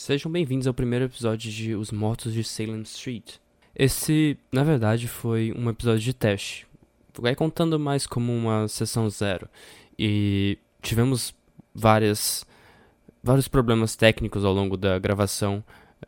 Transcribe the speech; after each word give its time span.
Sejam 0.00 0.30
bem-vindos 0.30 0.68
ao 0.68 0.72
primeiro 0.72 1.06
episódio 1.06 1.50
de 1.50 1.74
Os 1.74 1.90
Mortos 1.90 2.32
de 2.32 2.44
Salem 2.44 2.82
Street. 2.82 3.34
Esse, 3.74 4.38
na 4.52 4.62
verdade, 4.62 5.08
foi 5.08 5.52
um 5.58 5.68
episódio 5.68 6.00
de 6.00 6.14
teste. 6.14 6.68
Vai 7.18 7.34
contando 7.34 7.80
mais 7.80 8.06
como 8.06 8.32
uma 8.32 8.68
sessão 8.68 9.10
zero. 9.10 9.48
E 9.98 10.56
tivemos 10.80 11.34
várias, 11.74 12.46
vários 13.20 13.48
problemas 13.48 13.96
técnicos 13.96 14.44
ao 14.44 14.54
longo 14.54 14.76
da 14.76 15.00
gravação. 15.00 15.64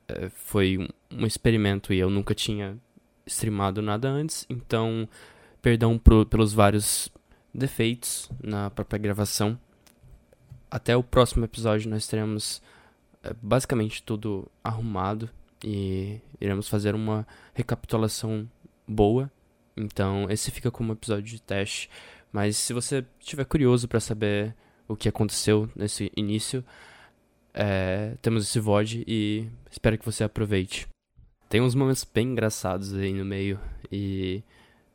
É, 0.07 0.29
foi 0.29 0.79
um, 1.11 1.27
experimento 1.27 1.93
e 1.93 1.99
eu 1.99 2.09
nunca 2.09 2.33
tinha 2.33 2.79
streamado 3.27 3.83
nada 3.83 4.09
antes, 4.09 4.47
então 4.49 5.07
perdão 5.61 5.99
pro, 5.99 6.25
pelos 6.25 6.53
vários 6.53 7.11
defeitos 7.53 8.31
na 8.41 8.71
própria 8.71 9.01
gravação. 9.01 9.59
Até 10.71 10.97
o 10.97 11.03
próximo 11.03 11.45
episódio 11.45 11.91
nós 11.91 12.07
teremos 12.07 12.63
basicamente 13.43 14.03
tudo 14.03 14.51
arrumado 14.63 15.29
e 15.65 16.21
iremos 16.41 16.69
fazer 16.69 16.95
uma 16.95 17.27
recapitulação 17.55 18.49
boa. 18.87 19.31
Então, 19.77 20.27
esse 20.31 20.51
fica 20.51 20.71
como 20.71 20.93
episódio 20.93 21.25
de 21.25 21.41
teste. 21.41 21.91
Mas 22.33 22.57
se 22.57 22.73
você 22.73 23.05
estiver 23.19 23.45
curioso 23.45 23.89
para 23.89 24.01
saber 24.01 24.55
o 24.87 24.97
que 24.97 25.09
aconteceu 25.09 25.69
nesse 25.75 26.11
início, 26.17 26.65
é, 27.53 28.17
temos 28.23 28.45
esse 28.45 28.61
VOD 28.61 29.05
e 29.07 29.49
espero 29.71 29.99
que 29.99 30.05
você 30.05 30.25
aproveite. 30.25 30.87
Tem 31.49 31.61
uns 31.61 31.75
momentos 31.75 32.05
bem 32.05 32.29
engraçados 32.29 32.95
aí 32.95 33.13
no 33.13 33.25
meio 33.25 33.59
e 33.91 34.43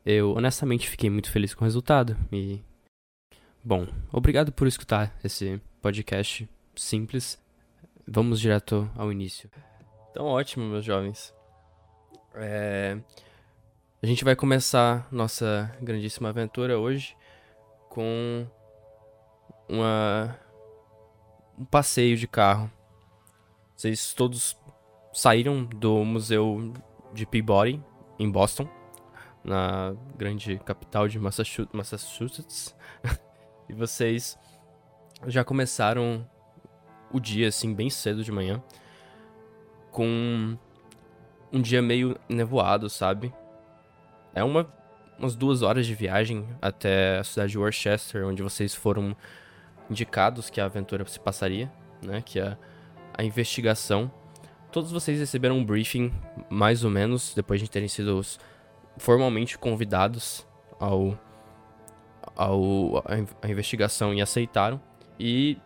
eu 0.05 0.31
honestamente 0.35 0.89
fiquei 0.89 1.09
muito 1.09 1.29
feliz 1.29 1.53
com 1.53 1.65
o 1.65 1.67
resultado. 1.67 2.15
E 2.31 2.61
bom, 3.63 3.87
obrigado 4.11 4.51
por 4.51 4.67
escutar 4.67 5.13
esse 5.23 5.61
podcast 5.81 6.47
simples. 6.75 7.44
Vamos 8.07 8.39
direto 8.39 8.89
ao 8.95 9.11
início. 9.11 9.49
Então, 10.11 10.25
ótimo, 10.25 10.65
meus 10.65 10.85
jovens. 10.85 11.33
É... 12.35 12.97
A 14.01 14.05
gente 14.05 14.23
vai 14.23 14.35
começar 14.35 15.07
nossa 15.11 15.75
grandíssima 15.81 16.29
aventura 16.29 16.77
hoje 16.77 17.17
com 17.89 18.45
uma 19.67 20.37
um 21.57 21.65
passeio 21.65 22.15
de 22.15 22.27
carro. 22.27 22.69
Vocês 23.75 24.13
todos 24.13 24.57
saíram 25.13 25.63
do 25.65 26.03
museu 26.03 26.73
de 27.13 27.25
Peabody 27.25 27.81
em 28.19 28.29
Boston, 28.29 28.69
na 29.43 29.95
grande 30.15 30.59
capital 30.59 31.07
de 31.07 31.17
Massachusetts. 31.19 32.75
e 33.67 33.73
vocês 33.73 34.37
já 35.25 35.43
começaram 35.43 36.29
o 37.11 37.19
dia 37.19 37.47
assim 37.47 37.73
bem 37.73 37.89
cedo 37.89 38.23
de 38.23 38.31
manhã 38.31 38.61
com 39.91 40.57
um 41.53 41.61
dia 41.61 41.81
meio 41.81 42.17
nevoado, 42.27 42.89
sabe? 42.89 43.33
É 44.33 44.43
uma 44.43 44.67
umas 45.17 45.35
duas 45.35 45.61
horas 45.61 45.85
de 45.85 45.95
viagem 45.95 46.45
até 46.61 47.19
a 47.19 47.23
cidade 47.23 47.53
de 47.53 47.57
Worcester, 47.57 48.27
onde 48.27 48.43
vocês 48.43 48.75
foram 48.75 49.15
indicados 49.89 50.49
que 50.49 50.59
a 50.59 50.65
aventura 50.65 51.05
se 51.05 51.17
passaria, 51.17 51.71
né? 52.03 52.21
Que 52.21 52.39
a, 52.39 52.57
a 53.17 53.23
investigação. 53.23 54.11
Todos 54.71 54.91
vocês 54.91 55.17
receberam 55.17 55.57
um 55.57 55.65
briefing, 55.65 56.11
mais 56.49 56.83
ou 56.83 56.91
menos, 56.91 57.33
depois 57.33 57.61
de 57.61 57.69
terem 57.69 57.87
sido 57.87 58.21
formalmente 58.97 59.57
convidados 59.57 60.45
ao, 60.77 61.17
ao 62.35 62.97
a, 62.97 63.03
a 63.41 63.49
investigação 63.49 64.13
e 64.13 64.21
aceitaram. 64.21 64.81
E 65.17 65.57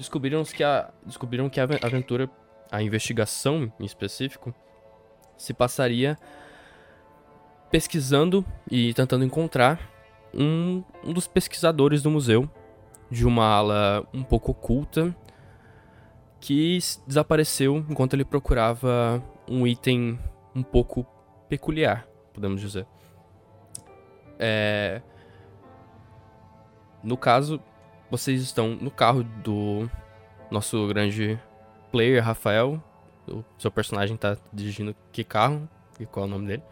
descobriram 0.00 0.42
que 0.44 0.64
a, 0.64 0.90
descobriram 1.04 1.50
que 1.50 1.60
a 1.60 1.64
aventura, 1.64 2.28
a 2.72 2.82
investigação 2.82 3.70
em 3.78 3.84
específico, 3.84 4.54
se 5.36 5.52
passaria 5.52 6.18
pesquisando 7.70 8.44
e 8.70 8.92
tentando 8.94 9.24
encontrar 9.24 9.78
um, 10.34 10.82
um 11.04 11.12
dos 11.12 11.28
pesquisadores 11.28 12.02
do 12.02 12.10
museu 12.10 12.50
de 13.10 13.26
uma 13.26 13.44
ala 13.44 14.08
um 14.12 14.22
pouco 14.22 14.52
oculta 14.52 15.14
que 16.40 16.78
desapareceu 17.06 17.84
enquanto 17.88 18.14
ele 18.14 18.24
procurava 18.24 19.22
um 19.48 19.66
item 19.66 20.18
um 20.54 20.62
pouco 20.62 21.06
peculiar, 21.48 22.06
podemos 22.32 22.60
dizer. 22.60 22.86
É... 24.38 25.02
No 27.02 27.16
caso, 27.16 27.60
vocês 28.10 28.42
estão 28.42 28.70
no 28.74 28.90
carro 28.90 29.22
do 29.22 29.88
nosso 30.50 30.86
grande 30.88 31.38
player, 31.92 32.22
Rafael. 32.22 32.82
O 33.28 33.44
seu 33.58 33.70
personagem 33.70 34.16
tá 34.16 34.36
dirigindo 34.52 34.94
que 35.12 35.22
carro? 35.22 35.68
E 35.98 36.06
qual 36.06 36.24
é 36.24 36.28
o 36.28 36.30
nome 36.30 36.46
dele? 36.46 36.62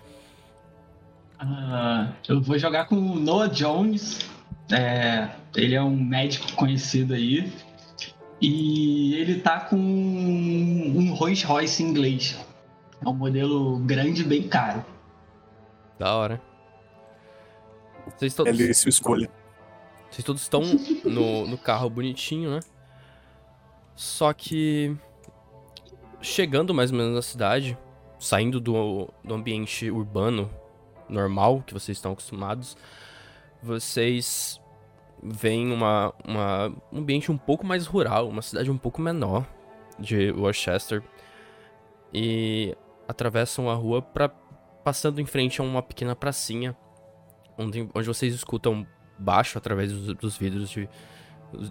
Uh, 1.40 2.12
eu 2.28 2.40
vou 2.40 2.58
jogar 2.58 2.86
com 2.86 2.96
o 2.96 3.14
Noah 3.14 3.48
Jones, 3.48 4.28
é, 4.72 5.28
ele 5.54 5.74
é 5.74 5.82
um 5.82 5.96
médico 5.96 6.52
conhecido 6.54 7.14
aí. 7.14 7.52
E 8.40 9.14
ele 9.16 9.40
tá 9.40 9.60
com 9.60 9.76
um 9.76 11.12
Rolls 11.14 11.44
Royce 11.44 11.82
inglês. 11.82 12.38
É 13.04 13.08
um 13.08 13.14
modelo 13.14 13.78
grande 13.80 14.22
e 14.22 14.24
bem 14.24 14.48
caro. 14.48 14.84
Da 15.98 16.14
hora. 16.14 16.40
Vocês 18.16 18.34
todos... 18.34 18.58
Ele 18.58 18.72
se 18.74 18.88
escolha. 18.88 19.28
Vocês 20.10 20.24
todos 20.24 20.42
estão 20.42 20.62
no, 21.04 21.46
no 21.46 21.58
carro 21.58 21.88
bonitinho, 21.90 22.50
né? 22.50 22.60
Só 23.94 24.32
que. 24.32 24.96
Chegando 26.20 26.74
mais 26.74 26.90
ou 26.90 26.98
menos 26.98 27.14
na 27.14 27.22
cidade, 27.22 27.78
saindo 28.18 28.60
do, 28.60 29.08
do 29.22 29.34
ambiente 29.34 29.88
urbano 29.88 30.50
normal 31.08 31.62
que 31.64 31.72
vocês 31.72 31.96
estão 31.96 32.12
acostumados, 32.12 32.76
vocês 33.62 34.60
veem 35.22 35.72
uma, 35.72 36.12
uma, 36.26 36.72
um 36.92 36.98
ambiente 36.98 37.30
um 37.30 37.38
pouco 37.38 37.64
mais 37.64 37.86
rural, 37.86 38.28
uma 38.28 38.42
cidade 38.42 38.70
um 38.70 38.76
pouco 38.76 39.00
menor 39.00 39.46
de 39.98 40.32
Worcester. 40.32 41.02
E 42.12 42.76
atravessam 43.06 43.68
a 43.70 43.74
rua 43.74 44.00
para 44.02 44.28
passando 44.84 45.20
em 45.20 45.26
frente 45.26 45.60
a 45.60 45.64
uma 45.64 45.82
pequena 45.82 46.16
pracinha, 46.16 46.76
onde, 47.58 47.88
onde 47.94 48.06
vocês 48.06 48.34
escutam 48.34 48.86
baixo, 49.18 49.58
através 49.58 49.92
dos, 49.92 50.14
dos 50.14 50.36
vidros 50.36 50.70
de, 50.70 50.88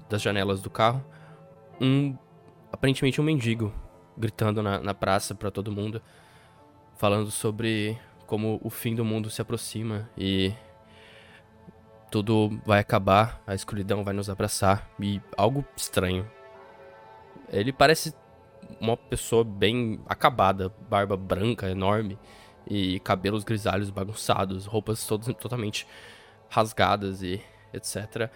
das 0.10 0.22
janelas 0.22 0.62
do 0.62 0.70
carro, 0.70 1.04
um 1.80 2.18
aparentemente 2.72 3.22
um 3.22 3.24
mendigo 3.24 3.74
gritando 4.18 4.62
na, 4.62 4.80
na 4.80 4.94
praça 4.94 5.36
para 5.36 5.52
todo 5.52 5.72
mundo, 5.72 6.02
falando 6.98 7.30
sobre 7.32 7.98
como 8.26 8.60
o 8.64 8.70
fim 8.70 8.94
do 8.94 9.06
mundo 9.06 9.30
se 9.30 9.42
aproxima 9.42 10.10
e 10.18 10.54
tudo 12.12 12.60
vai 12.66 12.80
acabar, 12.80 13.42
a 13.46 13.54
escuridão 13.54 14.04
vai 14.04 14.14
nos 14.14 14.30
abraçar 14.30 14.90
e 15.00 15.22
algo 15.38 15.64
estranho. 15.76 16.30
Ele 17.50 17.72
parece 17.72 18.14
uma 18.80 18.98
pessoa 18.98 19.44
bem 19.44 20.00
acabada, 20.08 20.74
barba 20.90 21.16
branca 21.16 21.70
enorme 21.70 22.18
e 22.66 23.00
cabelos 23.00 23.44
grisalhos 23.44 23.90
bagunçados, 23.90 24.66
roupas 24.66 25.06
todas 25.06 25.28
totalmente 25.36 25.88
rasgadas 26.50 27.22
e 27.22 27.42
etc. 27.74 28.30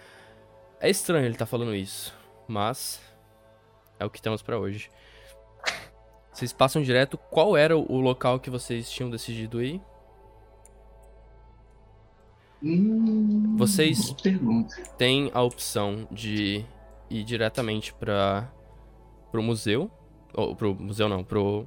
É 0.80 0.90
estranho 0.90 1.24
ele 1.24 1.34
estar 1.34 1.46
tá 1.46 1.50
falando 1.50 1.74
isso, 1.74 2.14
mas 2.46 3.00
é 3.98 4.04
o 4.04 4.10
que 4.10 4.20
temos 4.20 4.42
para 4.42 4.58
hoje. 4.58 4.90
Vocês 6.32 6.52
passam 6.52 6.82
direto. 6.82 7.18
Qual 7.18 7.56
era 7.56 7.76
o 7.76 8.00
local 8.00 8.40
que 8.40 8.50
vocês 8.50 8.90
tinham 8.90 9.10
decidido 9.10 9.62
ir? 9.62 9.80
Hum, 12.62 13.56
Vocês 13.56 14.14
têm 14.96 15.30
a 15.34 15.42
opção 15.42 16.06
de 16.10 16.64
ir 17.10 17.24
diretamente 17.24 17.92
para 17.92 18.50
pro 19.30 19.42
museu, 19.42 19.90
ou 20.34 20.54
pro 20.54 20.74
museu 20.74 21.08
não, 21.08 21.24
pro 21.24 21.66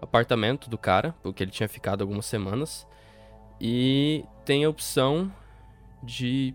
apartamento 0.00 0.70
do 0.70 0.78
cara, 0.78 1.14
porque 1.22 1.42
ele 1.42 1.50
tinha 1.50 1.68
ficado 1.68 2.02
algumas 2.02 2.26
semanas, 2.26 2.86
e 3.60 4.24
tem 4.44 4.64
a 4.64 4.68
opção 4.68 5.32
de 6.02 6.54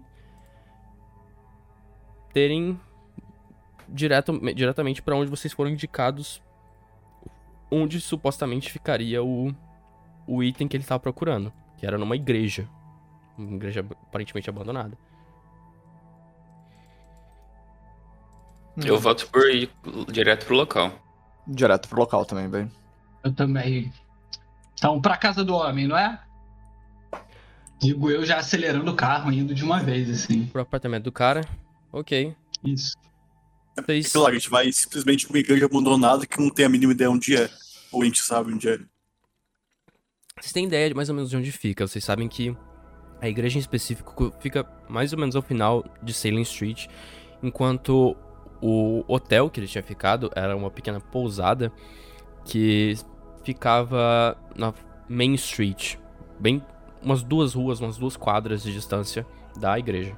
terem 2.34 2.80
direto, 3.88 4.40
diretamente 4.54 5.02
para 5.02 5.16
onde 5.16 5.30
vocês 5.30 5.54
foram 5.54 5.70
indicados, 5.70 6.42
onde 7.70 8.00
supostamente 8.00 8.72
ficaria 8.72 9.24
o, 9.24 9.54
o 10.28 10.44
item 10.44 10.68
que 10.68 10.76
ele 10.76 10.84
estava 10.84 11.00
procurando, 11.00 11.54
que 11.78 11.86
era 11.86 11.98
numa 11.98 12.16
igreja. 12.16 12.68
Uma 13.38 13.56
igreja 13.56 13.86
aparentemente 14.08 14.50
abandonada. 14.50 14.98
Eu 18.78 19.00
voto 19.00 19.28
por 19.28 19.50
ir 19.50 19.70
direto 20.12 20.46
pro 20.46 20.56
local. 20.56 20.92
Direto 21.48 21.88
pro 21.88 22.00
local 22.00 22.26
também, 22.26 22.50
bem. 22.50 22.72
Eu 23.24 23.34
também. 23.34 23.92
Então, 24.74 25.00
pra 25.00 25.16
casa 25.16 25.44
do 25.44 25.56
homem, 25.56 25.88
não 25.88 25.98
é? 25.98 26.20
Digo 27.84 28.10
eu 28.10 28.26
já 28.26 28.38
acelerando 28.38 28.90
o 28.90 28.96
carro, 28.96 29.32
indo 29.32 29.54
de 29.54 29.64
uma 29.64 29.80
vez, 29.80 30.10
assim. 30.10 30.46
Pro 30.48 30.62
apartamento 30.62 31.04
do 31.04 31.12
cara. 31.12 31.42
Ok. 31.92 32.36
Isso. 32.64 32.96
Vocês... 33.76 34.12
Claro, 34.12 34.32
a 34.32 34.34
gente 34.34 34.50
vai 34.50 34.72
simplesmente 34.72 35.26
pra 35.26 35.36
uma 35.36 35.40
igreja 35.40 35.66
abandonada 35.66 36.26
que 36.26 36.40
não 36.40 36.50
tem 36.50 36.66
a 36.66 36.70
mínima 36.70 36.94
ideia 36.94 37.10
onde 37.10 37.36
é. 37.36 37.50
Ou 37.92 38.02
a 38.02 38.06
gente 38.06 38.22
sabe 38.22 38.54
onde 38.54 38.70
é. 38.70 38.80
Vocês 40.40 40.54
têm 40.54 40.66
ideia 40.66 40.90
de 40.90 40.96
mais 40.96 41.10
ou 41.10 41.16
menos 41.16 41.30
de 41.30 41.38
onde 41.38 41.52
fica. 41.52 41.86
Vocês 41.88 42.04
sabem 42.04 42.28
que 42.28 42.56
a 43.22 43.28
igreja 43.28 43.58
em 43.58 43.62
específico 43.62 44.34
fica 44.40 44.66
mais 44.90 45.14
ou 45.14 45.20
menos 45.20 45.36
ao 45.36 45.42
final 45.42 45.84
de 46.02 46.14
Salem 46.14 46.42
Street, 46.42 46.88
enquanto 47.42 48.16
o 48.62 49.04
hotel 49.08 49.50
que 49.50 49.60
ele 49.60 49.68
tinha 49.68 49.84
ficado 49.84 50.30
era 50.36 50.56
uma 50.56 50.70
pequena 50.70 51.00
pousada 51.00 51.72
que 52.46 52.96
ficava 53.44 54.38
na 54.56 54.74
Main 55.08 55.34
Street, 55.36 55.96
bem 56.40 56.62
umas 57.04 57.22
duas 57.22 57.54
ruas, 57.54 57.80
umas 57.80 57.98
duas 57.98 58.16
quadras 58.16 58.64
de 58.64 58.74
distância 58.74 59.26
da 59.58 59.78
igreja. 59.78 60.16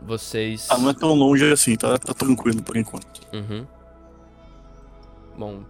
Vocês. 0.00 0.68
Ah, 0.70 0.78
não 0.78 0.90
é 0.90 0.94
tão 0.94 1.14
longe 1.14 1.50
assim, 1.50 1.74
tá, 1.74 1.98
tá 1.98 2.14
tranquilo 2.14 2.62
por 2.62 2.76
enquanto. 2.76 3.20
Uhum. 3.32 3.66
Bom, 5.36 5.64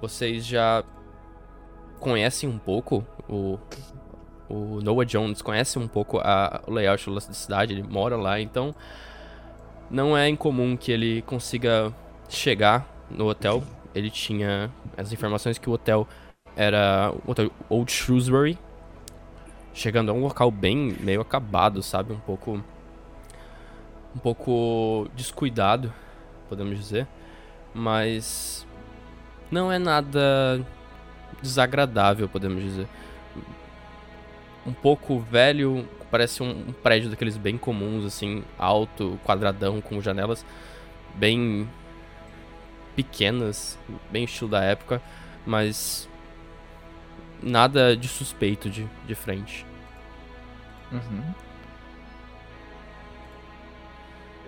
vocês 0.00 0.46
já 0.46 0.84
conhecem 1.98 2.48
um 2.48 2.58
pouco 2.58 3.04
o, 3.28 3.58
o 4.48 4.80
Noah 4.82 5.04
Jones, 5.04 5.42
conhece 5.42 5.78
um 5.78 5.88
pouco 5.88 6.18
a, 6.18 6.62
o 6.66 6.70
layout 6.70 7.10
da 7.12 7.20
cidade, 7.20 7.72
ele 7.72 7.82
mora 7.82 8.16
lá, 8.16 8.40
então 8.40 8.74
não 9.90 10.16
é 10.16 10.28
incomum 10.28 10.76
que 10.76 10.92
ele 10.92 11.22
consiga 11.22 11.92
chegar 12.28 12.86
no 13.10 13.28
hotel. 13.28 13.62
Ele 13.94 14.10
tinha 14.10 14.70
as 14.96 15.12
informações 15.12 15.58
que 15.58 15.68
o 15.68 15.72
hotel 15.72 16.06
era 16.56 17.12
Old 17.68 17.92
Shrewsbury, 17.92 18.58
chegando 19.74 20.10
a 20.10 20.14
um 20.14 20.22
local 20.22 20.50
bem 20.50 20.96
meio 21.00 21.20
acabado, 21.20 21.82
sabe, 21.82 22.12
um 22.12 22.20
pouco 22.20 22.64
um 24.14 24.18
pouco 24.18 25.08
descuidado, 25.14 25.92
podemos 26.48 26.78
dizer, 26.78 27.06
mas 27.74 28.66
não 29.50 29.70
é 29.70 29.78
nada 29.78 30.64
desagradável, 31.42 32.26
podemos 32.26 32.62
dizer. 32.62 32.88
Um 34.66 34.72
pouco 34.72 35.18
velho, 35.20 35.86
parece 36.10 36.42
um 36.42 36.72
prédio 36.82 37.10
daqueles 37.10 37.36
bem 37.36 37.58
comuns, 37.58 38.06
assim, 38.06 38.42
alto, 38.58 39.20
quadradão, 39.22 39.82
com 39.82 40.00
janelas 40.00 40.44
bem 41.14 41.68
pequenas, 42.96 43.78
bem 44.10 44.24
estilo 44.24 44.50
da 44.50 44.62
época, 44.62 45.02
mas 45.46 46.08
nada 47.42 47.96
de 47.96 48.08
suspeito 48.08 48.68
de, 48.68 48.88
de 49.06 49.14
frente. 49.14 49.66
Uhum. 50.92 51.22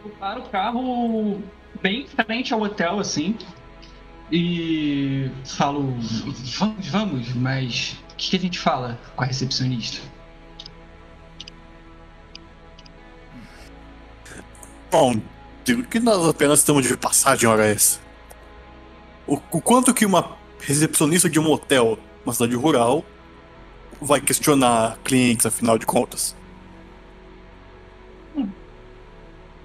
Eu 0.05 0.11
paro 0.11 0.43
o 0.43 0.49
carro 0.49 1.43
bem 1.82 2.06
frente 2.06 2.55
ao 2.55 2.62
hotel, 2.62 3.00
assim, 3.00 3.37
e 4.31 5.31
falo, 5.44 5.94
vamos, 6.58 6.88
vamos, 6.88 7.35
mas 7.35 7.96
o 8.12 8.17
que, 8.17 8.31
que 8.31 8.37
a 8.37 8.40
gente 8.40 8.58
fala 8.58 8.99
com 9.17 9.25
a 9.25 9.26
recepcionista? 9.26 10.06
Bom, 14.90 15.20
digo 15.64 15.85
que 15.85 16.00
nós 16.00 16.26
apenas 16.26 16.61
estamos 16.61 16.87
de 16.87 16.96
passagem 16.96 17.49
hora 17.49 17.67
essa. 17.67 18.00
O, 19.26 19.35
o 19.35 19.61
quanto 19.61 19.93
que 19.93 20.06
uma 20.06 20.37
recepcionista 20.61 21.29
de 21.29 21.38
um 21.38 21.50
hotel, 21.50 21.99
uma 22.29 22.35
cidade 22.35 22.55
rural, 22.55 23.05
vai 24.01 24.21
questionar 24.21 24.99
clientes, 25.03 25.47
afinal 25.47 25.79
de 25.79 25.87
contas? 25.87 26.37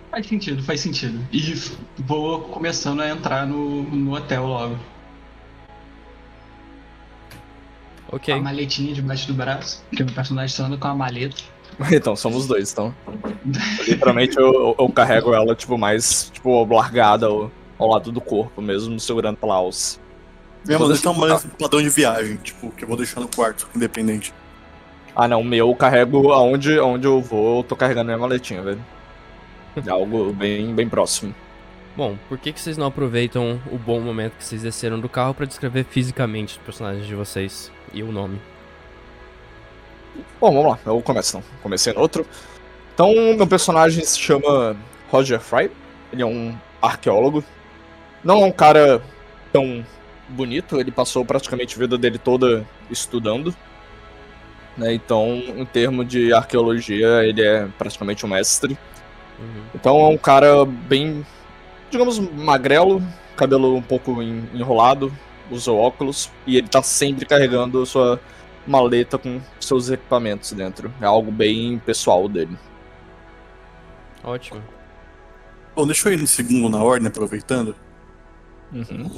Faz 0.10 0.28
sentido, 0.28 0.64
faz 0.64 0.80
sentido. 0.80 1.28
E 1.32 1.42
vou 1.98 2.42
começando 2.42 3.02
a 3.02 3.10
entrar 3.10 3.46
no, 3.46 3.84
no 3.84 4.16
hotel 4.16 4.46
logo. 4.46 4.78
Ok. 8.12 8.34
Com 8.34 8.40
a 8.40 8.44
maletinha 8.44 8.94
debaixo 8.94 9.28
do 9.28 9.34
braço, 9.34 9.84
porque 9.90 10.04
o 10.04 10.06
meu 10.06 10.16
personagem 10.16 10.66
anda 10.66 10.78
com 10.78 10.88
a 10.88 10.96
maleta. 10.96 11.42
Então, 11.92 12.16
somos 12.16 12.46
dois, 12.46 12.72
então. 12.72 12.94
Literalmente 13.88 14.38
eu, 14.38 14.76
eu, 14.78 14.90
carrego 14.90 15.34
ela, 15.34 15.56
tipo, 15.56 15.76
mais, 15.76 16.30
tipo, 16.32 16.64
largada 16.66 17.26
ao, 17.26 17.52
ao 17.80 17.88
lado 17.88 18.12
do 18.12 18.22
corpo 18.22 18.62
mesmo, 18.62 19.00
segurando 19.00 19.38
pela 19.38 19.56
alça. 19.56 20.03
Minha 20.66 20.80
maleta 20.80 21.08
é 21.08 21.12
uma 21.12 21.40
padrão 21.60 21.82
de 21.82 21.90
viagem, 21.90 22.38
tipo, 22.38 22.72
que 22.72 22.84
eu 22.84 22.88
vou 22.88 22.96
deixar 22.96 23.20
no 23.20 23.28
quarto, 23.28 23.68
independente. 23.76 24.34
Ah 25.16 25.28
não, 25.28 25.44
meu 25.44 25.68
eu 25.68 25.76
carrego 25.76 26.32
aonde, 26.32 26.78
aonde 26.80 27.06
eu 27.06 27.22
vou, 27.22 27.58
eu 27.58 27.64
tô 27.64 27.76
carregando 27.76 28.06
minha 28.06 28.18
maletinha, 28.18 28.62
velho. 28.62 28.84
É 29.86 29.90
algo 29.90 30.32
bem, 30.34 30.74
bem 30.74 30.88
próximo. 30.88 31.36
Bom, 31.96 32.18
por 32.28 32.38
que, 32.38 32.52
que 32.52 32.60
vocês 32.60 32.78
não 32.78 32.88
aproveitam 32.88 33.62
o 33.72 33.78
bom 33.78 34.00
momento 34.00 34.38
que 34.38 34.44
vocês 34.44 34.64
desceram 34.64 35.00
do 35.00 35.10
carro 35.10 35.34
para 35.34 35.46
descrever 35.46 35.84
fisicamente 35.84 36.58
os 36.58 36.64
personagens 36.64 37.06
de 37.06 37.14
vocês 37.14 37.72
e 37.94 38.02
o 38.02 38.12
nome? 38.12 38.42
Bom, 40.40 40.52
vamos 40.52 40.72
lá, 40.72 40.80
eu 40.86 41.02
começo 41.02 41.38
então. 41.38 41.50
Comecei 41.62 41.94
no 41.94 42.00
outro. 42.00 42.26
Então, 42.94 43.14
meu 43.36 43.48
personagem 43.48 44.04
se 44.04 44.20
chama 44.20 44.76
Roger 45.10 45.40
Fry. 45.40 45.70
Ele 46.12 46.22
é 46.22 46.26
um 46.26 46.56
arqueólogo. 46.82 47.44
Não 48.24 48.44
é 48.44 48.46
um 48.46 48.52
cara 48.52 49.02
tão 49.52 49.86
bonito, 50.34 50.80
ele 50.80 50.92
passou 50.92 51.24
praticamente 51.24 51.76
a 51.76 51.80
vida 51.80 51.98
dele 51.98 52.18
toda 52.18 52.66
estudando. 52.90 53.56
Né? 54.78 54.94
Então, 54.94 55.28
em 55.56 55.66
termos 55.66 56.08
de 56.08 56.34
arqueologia, 56.34 57.24
ele 57.24 57.42
é 57.42 57.68
praticamente 57.78 58.26
um 58.26 58.30
mestre. 58.30 58.78
Uhum. 59.40 59.64
Então 59.76 60.00
é 60.00 60.08
um 60.08 60.18
cara 60.18 60.66
bem, 60.66 61.26
digamos, 61.90 62.20
magrelo, 62.20 63.02
cabelo 63.36 63.76
um 63.76 63.82
pouco 63.82 64.22
enrolado, 64.22 65.12
usa 65.50 65.72
óculos 65.72 66.30
e 66.46 66.58
ele 66.58 66.68
tá 66.68 66.82
sempre 66.82 67.26
carregando 67.26 67.86
sua 67.86 68.20
maleta 68.66 69.18
com 69.18 69.42
seus 69.60 69.90
equipamentos 69.90 70.52
dentro. 70.54 70.94
É 71.02 71.06
algo 71.06 71.32
bem 71.32 71.80
pessoal 71.80 72.28
dele. 72.28 72.58
Ótimo. 74.24 74.64
Bom, 75.76 75.86
deixa 75.86 76.10
eu 76.10 76.14
ir 76.14 76.20
no 76.20 76.28
segundo 76.28 76.70
na 76.70 76.84
ordem, 76.84 77.08
aproveitando. 77.08 77.76
Uhum. 78.72 79.12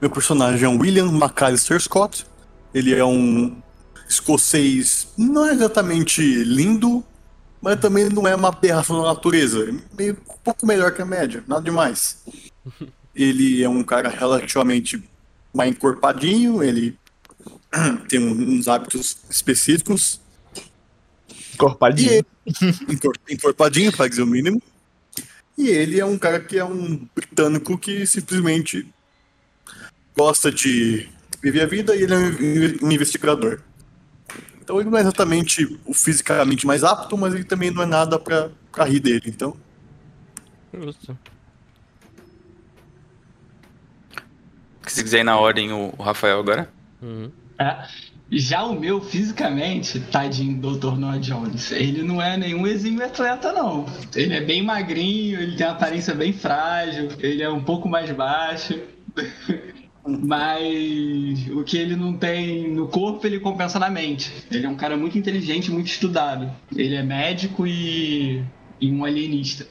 Meu 0.00 0.08
personagem 0.08 0.64
é 0.64 0.68
um 0.68 0.78
William 0.78 1.08
McAllister 1.08 1.78
Scott. 1.78 2.26
Ele 2.72 2.94
é 2.94 3.04
um 3.04 3.60
escocês, 4.08 5.08
não 5.16 5.46
é 5.46 5.52
exatamente 5.52 6.20
lindo, 6.42 7.04
mas 7.60 7.78
também 7.78 8.08
não 8.08 8.26
é 8.26 8.34
uma 8.34 8.48
aberração 8.48 9.02
da 9.02 9.08
natureza. 9.08 9.68
É 9.68 9.96
meio, 9.96 10.14
um 10.28 10.38
pouco 10.42 10.66
melhor 10.66 10.92
que 10.92 11.02
a 11.02 11.04
média, 11.04 11.44
nada 11.46 11.62
demais. 11.62 12.24
Ele 13.14 13.62
é 13.62 13.68
um 13.68 13.82
cara 13.82 14.08
relativamente 14.08 15.02
mais 15.52 15.70
encorpadinho, 15.70 16.62
ele 16.62 16.96
tem 18.08 18.20
uns 18.20 18.68
hábitos 18.68 19.18
específicos. 19.28 20.20
Encorpadinho. 21.54 22.24
encorpadinho, 23.28 23.92
para 23.92 24.08
dizer 24.08 24.22
o 24.22 24.26
mínimo. 24.26 24.62
E 25.58 25.68
ele 25.68 25.98
é 25.98 26.06
um 26.06 26.16
cara 26.16 26.38
que 26.38 26.56
é 26.56 26.64
um 26.64 27.04
britânico 27.14 27.76
que 27.76 28.06
simplesmente 28.06 28.88
gosta 30.16 30.50
de 30.50 31.08
viver 31.42 31.62
a 31.62 31.66
vida 31.66 31.96
e 31.96 32.02
ele 32.02 32.14
é 32.14 32.84
um 32.84 32.90
investigador. 32.90 33.60
Então 34.62 34.80
ele 34.80 34.90
não 34.90 34.98
é 34.98 35.00
exatamente 35.00 35.80
o 35.84 35.92
fisicamente 35.92 36.66
mais 36.66 36.84
apto, 36.84 37.16
mas 37.16 37.34
ele 37.34 37.44
também 37.44 37.70
não 37.70 37.82
é 37.82 37.86
nada 37.86 38.18
pra, 38.18 38.50
pra 38.70 38.84
rir 38.84 39.00
dele, 39.00 39.24
então. 39.26 39.56
Justo. 40.72 41.18
Se 44.86 45.02
quiser 45.02 45.20
ir 45.20 45.24
na 45.24 45.38
ordem, 45.38 45.72
o 45.72 45.90
Rafael 46.00 46.40
agora. 46.40 46.68
Uhum. 47.02 47.30
É. 47.58 47.86
Já 48.32 48.62
o 48.62 48.78
meu, 48.78 49.00
fisicamente, 49.00 49.98
tadinho 49.98 50.60
Dr. 50.60 50.96
Noah 50.96 51.18
Jones, 51.18 51.72
ele 51.72 52.04
não 52.04 52.22
é 52.22 52.36
nenhum 52.36 52.64
exímio 52.64 53.04
atleta, 53.04 53.52
não. 53.52 53.86
Ele 54.14 54.34
é 54.34 54.40
bem 54.40 54.62
magrinho, 54.62 55.40
ele 55.40 55.56
tem 55.56 55.66
uma 55.66 55.72
aparência 55.72 56.14
bem 56.14 56.32
frágil, 56.32 57.08
ele 57.18 57.42
é 57.42 57.50
um 57.50 57.62
pouco 57.62 57.88
mais 57.88 58.08
baixo. 58.12 58.80
Mas 60.06 61.46
o 61.50 61.62
que 61.62 61.76
ele 61.76 61.94
não 61.94 62.14
tem 62.14 62.70
no 62.70 62.88
corpo, 62.88 63.26
ele 63.26 63.38
compensa 63.38 63.78
na 63.78 63.90
mente. 63.90 64.32
Ele 64.50 64.66
é 64.66 64.68
um 64.68 64.76
cara 64.76 64.96
muito 64.96 65.18
inteligente, 65.18 65.70
muito 65.70 65.88
estudado. 65.88 66.50
Ele 66.74 66.94
é 66.94 67.02
médico 67.02 67.66
e, 67.66 68.42
e 68.80 68.90
um 68.90 69.04
alienista. 69.04 69.66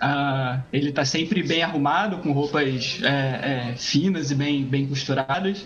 Ah, 0.00 0.62
ele 0.72 0.88
está 0.88 1.04
sempre 1.04 1.42
bem 1.42 1.62
arrumado, 1.62 2.18
com 2.18 2.32
roupas 2.32 3.00
é, 3.02 3.70
é, 3.70 3.76
finas 3.76 4.30
e 4.30 4.34
bem, 4.34 4.64
bem 4.64 4.86
costuradas. 4.86 5.64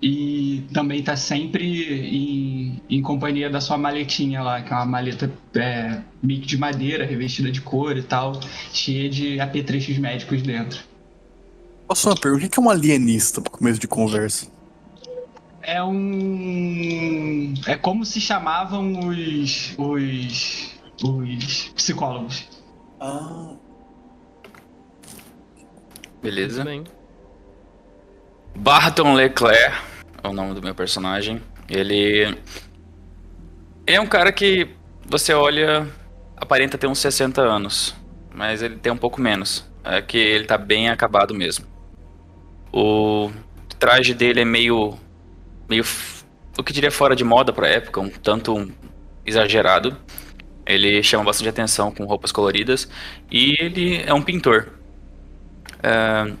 E 0.00 0.64
também 0.72 0.98
está 0.98 1.16
sempre 1.16 1.64
em, 1.64 2.82
em, 2.90 3.00
companhia 3.00 3.48
da 3.48 3.60
sua 3.60 3.78
maletinha 3.78 4.42
lá, 4.42 4.60
que 4.60 4.72
é 4.72 4.76
uma 4.76 4.84
maleta 4.84 5.30
é, 5.54 6.00
de 6.22 6.58
madeira, 6.58 7.06
revestida 7.06 7.52
de 7.52 7.60
couro 7.60 7.98
e 7.98 8.02
tal, 8.02 8.40
cheia 8.72 9.08
de 9.08 9.38
apetrechos 9.38 9.96
médicos 9.98 10.42
dentro. 10.42 10.91
Posso 11.92 12.08
uma 12.08 12.16
pergunta? 12.16 12.46
O 12.46 12.48
que 12.48 12.58
é 12.58 12.62
um 12.62 12.70
alienista 12.70 13.38
para 13.42 13.52
começo 13.52 13.78
de 13.78 13.86
conversa? 13.86 14.50
É 15.60 15.84
um. 15.84 17.52
É 17.66 17.76
como 17.76 18.02
se 18.06 18.18
chamavam 18.18 19.08
os. 19.08 19.74
os 19.76 20.74
os 21.04 21.68
psicólogos. 21.74 22.48
Ah. 22.98 23.50
Beleza. 26.22 26.64
Bem. 26.64 26.84
Barton 28.56 29.12
Leclerc 29.12 29.76
é 30.22 30.28
o 30.28 30.32
nome 30.32 30.54
do 30.54 30.62
meu 30.62 30.74
personagem. 30.74 31.42
Ele. 31.68 32.22
Ele 33.86 33.96
é 33.96 34.00
um 34.00 34.06
cara 34.06 34.32
que 34.32 34.66
você 35.04 35.34
olha, 35.34 35.86
aparenta 36.38 36.78
ter 36.78 36.86
uns 36.86 37.00
60 37.00 37.42
anos, 37.42 37.94
mas 38.34 38.62
ele 38.62 38.76
tem 38.76 38.90
um 38.90 38.96
pouco 38.96 39.20
menos. 39.20 39.70
É 39.84 40.00
que 40.00 40.16
ele 40.16 40.46
tá 40.46 40.56
bem 40.56 40.88
acabado 40.88 41.34
mesmo. 41.34 41.71
O 42.72 43.30
traje 43.78 44.14
dele 44.14 44.40
é 44.40 44.44
meio. 44.44 44.98
meio. 45.68 45.84
o 46.58 46.62
que 46.62 46.72
diria 46.72 46.90
fora 46.90 47.14
de 47.14 47.24
moda 47.24 47.52
pra 47.52 47.68
época, 47.68 48.00
um 48.00 48.08
tanto 48.08 48.72
exagerado. 49.26 49.96
Ele 50.64 51.02
chama 51.02 51.24
bastante 51.24 51.48
atenção 51.48 51.90
com 51.92 52.04
roupas 52.04 52.32
coloridas. 52.32 52.88
E 53.30 53.54
ele 53.60 54.02
é 54.02 54.14
um 54.14 54.22
pintor. 54.22 54.72
É, 55.82 56.32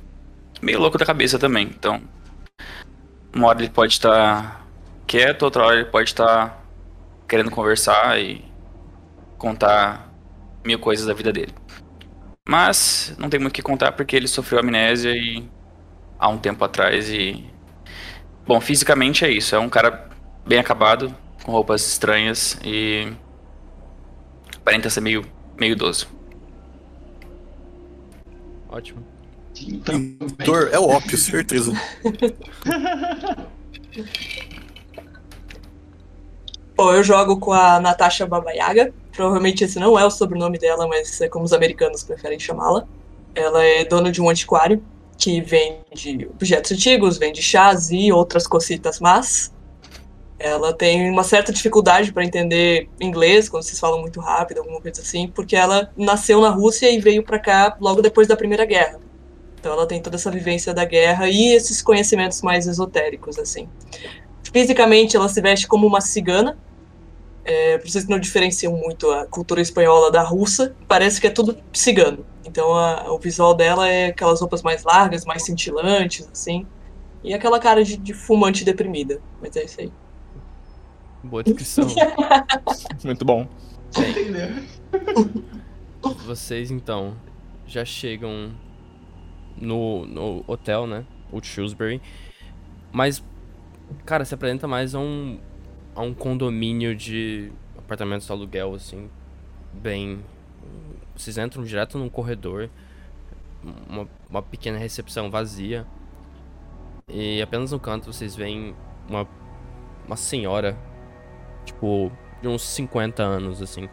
meio 0.62 0.78
louco 0.80 0.96
da 0.96 1.04
cabeça 1.04 1.38
também. 1.38 1.66
Então, 1.66 2.00
uma 3.34 3.48
hora 3.48 3.60
ele 3.60 3.70
pode 3.70 3.92
estar 3.92 4.66
quieto, 5.06 5.42
outra 5.42 5.64
hora 5.64 5.76
ele 5.80 5.90
pode 5.90 6.10
estar 6.10 6.64
querendo 7.28 7.50
conversar 7.50 8.20
e 8.20 8.44
contar 9.36 10.08
mil 10.64 10.78
coisas 10.78 11.06
da 11.06 11.14
vida 11.14 11.32
dele. 11.32 11.52
Mas 12.48 13.14
não 13.18 13.28
tem 13.28 13.40
muito 13.40 13.52
o 13.52 13.54
que 13.54 13.62
contar 13.62 13.92
porque 13.92 14.14
ele 14.14 14.28
sofreu 14.28 14.60
amnésia 14.60 15.10
e 15.10 15.44
há 16.22 16.28
um 16.28 16.38
tempo 16.38 16.64
atrás 16.64 17.10
e 17.10 17.44
bom, 18.46 18.60
fisicamente 18.60 19.24
é 19.24 19.30
isso, 19.30 19.56
é 19.56 19.58
um 19.58 19.68
cara 19.68 20.08
bem 20.46 20.60
acabado, 20.60 21.12
com 21.42 21.50
roupas 21.50 21.84
estranhas 21.84 22.56
e 22.64 23.12
aparenta 24.56 24.88
ser 24.88 25.00
meio 25.00 25.24
meio 25.58 25.72
idoso. 25.72 26.06
Ótimo. 28.68 29.04
Pintor 29.54 30.70
é 30.72 30.78
o 30.78 30.88
ópio, 30.88 31.18
certeza. 31.18 31.72
Bom, 36.74 36.94
eu 36.94 37.04
jogo 37.04 37.38
com 37.38 37.52
a 37.52 37.78
Natasha 37.78 38.26
Babayaga. 38.26 38.94
Provavelmente 39.12 39.62
esse 39.62 39.78
não 39.78 39.98
é 39.98 40.04
o 40.06 40.10
sobrenome 40.10 40.58
dela, 40.58 40.88
mas 40.88 41.20
é 41.20 41.28
como 41.28 41.44
os 41.44 41.52
americanos 41.52 42.02
preferem 42.02 42.40
chamá-la. 42.40 42.86
Ela 43.34 43.62
é 43.62 43.84
dona 43.84 44.10
de 44.10 44.22
um 44.22 44.30
antiquário 44.30 44.82
que 45.22 45.40
vende 45.40 46.28
objetos 46.34 46.72
antigos, 46.72 47.16
vende 47.16 47.40
chás 47.40 47.92
e 47.92 48.10
outras 48.10 48.44
cositas 48.44 48.98
más. 48.98 49.52
Ela 50.36 50.72
tem 50.72 51.08
uma 51.08 51.22
certa 51.22 51.52
dificuldade 51.52 52.12
para 52.12 52.24
entender 52.24 52.88
inglês 53.00 53.48
quando 53.48 53.62
vocês 53.62 53.78
falam 53.78 54.00
muito 54.00 54.18
rápido, 54.18 54.58
alguma 54.58 54.80
coisa 54.80 55.00
assim, 55.00 55.28
porque 55.28 55.54
ela 55.54 55.92
nasceu 55.96 56.40
na 56.40 56.50
Rússia 56.50 56.90
e 56.90 56.98
veio 56.98 57.22
para 57.22 57.38
cá 57.38 57.76
logo 57.80 58.02
depois 58.02 58.26
da 58.26 58.36
Primeira 58.36 58.64
Guerra. 58.64 58.98
Então 59.60 59.72
ela 59.72 59.86
tem 59.86 60.02
toda 60.02 60.16
essa 60.16 60.28
vivência 60.28 60.74
da 60.74 60.84
guerra 60.84 61.28
e 61.28 61.54
esses 61.54 61.80
conhecimentos 61.80 62.42
mais 62.42 62.66
esotéricos 62.66 63.38
assim. 63.38 63.68
Fisicamente 64.52 65.16
ela 65.16 65.28
se 65.28 65.40
veste 65.40 65.68
como 65.68 65.86
uma 65.86 66.00
cigana, 66.00 66.58
é, 67.44 67.78
pra 67.78 67.88
vocês 67.90 68.04
que 68.04 68.10
não 68.10 68.18
diferenciam 68.18 68.72
muito 68.76 69.10
a 69.10 69.26
cultura 69.26 69.60
espanhola 69.60 70.10
da 70.10 70.22
russa, 70.22 70.74
parece 70.86 71.20
que 71.20 71.26
é 71.26 71.30
tudo 71.30 71.56
cigano. 71.72 72.24
Então 72.44 72.74
a- 72.76 73.12
o 73.12 73.18
visual 73.18 73.54
dela 73.54 73.88
é 73.88 74.06
aquelas 74.06 74.40
roupas 74.40 74.62
mais 74.62 74.82
largas, 74.84 75.24
mais 75.24 75.44
cintilantes, 75.44 76.28
assim. 76.32 76.66
E 77.24 77.32
aquela 77.34 77.58
cara 77.60 77.84
de, 77.84 77.96
de 77.96 78.12
fumante 78.12 78.64
deprimida. 78.64 79.20
Mas 79.40 79.54
é 79.56 79.64
isso 79.64 79.80
aí. 79.80 79.92
Boa 81.22 81.42
descrição. 81.42 81.86
Muito 83.04 83.24
bom. 83.24 83.46
Entendeu? 83.96 84.48
Vocês 86.26 86.70
então 86.70 87.16
já 87.66 87.84
chegam 87.84 88.52
no, 89.56 90.04
no 90.06 90.44
hotel, 90.48 90.86
né? 90.86 91.04
O 91.30 91.40
Shrewsbury. 91.40 92.00
Mas, 92.90 93.22
cara, 94.04 94.24
se 94.24 94.34
apresenta 94.34 94.66
mais 94.66 94.94
a 94.94 94.98
um, 94.98 95.38
a 95.94 96.02
um 96.02 96.14
condomínio 96.14 96.94
de 96.94 97.52
apartamentos 97.78 98.26
de 98.26 98.32
aluguel, 98.32 98.74
assim. 98.74 99.08
Bem. 99.72 100.20
Vocês 101.16 101.38
entram 101.38 101.64
direto 101.64 101.98
num 101.98 102.08
corredor. 102.08 102.70
Uma, 103.88 104.08
uma 104.28 104.42
pequena 104.42 104.78
recepção 104.78 105.30
vazia. 105.30 105.86
E 107.08 107.42
apenas 107.42 107.72
no 107.72 107.80
canto 107.80 108.12
vocês 108.12 108.34
veem 108.34 108.74
uma, 109.08 109.28
uma 110.06 110.16
senhora, 110.16 110.76
tipo, 111.64 112.10
de 112.40 112.48
uns 112.48 112.62
50 112.62 113.22
anos, 113.22 113.60
assim 113.60 113.88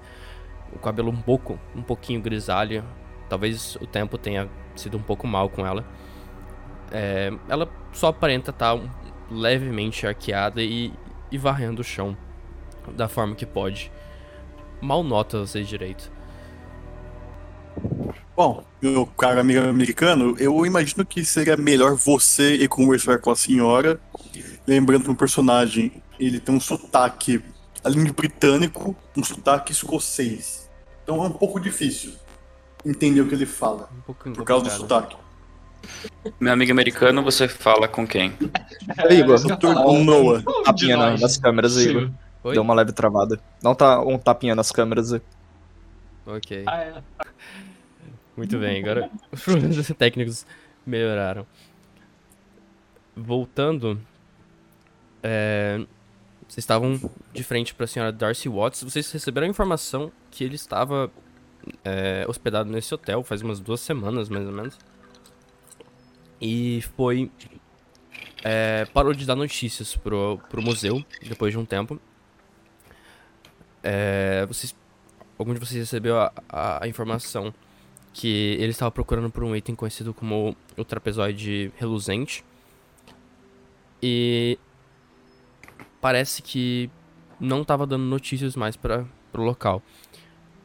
o 0.73 0.79
cabelo 0.79 1.09
um 1.09 1.21
pouco, 1.21 1.59
um 1.75 1.81
pouquinho 1.81 2.21
grisalho. 2.21 2.83
Talvez 3.27 3.75
o 3.75 3.85
tempo 3.85 4.17
tenha 4.17 4.49
sido 4.75 4.97
um 4.97 5.01
pouco 5.01 5.27
mal 5.27 5.49
com 5.49 5.65
ela. 5.65 5.85
É, 6.91 7.31
ela 7.47 7.69
só 7.91 8.07
aparenta 8.07 8.51
estar 8.51 8.79
levemente 9.29 10.07
arqueada 10.07 10.61
e, 10.61 10.91
e 11.31 11.37
varrendo 11.37 11.81
o 11.81 11.83
chão 11.83 12.17
da 12.95 13.07
forma 13.07 13.35
que 13.35 13.45
pode. 13.45 13.91
Mal 14.81 15.03
nota 15.03 15.39
vocês 15.39 15.67
direito. 15.67 16.11
Bom, 18.35 18.63
meu 18.81 19.05
cara 19.05 19.41
amigo 19.41 19.59
americano, 19.59 20.35
eu 20.39 20.65
imagino 20.65 21.05
que 21.05 21.25
seria 21.25 21.57
melhor 21.57 21.95
você 21.95 22.55
ir 22.55 22.69
conversar 22.69 23.19
com 23.19 23.31
a 23.31 23.35
senhora. 23.35 23.99
Lembrando 24.65 25.03
que 25.03 25.11
o 25.11 25.15
personagem 25.15 26.01
ele 26.17 26.39
tem 26.39 26.55
um 26.55 26.59
sotaque, 26.59 27.43
além 27.83 28.05
de 28.05 28.13
britânico, 28.13 28.95
um 29.15 29.23
sotaque 29.23 29.71
escocês. 29.71 30.69
Então 31.03 31.23
é 31.23 31.27
um 31.27 31.31
pouco 31.31 31.59
difícil 31.59 32.13
entender 32.85 33.21
o 33.21 33.27
que 33.27 33.35
ele 33.35 33.45
fala, 33.45 33.89
Um 33.97 34.01
pouco 34.01 34.31
por 34.31 34.43
causa 34.45 34.65
do 34.65 34.71
sotaque. 34.71 35.17
Meu 36.39 36.53
amigo 36.53 36.71
americano, 36.71 37.23
você 37.23 37.47
fala 37.47 37.87
com 37.87 38.05
quem? 38.07 38.33
Aí, 38.97 39.19
Igor, 39.19 39.39
Doutor 39.41 39.73
falar. 39.73 39.99
Noah. 40.03 40.43
Um 40.47 40.63
tapinha 40.63 40.97
na- 40.97 41.17
nas 41.17 41.37
câmeras 41.37 41.77
aí, 41.77 41.83
Sim. 41.85 41.89
Igor. 41.91 42.11
Oi? 42.43 42.53
Deu 42.53 42.61
uma 42.61 42.73
leve 42.73 42.91
travada. 42.91 43.39
Não 43.63 43.73
tá 43.75 43.99
um 44.01 44.17
tapinha 44.17 44.55
nas 44.55 44.71
câmeras 44.71 45.13
aí. 45.13 45.21
Ok. 46.25 46.63
Ah, 46.67 46.81
é. 46.81 47.01
Muito 48.37 48.57
bem, 48.57 48.81
agora 48.81 49.09
os 49.31 49.41
problemas 49.43 49.87
técnicos 49.97 50.45
melhoraram. 50.85 51.45
Voltando, 53.15 53.99
é, 55.21 55.77
vocês 56.47 56.59
estavam 56.59 56.99
de 57.33 57.43
frente 57.43 57.73
para 57.75 57.83
a 57.83 57.87
senhora 57.87 58.11
Darcy 58.11 58.47
Watts. 58.47 58.83
Vocês 58.83 59.11
receberam 59.11 59.47
a 59.47 59.49
informação 59.49 60.11
que 60.31 60.43
ele 60.43 60.55
estava 60.55 61.11
é, 61.83 62.25
hospedado 62.29 62.69
nesse 62.71 62.93
hotel 62.93 63.23
faz 63.23 63.41
umas 63.41 63.59
duas 63.59 63.81
semanas, 63.81 64.29
mais 64.29 64.45
ou 64.45 64.53
menos. 64.53 64.77
E 66.41 66.81
foi. 66.95 67.29
é, 68.43 68.85
parou 68.93 69.13
de 69.13 69.25
dar 69.25 69.35
notícias 69.35 69.95
pro, 69.95 70.39
pro 70.49 70.61
museu 70.61 71.03
depois 71.27 71.51
de 71.51 71.57
um 71.59 71.65
tempo. 71.65 71.99
É, 73.83 74.45
vocês, 74.45 74.75
algum 75.37 75.53
de 75.53 75.59
vocês 75.59 75.79
recebeu 75.79 76.17
a, 76.19 76.31
a- 76.49 76.87
informação 76.87 77.53
que 78.13 78.57
ele 78.59 78.71
estava 78.71 78.91
procurando 78.91 79.29
por 79.29 79.43
um 79.43 79.55
item 79.55 79.75
conhecido 79.75 80.13
como 80.13 80.55
o 80.77 80.83
trapezoide 80.83 81.71
reluzente. 81.77 82.43
E 84.01 84.57
parece 86.01 86.41
que 86.41 86.89
não 87.39 87.61
estava 87.61 87.85
dando 87.85 88.03
notícias 88.05 88.55
mais 88.55 88.75
para 88.75 89.05
o 89.33 89.41
local. 89.41 89.81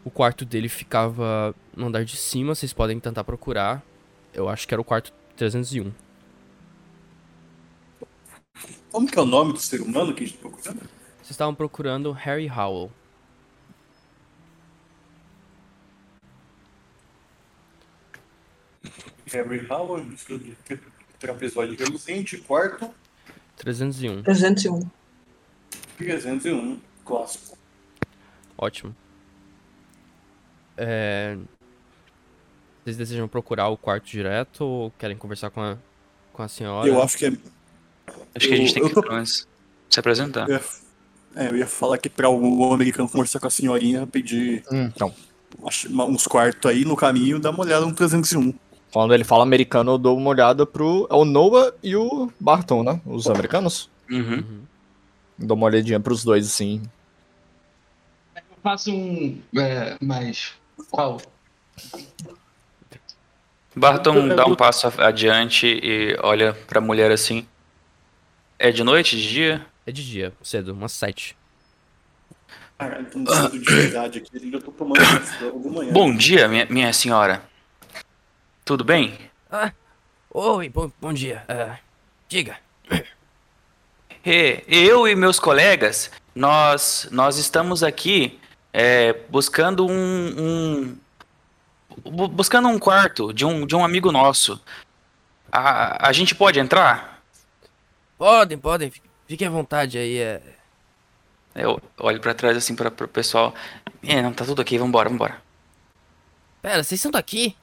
O 0.04 0.10
quarto 0.10 0.44
dele 0.44 0.68
ficava 0.68 1.54
no 1.76 1.86
andar 1.86 2.04
de 2.04 2.16
cima, 2.16 2.54
vocês 2.54 2.72
podem 2.72 2.98
tentar 3.00 3.24
procurar. 3.24 3.82
Eu 4.32 4.48
acho 4.48 4.66
que 4.66 4.74
era 4.74 4.80
o 4.80 4.84
quarto 4.84 5.12
301. 5.36 5.92
Como 8.90 9.10
que 9.10 9.18
é 9.18 9.22
o 9.22 9.26
nome 9.26 9.52
do 9.52 9.58
ser 9.58 9.80
humano 9.80 10.14
que 10.14 10.24
a 10.24 10.26
gente 10.26 10.36
tá 10.36 10.48
procurando? 10.48 10.80
Vocês 11.16 11.30
estavam 11.30 11.54
procurando 11.54 12.12
Harry 12.12 12.48
Howell. 12.48 12.92
Harry 19.32 19.66
do 19.66 20.86
trapezoide 21.18 21.74
reluzente, 21.74 22.38
quarto 22.38 22.94
301. 23.56 24.22
301. 24.22 24.90
301, 25.96 26.80
clássico. 27.04 27.58
Ótimo. 28.56 28.94
É... 30.76 31.36
Vocês 32.84 32.96
desejam 32.96 33.26
procurar 33.26 33.68
o 33.68 33.76
quarto 33.76 34.04
direto 34.06 34.62
ou 34.64 34.90
querem 34.98 35.16
conversar 35.16 35.50
com 35.50 35.60
a, 35.60 35.76
com 36.32 36.42
a 36.42 36.48
senhora? 36.48 36.86
Eu 36.86 37.02
acho 37.02 37.16
que 37.16 37.26
é. 37.26 37.28
Acho 38.34 38.48
que 38.48 38.52
a 38.54 38.56
gente 38.56 38.68
Eu- 38.68 38.74
tem 38.74 38.82
eu 38.82 38.88
que 38.90 38.94
tô- 38.94 39.08
menos 39.12 39.48
se 39.88 40.00
apresentar. 40.00 40.48
Eu 40.48 40.56
ia, 40.56 40.62
é, 41.36 41.48
eu 41.50 41.56
ia 41.56 41.66
falar 41.66 41.96
que 41.98 42.08
para 42.10 42.28
o 42.28 42.72
americano 42.74 43.08
conversar 43.08 43.40
com 43.40 43.46
a 43.46 43.50
senhorinha, 43.50 44.06
pedir 44.06 44.62
Então, 44.70 45.14
umas- 45.58 45.86
uns 45.88 46.26
quartos 46.26 46.70
aí 46.70 46.84
no 46.84 46.94
caminho, 46.96 47.38
dá 47.40 47.50
uma 47.50 47.60
olhada 47.64 47.86
no 47.86 47.94
301. 47.94 48.52
quando 48.92 49.14
ele 49.14 49.24
fala 49.24 49.42
americano, 49.44 49.92
eu 49.92 49.98
dou 49.98 50.16
uma 50.16 50.28
olhada 50.30 50.66
pro. 50.66 51.06
É 51.10 51.14
o 51.14 51.24
Noah 51.24 51.72
e 51.82 51.96
o 51.96 52.30
Barton, 52.38 52.82
né? 52.82 53.00
Os 53.06 53.26
americanos. 53.28 53.88
Uhum. 54.10 54.18
Uhum. 54.34 54.60
Dou 55.38 55.56
uma 55.56 55.66
olhadinha 55.66 55.98
pros 55.98 56.22
dois, 56.22 56.46
assim. 56.46 56.82
faço 58.62 58.90
um. 58.92 59.40
É, 59.56 59.96
mas. 60.00 60.52
Qual? 60.90 61.20
Barton 63.76 64.28
dá 64.28 64.46
um 64.46 64.54
passo 64.54 64.92
adiante 64.98 65.66
e 65.66 66.16
olha 66.22 66.52
pra 66.66 66.80
mulher 66.80 67.10
assim. 67.10 67.46
É 68.58 68.70
de 68.70 68.84
noite, 68.84 69.16
de 69.16 69.28
dia? 69.28 69.66
É 69.86 69.92
de 69.92 70.04
dia, 70.04 70.32
cedo, 70.42 70.72
umas 70.72 70.92
sete. 70.92 71.36
Caralho, 72.78 73.06
tô 73.06 73.18
sendo 73.34 73.50
de 73.58 73.58
verdade 73.72 74.18
aqui, 74.18 74.30
eu 74.34 74.50
já 74.52 74.60
tô 74.60 74.72
tomando 74.72 75.00
logo 75.40 75.70
manhã. 75.70 75.92
Bom 75.92 76.14
dia, 76.14 76.48
minha, 76.48 76.66
minha 76.66 76.92
senhora. 76.92 77.42
Tudo 78.64 78.82
bem? 78.84 79.18
Ah, 79.50 79.72
oi, 80.30 80.68
bom, 80.68 80.90
bom 81.00 81.12
dia. 81.12 81.44
Ah, 81.48 81.78
diga. 82.28 82.56
E, 84.24 84.62
eu 84.66 85.06
e 85.06 85.14
meus 85.14 85.38
colegas, 85.38 86.10
nós, 86.34 87.06
nós 87.10 87.36
estamos 87.36 87.82
aqui 87.82 88.38
é, 88.72 89.12
buscando 89.28 89.86
um, 89.86 89.90
um- 90.38 90.96
buscando 92.30 92.68
um 92.68 92.78
quarto 92.78 93.32
de 93.32 93.44
um, 93.44 93.66
de 93.66 93.74
um 93.74 93.84
amigo 93.84 94.10
nosso. 94.12 94.60
A, 95.50 96.08
a 96.08 96.12
gente 96.12 96.34
pode 96.34 96.58
entrar? 96.58 97.22
Podem, 98.18 98.58
podem, 98.58 98.90
fi- 98.90 99.02
fiquem 99.26 99.46
à 99.46 99.50
vontade 99.50 99.98
aí. 99.98 100.18
É... 100.18 100.42
Eu 101.54 101.80
olho 102.00 102.20
pra 102.20 102.34
trás 102.34 102.56
assim 102.56 102.74
para 102.74 102.90
pro 102.90 103.06
pessoal. 103.06 103.54
É, 104.02 104.20
não, 104.20 104.32
tá 104.32 104.44
tudo 104.44 104.60
aqui, 104.60 104.76
vambora, 104.78 105.08
vambora. 105.08 105.40
Pera, 106.60 106.82
vocês 106.82 107.00
são 107.00 107.10
daqui? 107.10 107.56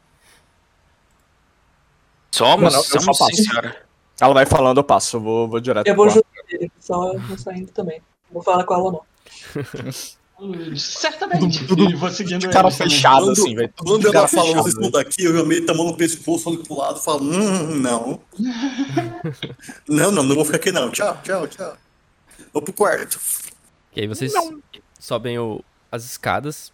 Somos, 2.31 2.73
Não, 2.73 2.81
somos 2.83 3.17
sim, 3.17 3.23
passo. 3.25 3.43
senhora. 3.43 3.85
Ela 4.19 4.33
vai 4.33 4.45
falando, 4.45 4.77
eu 4.77 4.83
passo, 4.83 5.17
eu 5.17 5.21
vou, 5.21 5.47
vou 5.49 5.59
direto. 5.59 5.87
Eu 5.87 5.95
vou 5.95 6.09
junto 6.09 6.25
dele, 6.47 6.71
só 6.79 7.11
eu 7.13 7.19
vou 7.19 7.37
saindo 7.37 7.71
também. 7.71 7.99
Não 8.29 8.35
vou 8.35 8.43
falar 8.43 8.63
com 8.63 8.73
ela, 8.73 8.91
não. 8.91 9.01
Certamente. 10.77 11.65
Tudo- 11.67 11.89
e 11.89 11.95
vou 11.95 12.09
seguindo 12.09 12.39
de 12.39 12.49
cara 12.49 12.71
também. 12.71 12.89
fechado, 12.89 13.25
Quando- 13.25 13.31
assim, 13.31 13.55
velho. 13.55 13.73
Quando 13.77 14.07
ela 14.07 14.25
estão 14.25 14.63
velho. 14.63 14.91
daqui, 14.91 15.23
eu 15.23 15.45
meio 15.45 15.65
tomando 15.65 15.89
o 15.91 15.97
pescoço, 15.97 16.49
olho 16.49 16.63
pro 16.63 16.77
lado, 16.77 16.99
falo, 16.99 17.23
hum, 17.23 17.75
não. 17.75 18.21
não, 19.87 20.11
não, 20.11 20.23
não 20.23 20.35
vou 20.35 20.45
ficar 20.45 20.57
aqui 20.57 20.71
não. 20.71 20.89
Tchau, 20.91 21.19
tchau, 21.23 21.47
tchau. 21.47 21.77
Vou 22.53 22.61
pro 22.61 22.73
quarto. 22.73 23.19
E 23.95 24.01
aí 24.01 24.07
vocês 24.07 24.33
sobem 24.99 25.37
o- 25.39 25.63
as 25.91 26.03
escadas. 26.05 26.71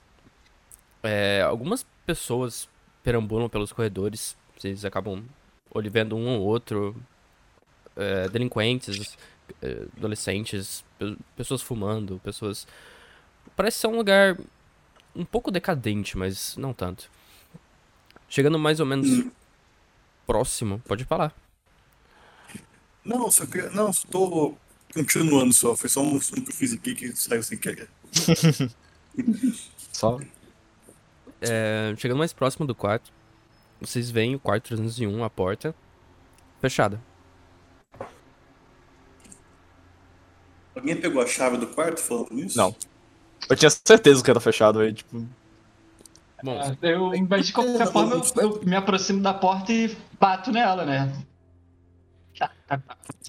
É, 1.04 1.42
algumas 1.42 1.86
pessoas 2.06 2.68
perambulam 3.04 3.50
pelos 3.50 3.72
corredores. 3.72 4.36
Vocês 4.58 4.84
acabam 4.86 5.24
olh- 5.74 5.90
vendo 5.90 6.16
um 6.16 6.28
ou 6.40 6.42
outro. 6.46 6.96
é, 8.00 8.30
delinquentes, 8.30 9.18
é, 9.60 9.86
adolescentes, 9.98 10.86
pe- 11.00 11.18
pessoas 11.36 11.64
fumando, 11.64 12.22
pessoas. 12.24 12.68
Parece 13.58 13.80
ser 13.80 13.88
um 13.88 13.98
lugar 13.98 14.38
um 15.16 15.26
pouco 15.26 15.50
decadente, 15.50 16.16
mas 16.16 16.56
não 16.58 16.74
tanto. 16.74 17.10
Chegando 18.30 18.60
mais 18.60 18.80
ou 18.80 18.86
menos 18.86 19.26
próximo, 20.28 20.80
pode 20.88 21.04
falar. 21.06 21.34
Não, 23.04 23.32
só 23.32 23.48
que, 23.48 23.64
não, 23.70 23.92
só 23.92 24.08
tô 24.10 24.56
continuando 24.94 25.52
só. 25.54 25.76
Foi 25.76 25.90
só 25.90 26.02
um 26.02 26.22
som 26.22 26.36
que 26.36 26.52
eu 26.52 26.54
fiz 26.54 26.72
aqui 26.72 26.94
que 26.94 27.12
saiu 27.16 27.42
sem 27.42 27.58
querer. 27.58 27.90
Só. 29.92 30.20
É, 31.42 31.96
chegando 31.98 32.20
mais 32.20 32.32
próximo 32.32 32.68
do 32.68 32.76
quarto, 32.76 33.12
vocês 33.82 34.12
veem 34.12 34.36
o 34.36 34.40
quarto 34.40 34.66
301, 34.66 35.24
a 35.24 35.30
porta 35.30 35.74
fechada. 36.62 37.02
Alguém 40.76 41.02
pegou 41.02 41.20
a 41.20 41.26
chave 41.26 41.58
do 41.58 41.66
quarto 41.66 42.00
falando 42.00 42.32
nisso? 42.32 42.56
Não. 42.56 42.76
Eu 43.50 43.56
tinha 43.56 43.70
certeza 43.70 44.24
que 44.24 44.30
era 44.30 44.40
fechado 44.40 44.80
aí, 44.80 44.94
tipo. 44.94 45.26
Bom, 46.42 46.60
Ah, 46.60 46.76
Eu, 46.82 47.12
mas 47.30 47.48
de 47.48 47.54
qualquer 47.54 47.88
forma, 47.92 48.16
eu, 48.16 48.42
eu 48.42 48.62
me 48.64 48.76
aproximo 48.76 49.22
da 49.22 49.34
porta 49.34 49.72
e 49.74 49.96
bato 50.20 50.52
nela, 50.52 50.86
né? 50.86 51.12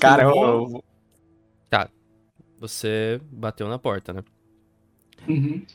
Cara, 0.00 0.22
eu, 0.22 0.30
eu- 0.30 0.82
você 2.58 3.20
bateu 3.30 3.68
na 3.68 3.78
porta, 3.78 4.12
né? 4.12 4.22
Uhum. 5.28 5.66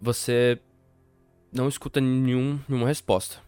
Você 0.00 0.58
não 1.52 1.68
escuta 1.68 2.00
nenhum, 2.00 2.60
nenhuma 2.68 2.88
resposta. 2.88 3.40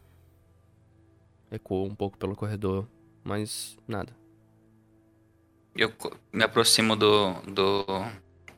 Ecoa 1.50 1.84
um 1.88 1.94
pouco 1.94 2.18
pelo 2.18 2.36
corredor, 2.36 2.86
mas 3.24 3.76
nada. 3.88 4.12
Eu 5.76 5.92
me 6.32 6.42
aproximo 6.44 6.96
do, 6.96 7.32
do 7.42 7.84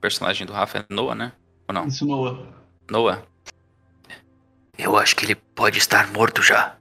personagem 0.06 0.46
do 0.46 0.52
Rafa, 0.52 0.78
é 0.78 0.86
Noah, 0.88 1.16
né? 1.16 1.32
Ou 1.66 1.74
não? 1.74 1.86
Isso, 1.88 2.06
Noah. 2.06 2.46
Noah. 2.88 3.22
Eu 4.78 4.96
acho 4.96 5.16
que 5.16 5.24
ele 5.24 5.34
pode 5.34 5.78
estar 5.78 6.12
morto 6.12 6.42
já. 6.42 6.76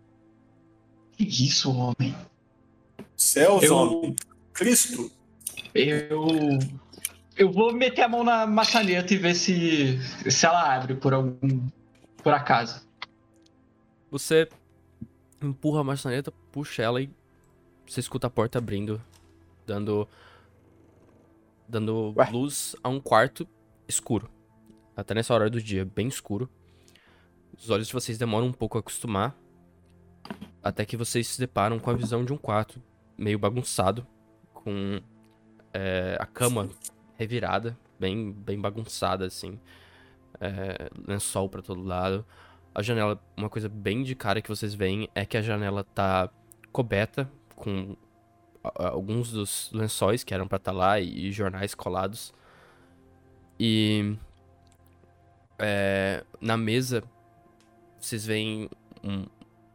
Que 1.13 1.23
isso, 1.23 1.71
homem? 1.73 2.15
Céus, 3.17 3.63
Eu- 3.63 3.75
homem. 3.75 4.15
Cristo. 4.53 5.11
Eu. 5.73 6.27
Eu 7.35 7.51
vou 7.51 7.73
meter 7.73 8.03
a 8.03 8.07
mão 8.07 8.23
na 8.23 8.45
maçaneta 8.45 9.13
e 9.13 9.17
ver 9.17 9.33
se, 9.33 9.99
se 10.29 10.45
ela 10.45 10.75
abre 10.75 10.93
por 10.95 11.13
algum. 11.13 11.67
por 12.23 12.31
acaso. 12.33 12.85
Você 14.11 14.47
empurra 15.41 15.81
a 15.81 15.83
maçaneta, 15.83 16.31
puxa 16.51 16.81
ela 16.83 17.01
e 17.01 17.09
você 17.87 17.99
escuta 17.99 18.27
a 18.27 18.29
porta 18.29 18.57
abrindo, 18.57 19.01
dando 19.65 20.07
dando 21.67 22.13
Ué? 22.15 22.29
luz 22.31 22.75
a 22.83 22.89
um 22.89 22.99
quarto 22.99 23.47
escuro. 23.87 24.29
Até 24.95 25.13
nessa 25.13 25.33
hora 25.33 25.49
do 25.49 25.61
dia, 25.61 25.85
bem 25.85 26.07
escuro. 26.07 26.49
Os 27.57 27.69
olhos 27.69 27.87
de 27.87 27.93
vocês 27.93 28.17
demoram 28.17 28.47
um 28.47 28.53
pouco 28.53 28.77
a 28.77 28.81
acostumar, 28.81 29.35
até 30.61 30.85
que 30.85 30.97
vocês 30.97 31.27
se 31.27 31.39
deparam 31.39 31.79
com 31.79 31.89
a 31.89 31.93
visão 31.93 32.25
de 32.25 32.33
um 32.33 32.37
quarto 32.37 32.81
meio 33.17 33.39
bagunçado, 33.39 34.05
com 34.53 34.99
é, 35.73 36.17
a 36.19 36.25
cama 36.25 36.69
revirada, 37.17 37.77
bem 37.99 38.31
bem 38.31 38.59
bagunçada 38.59 39.25
assim, 39.25 39.59
é, 40.39 40.89
lençol 41.07 41.49
pra 41.49 41.61
todo 41.61 41.81
lado. 41.83 42.25
A 42.73 42.81
janela, 42.81 43.21
uma 43.37 43.49
coisa 43.49 43.69
bem 43.69 44.03
de 44.03 44.15
cara 44.15 44.41
que 44.41 44.49
vocês 44.49 44.73
veem 44.73 45.07
é 45.15 45.25
que 45.25 45.37
a 45.37 45.41
janela 45.41 45.83
tá 45.83 46.29
coberta 46.73 47.31
com 47.55 47.95
alguns 48.75 49.31
dos 49.31 49.69
lençóis 49.73 50.23
que 50.23 50.33
eram 50.33 50.47
pra 50.47 50.57
estar 50.57 50.71
lá 50.71 50.99
e, 50.99 51.27
e 51.27 51.31
jornais 51.31 51.73
colados. 51.75 52.33
E 53.59 54.15
é, 55.59 56.23
na 56.41 56.57
mesa 56.57 57.03
vocês 57.99 58.25
veem 58.25 58.69
um, 59.03 59.25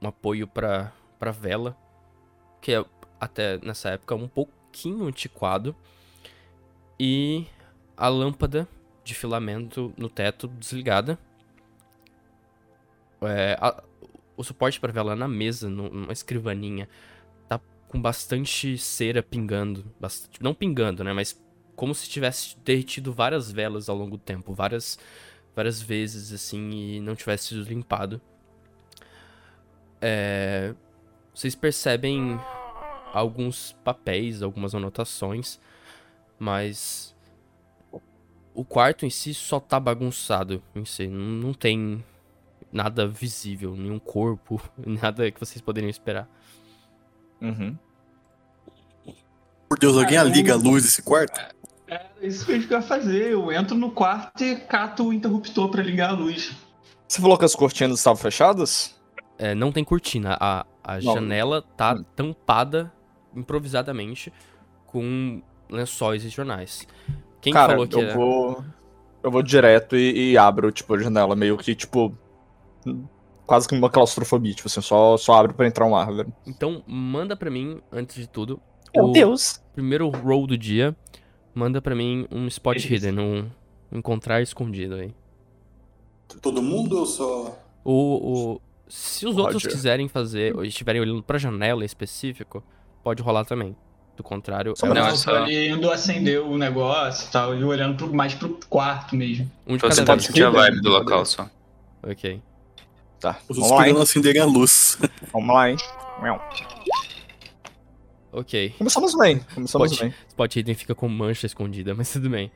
um 0.02 0.08
apoio 0.08 0.46
pra, 0.46 0.92
pra 1.18 1.30
vela, 1.30 1.76
que 2.60 2.72
é 2.72 2.84
até 3.20 3.58
nessa 3.58 3.90
época 3.90 4.14
um 4.14 4.28
pouquinho 4.28 5.06
antiquado. 5.06 5.74
E 6.98 7.46
a 7.96 8.08
lâmpada 8.08 8.68
de 9.02 9.14
filamento 9.14 9.92
no 9.96 10.08
teto 10.08 10.46
desligada. 10.48 11.18
É, 13.22 13.56
a- 13.60 13.82
o 14.36 14.42
suporte 14.44 14.80
para 14.80 14.92
vela 14.92 15.14
na 15.14 15.28
mesa, 15.28 15.68
nu- 15.68 15.90
numa 15.90 16.12
escrivaninha, 16.12 16.86
tá 16.86 16.90
com 17.90 18.00
bastante 18.00 18.78
cera 18.78 19.20
pingando. 19.20 19.84
bastante- 19.98 20.40
não 20.40 20.54
pingando, 20.54 21.02
né? 21.02 21.12
Mas 21.12 21.36
como 21.74 21.92
se 21.92 22.08
tivesse 22.08 22.56
derretido 22.64 23.12
várias 23.12 23.50
velas 23.50 23.88
ao 23.88 23.96
longo 23.96 24.16
do 24.16 24.22
tempo. 24.22 24.54
Várias, 24.54 24.96
várias 25.56 25.82
vezes, 25.82 26.32
assim, 26.32 26.70
e 26.70 27.00
não 27.00 27.16
tivesse 27.16 27.48
sido 27.48 27.64
limpado. 27.64 28.20
É, 30.00 30.72
vocês 31.34 31.56
percebem 31.56 32.38
alguns 33.12 33.72
papéis, 33.82 34.40
algumas 34.40 34.72
anotações, 34.72 35.58
mas 36.38 37.12
o 38.54 38.64
quarto 38.64 39.04
em 39.04 39.10
si 39.10 39.34
só 39.34 39.58
tá 39.58 39.80
bagunçado 39.80 40.62
em 40.76 40.84
si, 40.84 41.08
não, 41.08 41.24
não 41.26 41.52
tem 41.52 42.04
nada 42.72 43.08
visível, 43.08 43.74
nenhum 43.76 43.98
corpo, 43.98 44.62
nada 44.78 45.28
que 45.28 45.40
vocês 45.40 45.60
poderiam 45.60 45.90
esperar. 45.90 46.28
Uhum. 47.40 47.76
Por 49.68 49.78
Deus, 49.78 49.96
alguém 49.96 50.18
Ah, 50.18 50.24
liga 50.24 50.54
a 50.54 50.56
luz 50.56 50.82
desse 50.82 51.02
quarto? 51.02 51.40
É 51.88 52.06
isso 52.22 52.44
que 52.46 52.52
eu 52.52 52.60
ia 52.78 52.82
fazer. 52.82 53.32
Eu 53.32 53.50
entro 53.52 53.76
no 53.76 53.90
quarto 53.90 54.42
e 54.44 54.56
cato 54.56 55.08
o 55.08 55.12
interruptor 55.12 55.68
pra 55.70 55.82
ligar 55.82 56.10
a 56.10 56.12
luz. 56.12 56.52
Você 57.08 57.20
falou 57.20 57.36
que 57.38 57.44
as 57.44 57.54
cortinas 57.54 57.98
estavam 57.98 58.16
fechadas? 58.20 58.96
É, 59.38 59.54
não 59.54 59.72
tem 59.72 59.82
cortina, 59.82 60.36
a, 60.38 60.66
a 60.84 61.00
Não. 61.00 61.14
janela 61.14 61.62
tá 61.76 61.94
Hum. 61.94 62.04
tampada 62.14 62.92
improvisadamente 63.34 64.32
com 64.86 65.40
lençóis 65.68 66.24
e 66.24 66.28
jornais. 66.28 66.86
Quem 67.40 67.52
Cara, 67.52 67.72
falou 67.72 67.88
que 67.88 67.96
eu 67.96 68.02
era... 68.02 68.14
vou. 68.14 68.64
Eu 69.22 69.30
vou 69.30 69.42
direto 69.42 69.96
e, 69.96 70.32
e 70.32 70.38
abro, 70.38 70.70
tipo, 70.72 70.94
a 70.94 70.98
janela, 70.98 71.34
meio 71.36 71.56
que, 71.56 71.74
tipo. 71.74 72.16
Quase 73.50 73.66
que 73.66 73.74
uma 73.74 73.90
claustrofobia, 73.90 74.54
tipo 74.54 74.68
assim, 74.68 74.80
só, 74.80 75.16
só 75.16 75.32
abre 75.34 75.52
pra 75.52 75.66
entrar 75.66 75.84
um 75.84 75.96
ar, 75.96 76.12
velho. 76.14 76.32
Então, 76.46 76.84
manda 76.86 77.34
pra 77.36 77.50
mim, 77.50 77.80
antes 77.90 78.14
de 78.14 78.28
tudo, 78.28 78.60
Meu 78.94 79.06
o 79.06 79.12
Deus! 79.12 79.60
primeiro 79.72 80.08
roll 80.08 80.46
do 80.46 80.56
dia, 80.56 80.94
manda 81.52 81.82
pra 81.82 81.92
mim 81.96 82.28
um 82.30 82.46
spot 82.46 82.76
Beleza. 82.80 83.08
hidden, 83.08 83.18
um, 83.18 83.50
Encontrar 83.92 84.40
escondido 84.40 84.94
aí. 84.94 85.12
Todo 86.40 86.62
mundo 86.62 86.96
ou 87.00 87.06
só. 87.06 87.58
O, 87.84 88.52
o, 88.52 88.60
se 88.88 89.26
os 89.26 89.36
outros 89.36 89.64
Roger. 89.64 89.72
quiserem 89.72 90.06
fazer, 90.06 90.54
ou 90.56 90.64
estiverem 90.64 91.00
olhando 91.00 91.20
pra 91.24 91.36
janela 91.38 91.82
em 91.82 91.86
específico, 91.86 92.62
pode 93.02 93.20
rolar 93.20 93.44
também. 93.44 93.74
Do 94.16 94.22
contrário, 94.22 94.74
Só 94.76 94.86
é 94.86 94.94
Não, 94.94 95.08
Eu 95.08 95.16
só- 95.16 95.30
tô 95.32 95.36
ali 95.38 95.68
indo 95.70 95.90
acender 95.90 96.40
o 96.40 96.56
negócio 96.56 97.26
e 97.28 97.32
tal, 97.32 97.56
e 97.56 97.64
olhando 97.64 97.96
pro- 97.96 98.14
mais 98.14 98.32
pro 98.32 98.60
quarto 98.68 99.16
mesmo. 99.16 99.50
um 99.66 99.74
de 99.76 99.80
Você 99.82 99.88
cada 100.02 100.12
pode 100.12 100.18
vez. 100.20 100.26
sentir 100.26 100.44
a 100.44 100.50
vibe 100.50 100.80
do 100.82 100.90
local 100.90 101.24
só. 101.26 101.48
Ok. 102.02 102.40
Tá, 103.20 103.38
Os 103.48 103.58
querendo 103.68 104.00
acenderem 104.00 104.40
a 104.40 104.46
luz. 104.46 104.98
Vamos 105.32 105.54
lá, 105.54 105.70
hein? 105.70 105.76
Ok. 108.32 108.74
Começamos 108.78 109.14
bem, 109.16 109.40
começamos 109.54 109.90
Pode. 109.90 110.00
bem. 110.02 110.14
Spot 110.28 110.56
Hidden 110.56 110.74
fica 110.74 110.94
com 110.94 111.08
mancha 111.08 111.46
escondida, 111.46 111.94
mas 111.96 112.12
tudo 112.12 112.30
bem. 112.30 112.50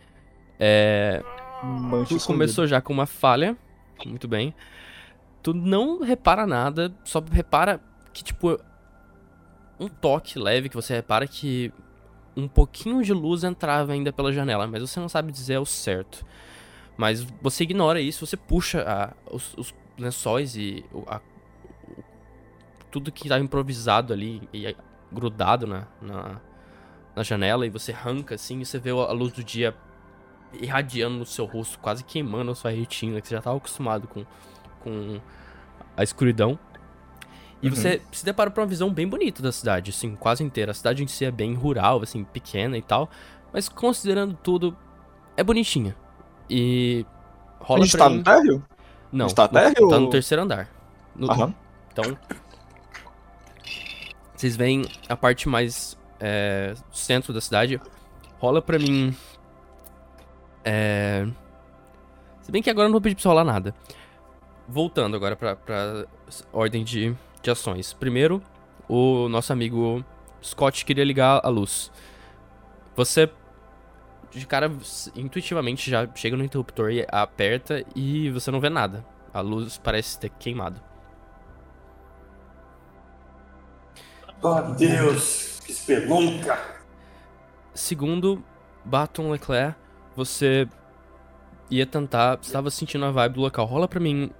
É, 0.58 1.22
Mancha 1.62 2.08
Tu 2.08 2.16
escondida. 2.16 2.26
começou 2.26 2.66
já 2.66 2.80
com 2.80 2.92
uma 2.92 3.06
falha. 3.06 3.56
Muito 4.06 4.28
bem. 4.28 4.54
Tu 5.42 5.52
não 5.52 6.00
repara 6.00 6.46
nada, 6.46 6.94
só 7.04 7.22
repara 7.30 7.80
que, 8.12 8.22
tipo, 8.24 8.58
um 9.78 9.88
toque 9.88 10.38
leve 10.38 10.68
que 10.68 10.76
você 10.76 10.94
repara 10.94 11.26
que 11.26 11.72
um 12.36 12.48
pouquinho 12.48 13.02
de 13.02 13.12
luz 13.12 13.44
entrava 13.44 13.92
ainda 13.92 14.12
pela 14.12 14.32
janela, 14.32 14.66
mas 14.66 14.80
você 14.82 14.98
não 15.00 15.08
sabe 15.08 15.30
dizer 15.32 15.56
ao 15.56 15.66
certo. 15.66 16.24
Mas 16.96 17.26
você 17.42 17.64
ignora 17.64 18.00
isso, 18.00 18.24
você 18.26 18.36
puxa 18.36 18.82
a- 18.86 19.12
os, 19.30 19.54
os 19.56 19.74
lençóis 19.98 20.56
e 20.56 20.84
a- 21.06 21.20
o- 21.72 22.04
tudo 22.90 23.12
que 23.12 23.28
tá 23.28 23.38
improvisado 23.38 24.12
ali 24.12 24.48
e 24.52 24.76
grudado 25.12 25.66
na, 25.66 25.86
na, 26.00 26.40
na 27.16 27.22
janela 27.22 27.66
e 27.66 27.70
você 27.70 27.92
arranca 27.92 28.36
assim 28.36 28.60
e 28.60 28.66
você 28.66 28.78
vê 28.78 28.90
a 28.90 29.12
luz 29.12 29.32
do 29.32 29.44
dia 29.44 29.76
irradiando 30.52 31.18
no 31.18 31.26
seu 31.26 31.46
rosto, 31.46 31.78
quase 31.80 32.04
queimando 32.04 32.52
a 32.52 32.54
sua 32.54 32.70
retina, 32.72 33.20
que 33.20 33.28
você 33.28 33.34
já 33.34 33.40
estava 33.40 33.56
acostumado 33.56 34.08
com, 34.08 34.24
com 34.82 35.20
a 35.96 36.02
escuridão. 36.04 36.58
E 37.62 37.70
Uhum. 37.70 37.70
você 37.70 38.02
se 38.12 38.24
depara 38.24 38.50
com 38.50 38.60
uma 38.60 38.66
visão 38.66 38.92
bem 38.92 39.08
bonita 39.08 39.42
da 39.42 39.50
cidade, 39.50 39.90
assim, 39.90 40.14
quase 40.16 40.42
inteira. 40.44 40.72
A 40.72 40.74
cidade 40.74 41.02
em 41.02 41.06
si 41.06 41.24
é 41.24 41.30
bem 41.30 41.54
rural, 41.54 42.02
assim, 42.02 42.22
pequena 42.24 42.76
e 42.76 42.82
tal, 42.82 43.08
mas 43.52 43.68
considerando 43.68 44.34
tudo, 44.42 44.76
é 45.36 45.42
bonitinha. 45.42 45.96
E 46.50 47.06
A 47.74 47.78
rola 47.78 47.80
gente 47.80 47.96
pra 47.96 47.98
tá 47.98 48.08
mim... 48.08 48.10
no 48.10 48.22
térreo? 48.22 48.64
Não, 49.14 49.28
gente 49.28 49.36
tá 49.36 49.44
no- 49.44 49.48
térreo 49.50 49.88
tá 49.88 49.94
ou- 49.96 50.00
no 50.00 50.10
terceiro 50.10 50.42
andar. 50.42 50.68
No- 51.14 51.30
Aham. 51.30 51.54
então, 51.92 52.16
vocês 54.34 54.56
veem 54.56 54.84
a 55.08 55.16
parte 55.16 55.48
mais 55.48 55.96
é, 56.20 56.74
centro 56.92 57.32
da 57.32 57.40
cidade. 57.40 57.80
Rola 58.38 58.60
pra 58.60 58.78
mim. 58.78 59.14
É... 60.64 61.26
Se 62.42 62.50
bem 62.50 62.62
que 62.62 62.68
agora 62.70 62.84
eu 62.86 62.88
não 62.88 62.94
vou 62.94 63.00
pedir 63.00 63.14
pra 63.14 63.22
você 63.22 63.28
rolar 63.28 63.44
nada. 63.44 63.74
Voltando 64.68 65.16
agora 65.16 65.36
pra, 65.36 65.54
pra 65.56 66.04
ordem 66.52 66.84
de, 66.84 67.14
de 67.42 67.50
ações. 67.50 67.92
Primeiro, 67.92 68.42
o 68.88 69.28
nosso 69.28 69.52
amigo 69.52 70.04
Scott 70.42 70.84
queria 70.84 71.04
ligar 71.04 71.40
a 71.44 71.48
luz. 71.48 71.90
Você, 72.96 73.30
de 74.34 74.46
cara, 74.46 74.70
intuitivamente 75.14 75.90
já 75.90 76.08
chega 76.14 76.36
no 76.36 76.44
interruptor 76.44 76.90
e 76.90 77.06
aperta 77.08 77.84
e 77.94 78.30
você 78.30 78.50
não 78.50 78.60
vê 78.60 78.68
nada. 78.68 79.04
A 79.32 79.40
luz 79.40 79.78
parece 79.78 80.18
ter 80.18 80.30
queimado. 80.30 80.80
Oh, 84.42 84.60
Deus, 84.74 85.60
que 85.64 85.72
espelunca. 85.72 86.58
Segundo, 87.72 88.44
Baton 88.84 89.30
Leclerc, 89.30 89.76
você 90.14 90.68
ia 91.70 91.86
tentar. 91.86 92.36
Você 92.36 92.48
estava 92.48 92.70
sentindo 92.70 93.04
a 93.04 93.10
vibe 93.10 93.34
do 93.34 93.40
local. 93.40 93.64
Rola 93.64 93.88
pra 93.88 93.98
mim 93.98 94.30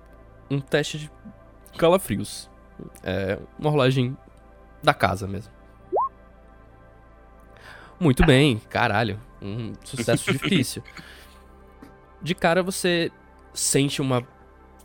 um 0.51 0.61
teste 0.61 0.99
de 0.99 1.11
calafrios. 1.79 2.51
É 3.03 3.39
uma 3.59 3.71
rolagem 3.71 4.17
da 4.83 4.93
casa 4.93 5.27
mesmo. 5.27 5.53
Muito 7.99 8.27
bem, 8.27 8.59
caralho. 8.69 9.19
Um 9.45 9.75
sucesso 9.85 10.33
difícil. 10.33 10.83
De 12.23 12.35
cara 12.35 12.63
você 12.63 13.13
sente 13.53 14.01
uma 14.01 14.27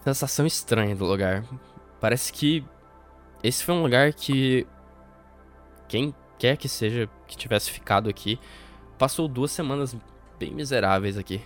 sensação 0.03 0.45
estranha 0.45 0.95
do 0.95 1.05
lugar. 1.05 1.45
Parece 2.01 2.33
que 2.33 2.63
esse 3.41 3.63
foi 3.63 3.73
um 3.73 3.81
lugar 3.81 4.13
que 4.13 4.67
quem 5.87 6.13
quer 6.37 6.57
que 6.57 6.67
seja 6.67 7.09
que 7.27 7.37
tivesse 7.37 7.71
ficado 7.71 8.09
aqui 8.09 8.39
passou 8.97 9.27
duas 9.27 9.51
semanas 9.51 9.95
bem 10.37 10.53
miseráveis 10.53 11.17
aqui. 11.17 11.41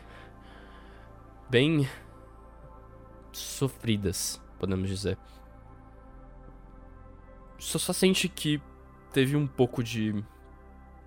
Bem 1.50 1.88
sofridas, 3.32 4.42
podemos 4.60 4.90
dizer. 4.90 5.18
Só 7.60 7.94
sente 7.94 8.28
que 8.28 8.62
teve 9.12 9.36
um 9.36 9.48
pouco 9.48 9.84
de 9.84 10.14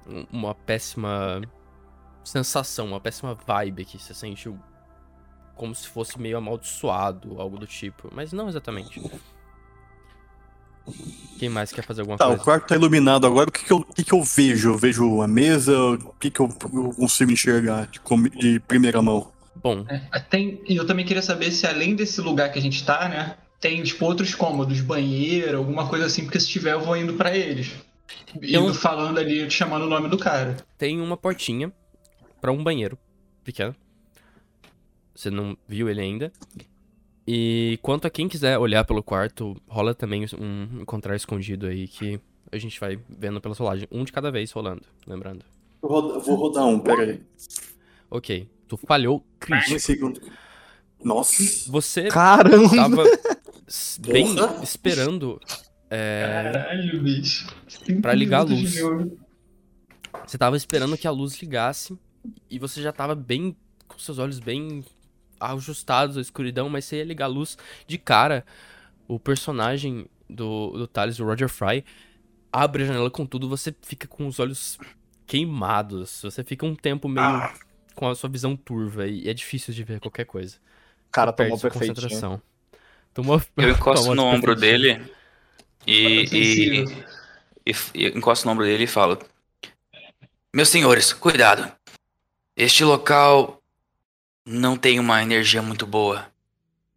um- 0.07 0.27
uma 0.33 0.55
péssima 0.55 1.43
sensação, 2.27 2.87
uma 2.87 3.01
péssima 3.01 3.35
vibe 3.47 3.83
aqui. 3.83 3.99
Você 3.99 4.13
sente 4.15 4.49
o- 4.49 4.59
como 5.55 5.75
se 5.75 5.89
fosse 5.89 6.19
meio 6.21 6.37
amaldiçoado, 6.37 7.41
algo 7.41 7.59
do 7.59 7.67
tipo, 7.67 8.11
mas 8.15 8.33
não 8.33 8.49
exatamente. 8.49 9.01
Quem 11.39 11.49
mais 11.49 11.73
quer 11.73 11.83
fazer 11.83 12.03
alguma 12.03 12.17
Tá, 12.17 12.27
o 12.27 12.31
coisa? 12.31 12.45
quarto 12.45 12.69
tá 12.69 12.75
iluminado 12.77 13.27
agora. 13.27 13.49
O 13.49 13.53
que 13.53 13.65
que 13.65 13.73
eu, 13.73 13.79
o 13.79 13.85
que 13.93 14.05
que 14.05 14.13
eu 14.15 14.23
vejo? 14.23 14.71
Eu 14.71 14.79
vejo 14.79 15.21
a 15.21 15.27
mesa? 15.27 15.77
O 15.79 16.15
que 16.21 16.31
que 16.31 16.41
eu, 16.41 16.49
eu 16.73 16.91
consigo 16.95 17.33
enxergar 17.33 17.87
de, 17.89 18.01
de 18.39 18.61
primeira 18.61 19.03
mão? 19.03 19.33
Bom, 19.57 19.85
Tem, 20.31 20.61
e 20.69 20.77
eu 20.77 20.87
também 20.87 21.05
queria 21.05 21.23
saber 21.23 21.51
se 21.51 21.67
além 21.67 21.97
desse 21.97 22.21
lugar 22.21 22.53
que 22.53 22.59
a 22.59 22.63
gente 22.63 22.85
tá, 22.85 23.09
né, 23.09 23.37
tem 23.59 23.83
tipo 23.83 24.05
outros 24.05 24.35
cômodos, 24.35 24.81
banheiro, 24.81 25.59
alguma 25.59 25.89
coisa 25.89 26.07
assim, 26.07 26.23
porque 26.25 26.39
se 26.39 26.49
tiver 26.49 26.75
eu 26.75 26.81
vou 26.81 26.97
indo 26.97 27.15
pra 27.15 27.35
eles. 27.37 27.73
Indo 28.37 28.47
Eu- 28.69 28.75
falando 28.75 29.19
ali, 29.19 29.51
chamando 29.51 29.85
o 29.87 29.89
nome 29.89 30.09
do 30.09 30.19
cara. 30.19 30.59
tem 30.79 31.01
uma 31.01 31.17
portinha 31.17 31.73
pra 32.47 32.53
um 32.53 32.63
banheiro 32.63 32.97
pequeno. 33.43 33.75
Você 35.13 35.31
não 35.31 35.57
viu 35.67 35.89
ele 35.91 36.01
ainda. 36.01 36.33
E 37.27 37.77
quanto 37.83 38.07
a 38.07 38.11
quem 38.11 38.29
quiser 38.29 38.57
olhar 38.57 38.85
pelo 38.85 39.03
quarto, 39.03 39.61
rola 39.67 39.97
também 39.97 40.25
um 40.39 40.83
encontrar 40.83 41.17
escondido 41.17 41.67
aí 41.67 41.89
que 41.89 42.21
a 42.53 42.57
gente 42.57 42.79
vai 42.79 43.01
vendo 43.09 43.41
pela 43.41 43.53
rolagem. 43.57 43.89
Um 43.91 44.05
de 44.05 44.13
cada 44.13 44.31
vez 44.31 44.53
rolando, 44.53 44.83
lembrando. 45.05 45.45
Eu 45.83 45.89
vou, 45.89 46.21
vou 46.21 46.37
rodar 46.37 46.65
um, 46.67 46.79
pera 46.79 47.03
aí. 47.03 47.21
Ok, 48.09 48.49
tu 48.69 48.77
falhou 48.77 49.27
crítico. 49.41 49.75
Um 49.75 49.79
segundo. 49.81 50.21
Nossa. 51.03 51.43
Você 51.69 52.05
Caramba! 52.07 52.77
tava 52.77 53.03
bem 54.07 54.37
Porra. 54.37 54.63
esperando. 54.63 55.41
é, 55.91 56.53
Caralho, 56.53 57.03
bicho. 57.03 57.49
Pra 58.01 58.15
ligar 58.15 58.43
a 58.43 58.45
luz. 58.45 58.77
Você 60.25 60.39
tava 60.39 60.57
esperando 60.57 60.97
que 60.97 61.09
a 61.09 61.11
luz 61.11 61.41
ligasse 61.43 61.99
e 62.51 62.59
você 62.59 62.83
já 62.83 62.93
tava 62.93 63.15
bem 63.15 63.57
com 63.89 63.99
seus 63.99 64.19
olhos 64.19 64.39
bem 64.39 64.85
ajustados 65.41 66.17
à 66.19 66.21
escuridão, 66.21 66.69
mas 66.69 66.85
você 66.85 66.99
ia 66.99 67.05
ligar 67.05 67.27
a 67.27 67.29
luz 67.29 67.59
de 67.87 67.99
cara. 67.99 68.45
O 69.09 69.19
personagem 69.21 70.07
do, 70.29 70.71
do 70.73 70.87
Thales, 70.89 71.21
o 71.21 71.25
Roger 71.25 71.49
Fry, 71.49 71.85
abre 72.53 72.85
a 72.85 72.87
janela 72.87 73.11
com 73.11 73.27
tudo, 73.27 73.49
você 73.49 73.75
fica 73.83 74.09
com 74.09 74.27
os 74.27 74.41
olhos 74.41 74.79
queimados. 75.27 76.23
Você 76.23 76.45
fica 76.45 76.67
um 76.67 76.75
tempo 76.75 77.09
meio 77.09 77.45
Ah. 77.45 77.55
com 77.95 78.09
a 78.09 78.15
sua 78.15 78.31
visão 78.31 78.57
turva 78.57 79.07
e 79.09 79.29
é 79.29 79.35
difícil 79.35 79.75
de 79.75 79.85
ver 79.85 80.01
qualquer 80.01 80.25
coisa. 80.27 80.59
Cara, 81.11 81.33
Você 81.33 81.37
tomou 81.45 81.59
concentração. 81.59 82.43
Tomou, 83.15 83.41
Eu 83.57 83.71
encosto 83.71 84.07
tomou 84.07 84.15
no 84.15 84.25
ombro 84.25 84.55
dele 84.55 85.03
e, 85.87 86.29
e, 86.33 86.85
Sensível. 86.85 87.05
e, 87.67 87.73
e 87.95 88.07
encosto 88.09 88.47
no 88.47 88.53
ombro 88.53 88.65
dele 88.65 88.85
e 88.85 88.89
falo: 88.89 89.19
Meus 90.53 90.71
senhores, 90.71 91.13
cuidado. 91.13 91.76
Este 92.57 92.85
local 92.85 93.63
não 94.47 94.79
tem 94.79 94.99
uma 94.99 95.23
energia 95.23 95.61
muito 95.61 95.87
boa. 95.87 96.27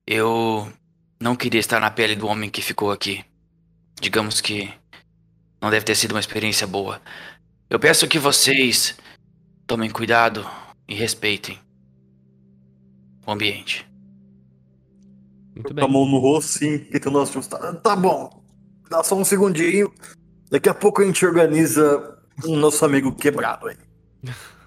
Eu 0.08 0.72
não 1.20 1.36
queria 1.36 1.60
estar 1.60 1.82
na 1.82 1.92
pele 1.92 2.16
do 2.16 2.28
homem 2.28 2.50
que 2.50 2.62
ficou 2.62 2.92
aqui. 2.92 3.26
Digamos 4.00 4.40
que 4.40 4.74
não 5.62 5.70
deve 5.70 5.84
ter 5.86 5.96
sido 5.96 6.12
uma 6.12 6.20
experiência 6.22 6.66
boa. 6.66 7.02
Eu 7.70 7.78
peço 7.78 8.08
que 8.08 8.18
vocês 8.18 8.96
tomem 9.68 9.90
cuidado 9.90 10.50
e 10.88 10.96
respeitem 10.96 11.60
o 13.28 13.32
ambiente. 13.32 13.86
Muito 15.54 15.68
Com 15.68 15.74
bem. 15.74 15.84
a 15.84 15.88
mão 15.90 16.06
no 16.06 16.20
rosto, 16.20 16.60
sim, 16.60 16.80
tentando 16.86 17.20
ajustar. 17.20 17.76
Tá 17.82 17.98
bom. 17.98 18.42
Dá 18.90 19.04
só 19.04 19.14
um 19.14 19.26
segundinho. 19.26 19.94
Daqui 20.50 20.70
a 20.70 20.74
pouco 20.74 21.02
a 21.02 21.06
gente 21.06 21.26
organiza 21.26 22.18
um 22.46 22.56
nosso 22.56 22.86
amigo 22.86 23.14
quebrado 23.14 23.68
aí. 23.68 23.78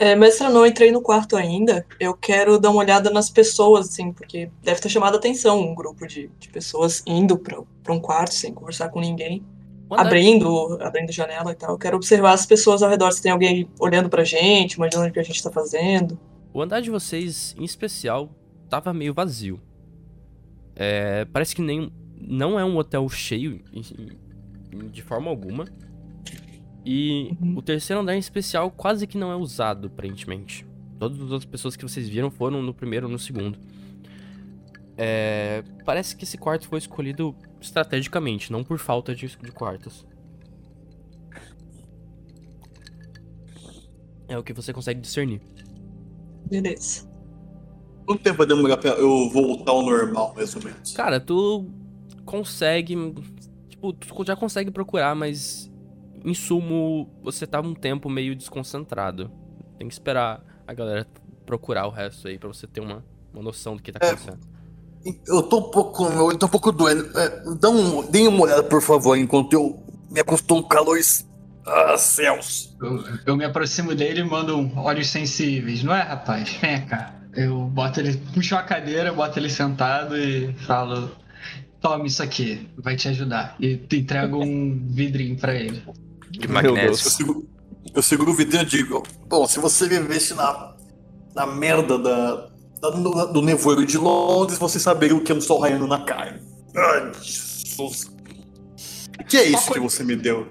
É, 0.00 0.14
mestre, 0.14 0.46
eu 0.46 0.52
não 0.52 0.64
entrei 0.64 0.92
no 0.92 1.02
quarto 1.02 1.36
ainda. 1.36 1.84
Eu 1.98 2.14
quero 2.14 2.58
dar 2.58 2.70
uma 2.70 2.78
olhada 2.78 3.10
nas 3.10 3.28
pessoas, 3.28 3.88
assim, 3.88 4.12
porque 4.12 4.48
deve 4.62 4.80
ter 4.80 4.88
chamado 4.88 5.14
a 5.14 5.18
atenção 5.18 5.60
um 5.60 5.74
grupo 5.74 6.06
de, 6.06 6.30
de 6.38 6.48
pessoas 6.50 7.02
indo 7.06 7.36
pra, 7.36 7.60
pra 7.82 7.92
um 7.92 7.98
quarto 8.00 8.32
sem 8.32 8.54
conversar 8.54 8.90
com 8.90 9.00
ninguém, 9.00 9.42
andar- 9.90 10.02
abrindo, 10.06 10.78
abrindo 10.80 11.10
janela 11.10 11.50
e 11.50 11.54
tal. 11.56 11.70
Eu 11.72 11.78
quero 11.78 11.96
observar 11.96 12.32
as 12.32 12.46
pessoas 12.46 12.82
ao 12.82 12.88
redor, 12.90 13.10
se 13.12 13.20
tem 13.20 13.32
alguém 13.32 13.68
olhando 13.80 14.08
pra 14.08 14.22
gente, 14.22 14.74
imaginando 14.74 15.08
o 15.08 15.12
que 15.12 15.18
a 15.18 15.24
gente 15.24 15.42
tá 15.42 15.50
fazendo. 15.50 16.18
o 16.54 16.62
andar 16.62 16.80
de 16.80 16.90
vocês, 16.90 17.54
em 17.58 17.64
especial, 17.64 18.30
tava 18.70 18.94
meio 18.94 19.12
vazio. 19.12 19.60
É, 20.76 21.24
parece 21.32 21.56
que 21.56 21.62
nem, 21.62 21.92
não 22.20 22.58
é 22.58 22.64
um 22.64 22.76
hotel 22.76 23.08
cheio 23.08 23.60
de 24.92 25.02
forma 25.02 25.28
alguma. 25.28 25.64
E 26.90 27.36
uhum. 27.38 27.58
o 27.58 27.60
terceiro 27.60 28.00
andar 28.00 28.16
em 28.16 28.18
especial 28.18 28.70
quase 28.70 29.06
que 29.06 29.18
não 29.18 29.30
é 29.30 29.36
usado, 29.36 29.88
aparentemente. 29.88 30.66
Todas 30.98 31.18
as 31.18 31.30
outras 31.30 31.44
pessoas 31.44 31.76
que 31.76 31.82
vocês 31.82 32.08
viram 32.08 32.30
foram 32.30 32.62
no 32.62 32.72
primeiro 32.72 33.04
ou 33.04 33.12
no 33.12 33.18
segundo. 33.18 33.58
É, 34.96 35.62
parece 35.84 36.16
que 36.16 36.24
esse 36.24 36.38
quarto 36.38 36.66
foi 36.66 36.78
escolhido 36.78 37.36
estrategicamente, 37.60 38.50
não 38.50 38.64
por 38.64 38.78
falta 38.78 39.14
de, 39.14 39.26
de 39.26 39.52
quartos. 39.52 40.06
É 44.26 44.38
o 44.38 44.42
que 44.42 44.54
você 44.54 44.72
consegue 44.72 44.98
discernir. 44.98 45.42
Beleza. 46.46 47.06
Quanto 48.06 48.22
tempo 48.22 48.38
vai 48.38 48.46
demorar 48.46 48.78
pra 48.78 48.92
eu 48.92 49.28
voltar 49.28 49.72
ao 49.72 49.82
normal, 49.82 50.32
mais 50.34 50.56
ou 50.56 50.62
menos? 50.62 50.94
Cara, 50.94 51.20
tu 51.20 51.66
consegue. 52.24 52.96
Tipo, 53.68 53.92
tu 53.92 54.24
já 54.24 54.34
consegue 54.34 54.70
procurar, 54.70 55.14
mas. 55.14 55.70
Em 56.24 56.34
sumo, 56.34 57.08
você 57.22 57.46
tá 57.46 57.60
um 57.60 57.74
tempo 57.74 58.08
meio 58.08 58.34
desconcentrado. 58.34 59.30
Tem 59.78 59.86
que 59.86 59.94
esperar 59.94 60.42
a 60.66 60.74
galera 60.74 61.06
procurar 61.46 61.86
o 61.86 61.90
resto 61.90 62.28
aí 62.28 62.38
pra 62.38 62.48
você 62.48 62.66
ter 62.66 62.80
uma, 62.80 63.04
uma 63.32 63.42
noção 63.42 63.76
do 63.76 63.82
que 63.82 63.92
tá 63.92 64.00
é, 64.02 64.10
acontecendo. 64.10 64.38
É, 65.06 65.10
eu 65.26 65.42
tô 65.42 65.58
um 65.58 65.70
pouco. 65.70 66.04
Eu 66.04 66.36
tô 66.36 66.46
um 66.46 66.50
pouco 66.50 66.72
doendo. 66.72 67.18
É, 67.18 67.54
dá 67.58 67.70
um, 67.70 68.10
dê 68.10 68.26
uma 68.26 68.42
olhada, 68.42 68.62
por 68.62 68.82
favor, 68.82 69.16
enquanto 69.16 69.52
eu 69.52 69.82
me 70.10 70.20
acostumo 70.20 70.62
com 70.62 70.68
calores 70.68 71.28
ah, 71.68 71.98
céus! 71.98 72.74
Eu, 72.80 73.04
eu, 73.26 73.36
me 73.36 73.44
aproximo 73.44 73.94
dele 73.94 74.20
e 74.20 74.24
mando 74.24 74.56
um 74.56 74.78
olhos 74.78 75.08
sensíveis, 75.08 75.82
não 75.82 75.94
é, 75.94 76.00
rapaz? 76.00 76.50
Vem 76.60 76.86
cá. 76.86 77.14
Eu 77.34 77.66
boto 77.66 78.00
ele, 78.00 78.16
puxo 78.32 78.56
a 78.56 78.62
cadeira, 78.62 79.12
boto 79.12 79.38
ele 79.38 79.50
sentado 79.50 80.16
e 80.16 80.54
falo: 80.66 81.10
Toma 81.80 82.06
isso 82.06 82.22
aqui, 82.22 82.68
vai 82.76 82.96
te 82.96 83.08
ajudar. 83.08 83.54
E 83.60 83.76
te 83.76 83.98
entrego 83.98 84.42
um 84.42 84.88
vidrinho 84.88 85.36
pra 85.36 85.54
ele. 85.54 85.82
De 86.30 86.48
magnésio. 86.48 86.90
Eu 86.90 87.10
seguro, 87.10 87.48
eu 87.94 88.02
seguro 88.02 88.30
o 88.32 88.34
vidrinho 88.34 88.62
e 88.62 88.66
digo: 88.66 89.02
Bom, 89.28 89.46
se 89.46 89.58
você 89.58 89.88
vivesse 89.88 90.34
na, 90.34 90.74
na 91.34 91.46
merda 91.46 91.98
da, 91.98 92.48
da 92.80 92.90
do, 92.90 93.32
do 93.32 93.42
nevoeiro 93.42 93.84
de 93.84 93.98
Londres, 93.98 94.58
você 94.58 94.78
saberia 94.78 95.16
o 95.16 95.20
que 95.20 95.32
é 95.32 95.34
um 95.34 95.40
sol 95.40 95.60
raiando 95.60 95.86
na 95.86 96.00
carne. 96.04 96.40
Ai, 96.76 97.12
Jesus. 97.22 98.10
O 99.20 99.24
que 99.24 99.36
é 99.36 99.44
isso 99.44 99.72
que 99.72 99.80
você 99.80 100.04
me 100.04 100.16
deu? 100.16 100.46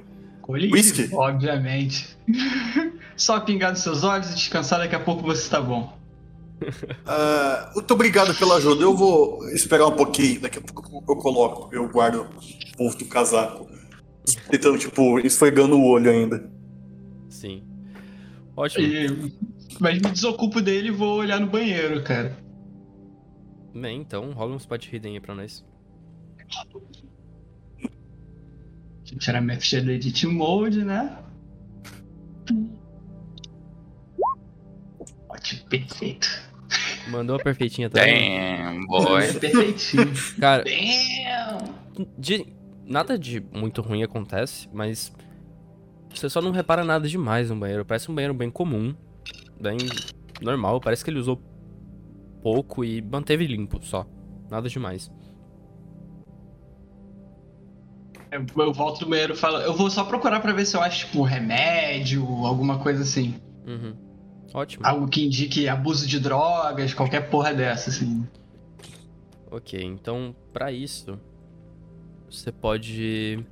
Whisky? 0.48 1.10
Obviamente. 1.14 2.18
Só 3.16 3.40
pingar 3.40 3.72
nos 3.72 3.82
seus 3.82 4.04
olhos 4.04 4.30
e 4.32 4.36
descansar, 4.36 4.80
daqui 4.80 4.96
a 4.96 5.00
pouco 5.00 5.24
você 5.24 5.42
está 5.42 5.60
bom. 5.60 5.98
Uh, 6.62 7.74
muito 7.76 7.94
obrigado 7.94 8.34
pela 8.36 8.56
ajuda. 8.56 8.84
Eu 8.84 8.96
vou 8.96 9.48
esperar 9.50 9.88
um 9.88 9.96
pouquinho. 9.96 10.42
Daqui 10.42 10.60
a 10.60 10.62
pouco 10.62 11.04
eu 11.08 11.16
coloco, 11.16 11.70
eu 11.74 11.88
guardo 11.90 12.22
o 12.22 12.78
ponto 12.78 12.98
do 12.98 13.06
casaco. 13.06 13.68
Tentando, 14.50 14.78
tipo, 14.78 15.20
esfregando 15.20 15.78
o 15.78 15.86
olho 15.86 16.12
ainda. 16.12 16.50
Sim. 17.30 17.64
Ótimo. 18.56 18.86
E, 18.86 19.34
mas 19.80 20.02
me 20.02 20.12
desocupo 20.12 20.62
dele 20.62 20.90
e 20.90 20.92
vou 20.92 21.20
olhar 21.20 21.40
no 21.40 21.48
banheiro, 21.48 22.04
cara. 22.04 22.38
Bem, 23.74 24.02
então 24.02 24.32
rola 24.32 24.54
um 24.54 24.58
spot 24.58 24.88
hidden 24.92 25.14
aí 25.14 25.20
pra 25.20 25.36
nós. 25.36 25.64
Deixa 29.00 29.16
eu 29.16 29.20
tirar 29.20 29.42
minha 29.42 29.60
ficha 29.60 29.82
do 29.82 29.92
Edit 29.92 30.26
Mode, 30.28 30.84
né? 30.84 31.18
Ótimo, 35.30 35.70
perfeito. 35.70 36.28
Mandou 37.10 37.36
a 37.38 37.40
perfeitinha 37.40 37.90
também. 37.90 38.38
Damn, 38.38 38.86
boy. 38.88 39.34
Perfeitinho. 39.40 40.12
Cara, 40.40 40.64
Damn. 40.64 42.08
De, 42.18 42.46
nada 42.88 43.18
de 43.18 43.40
muito 43.52 43.82
ruim 43.82 44.02
acontece, 44.04 44.70
mas 44.74 45.14
você 46.14 46.30
só 46.30 46.42
não 46.42 46.52
repara 46.52 46.84
nada 46.84 47.08
demais 47.08 47.50
no 47.50 47.56
banheiro. 47.56 47.86
Parece 47.86 48.10
um 48.10 48.16
banheiro 48.16 48.34
bem 48.34 48.50
comum, 48.50 48.96
bem 49.60 49.78
normal. 50.42 50.80
Parece 50.80 51.04
que 51.04 51.12
ele 51.12 51.20
usou 51.20 51.42
pouco 52.42 52.84
e 52.84 53.02
manteve 53.02 53.46
limpo 53.46 53.80
só. 53.84 54.06
Nada 54.50 54.70
demais. 54.70 55.12
Eu 58.32 58.74
volto 58.74 59.00
do 59.00 59.10
banheiro 59.10 59.34
e 59.34 59.38
falo, 59.38 59.58
eu 59.58 59.74
vou 59.74 59.90
só 59.90 60.04
procurar 60.04 60.40
pra 60.42 60.54
ver 60.54 60.66
se 60.66 60.76
eu 60.76 60.82
acho, 60.82 61.08
tipo, 61.08 61.22
remédio, 61.24 62.24
alguma 62.46 62.80
coisa 62.80 63.04
assim. 63.04 63.36
Uhum. 63.66 63.96
Ótimo. 64.54 64.86
Algo 64.86 65.08
que 65.08 65.26
indique 65.26 65.68
abuso 65.68 66.06
de 66.08 66.20
drogas, 66.20 66.94
qualquer 66.94 67.30
porra 67.30 67.54
dessa, 67.54 67.90
assim. 67.90 68.28
Ok, 69.50 69.82
então, 69.82 70.36
pra 70.52 70.72
isso, 70.72 71.18
você 72.30 72.52
pode 72.52 73.44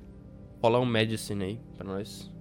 rolar 0.62 0.80
um 0.80 0.86
medicine 0.86 1.44
aí 1.44 1.60
pra 1.76 1.86
nós. 1.86 2.32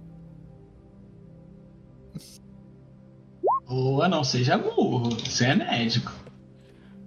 Boa, 3.67 4.07
não 4.07 4.23
seja 4.23 4.57
burro, 4.57 5.09
você 5.09 5.45
é 5.45 5.55
médico. 5.55 6.13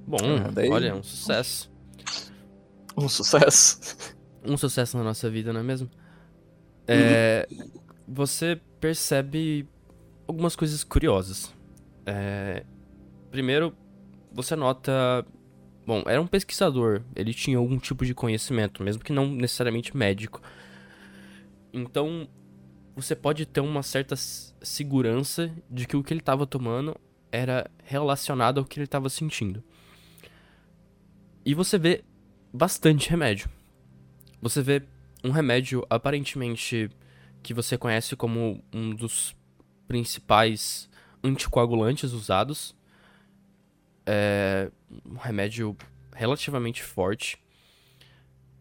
Bom, 0.07 0.19
ah, 0.45 0.51
daí... 0.51 0.69
olha, 0.71 0.95
um 0.95 1.03
sucesso. 1.03 1.71
Um 2.97 3.09
sucesso 3.09 3.79
um 4.45 4.57
sucesso 4.57 4.97
na 4.97 5.05
nossa 5.05 5.29
vida, 5.31 5.53
não 5.53 5.61
é 5.61 5.63
mesmo? 5.63 5.91
É, 6.87 7.47
você 8.07 8.61
percebe 8.81 9.69
algumas 10.27 10.57
coisas 10.57 10.83
curiosas. 10.83 11.53
É, 12.07 12.65
primeiro, 13.31 13.77
você 14.33 14.57
nota. 14.57 15.25
Bom, 15.89 16.03
era 16.07 16.21
um 16.21 16.27
pesquisador, 16.27 17.01
ele 17.17 17.33
tinha 17.33 17.57
algum 17.57 17.79
tipo 17.79 18.05
de 18.05 18.15
conhecimento, 18.15 18.83
mesmo 18.83 19.03
que 19.03 19.13
não 19.13 19.27
necessariamente 19.27 19.97
médico. 19.97 20.43
Então, 21.73 22.29
você 22.95 23.17
pode 23.17 23.47
ter 23.47 23.61
uma 23.61 23.83
certa 23.83 24.15
segurança 24.15 25.51
de 25.71 25.87
que 25.87 25.97
o 25.97 26.03
que 26.03 26.13
ele 26.13 26.21
estava 26.21 26.47
tomando 26.47 26.95
era 27.33 27.71
relacionado 27.83 28.59
ao 28.59 28.67
que 28.67 28.79
ele 28.79 28.85
estava 28.85 29.09
sentindo. 29.09 29.65
E 31.43 31.55
você 31.55 31.79
vê 31.79 32.05
bastante 32.53 33.09
remédio 33.09 33.49
você 34.41 34.63
vê 34.63 34.83
um 35.23 35.31
remédio 35.31 35.85
aparentemente 35.91 36.89
que 37.43 37.53
você 37.53 37.77
conhece 37.77 38.15
como 38.15 38.63
um 38.73 38.95
dos 38.95 39.35
principais 39.87 40.89
anticoagulantes 41.23 42.13
usados. 42.13 42.75
É 44.11 44.71
um 45.05 45.17
remédio 45.17 45.77
relativamente 46.15 46.83
forte. 46.83 47.37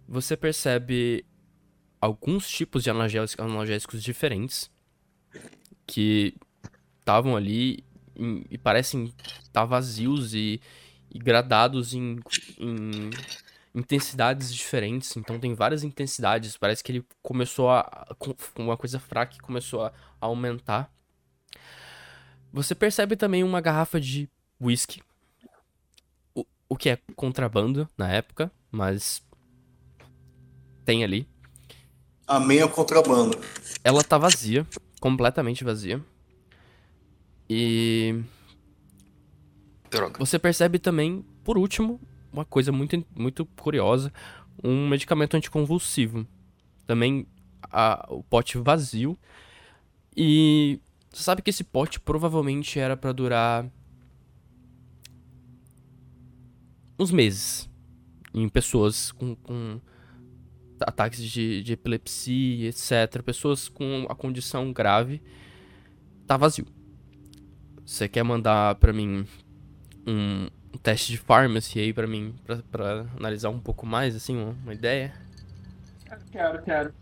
Você 0.05 0.35
percebe 0.35 1.25
alguns 2.01 2.49
tipos 2.49 2.83
de 2.83 2.89
analgésicos, 2.89 4.03
diferentes 4.03 4.69
que 5.85 6.35
estavam 6.99 7.35
ali 7.37 7.83
e, 8.49 8.57
parecem 8.57 9.05
estar 9.05 9.51
tá 9.53 9.65
vazios 9.65 10.33
e, 10.33 10.59
e 11.09 11.17
gradados 11.17 11.93
em, 11.93 12.19
em 12.59 13.09
intensidades 13.73 14.53
diferentes, 14.53 15.15
então 15.15 15.39
tem 15.39 15.53
várias 15.53 15.83
intensidades. 15.83 16.57
Parece 16.57 16.83
que 16.83 16.91
ele 16.91 17.05
começou 17.21 17.69
a. 17.69 18.07
com 18.17 18.35
uma 18.63 18.75
coisa 18.75 18.99
fraca 18.99 19.35
e 19.35 19.39
começou 19.39 19.83
a 19.85 19.93
aumentar. 20.19 20.91
Você 22.51 22.73
percebe 22.73 23.15
também 23.15 23.43
uma 23.43 23.61
garrafa 23.61 24.01
de 24.01 24.29
whisky. 24.59 25.01
O, 26.69 26.75
que 26.75 26.89
é 26.89 26.99
contrabando 27.15 27.87
na 27.97 28.11
época, 28.11 28.51
mas. 28.71 29.21
Tem 30.85 31.03
ali. 31.03 31.27
A 32.25 32.39
meia 32.39 32.67
contrabando. 32.67 33.37
Ela 33.83 34.03
tá 34.03 34.17
vazia, 34.17 34.65
completamente 34.99 35.63
vazia. 35.63 36.03
E. 37.49 38.21
Droga. 39.89 40.19
Você 40.19 40.37
percebe 40.37 40.79
também, 40.79 41.25
por 41.43 41.57
último, 41.57 41.99
uma 42.31 42.43
coisa 42.43 42.71
muito, 42.71 43.03
muito 43.15 43.45
curiosa, 43.45 44.11
um 44.63 44.87
medicamento 44.87 45.35
anticonvulsivo. 45.35 46.27
Também 46.85 47.25
a, 47.63 48.05
o 48.09 48.23
pote 48.23 48.57
vazio. 48.57 49.17
E 50.15 50.79
você 51.11 51.23
sabe 51.23 51.41
que 51.41 51.49
esse 51.49 51.63
pote 51.63 51.99
provavelmente 51.99 52.79
era 52.79 52.97
para 52.97 53.11
durar 53.11 53.65
uns 56.99 57.11
meses 57.11 57.69
em 58.33 58.47
pessoas 58.49 59.11
com, 59.11 59.35
com 59.35 59.79
ataques 60.79 61.21
de, 61.23 61.63
de, 61.63 61.73
epilepsia, 61.73 62.69
etc. 62.69 63.21
Pessoas 63.23 63.67
com 63.67 64.05
a 64.09 64.15
condição 64.15 64.71
grave. 64.71 65.21
Tá 66.25 66.37
vazio. 66.37 66.65
Você 67.85 68.07
quer 68.07 68.23
mandar 68.23 68.75
para 68.75 68.91
mim 68.91 69.25
um, 70.05 70.47
teste 70.77 71.11
de 71.11 71.17
pharmacy 71.17 71.79
aí 71.79 71.93
pra 71.93 72.05
mim, 72.05 72.35
pra, 72.45 72.57
pra 72.69 73.05
analisar 73.17 73.49
um 73.49 73.59
pouco 73.59 73.85
mais, 73.85 74.15
assim, 74.15 74.35
uma, 74.35 74.51
uma 74.63 74.73
ideia? 74.73 75.13
Quero, 76.31 76.61
quero. 76.63 76.93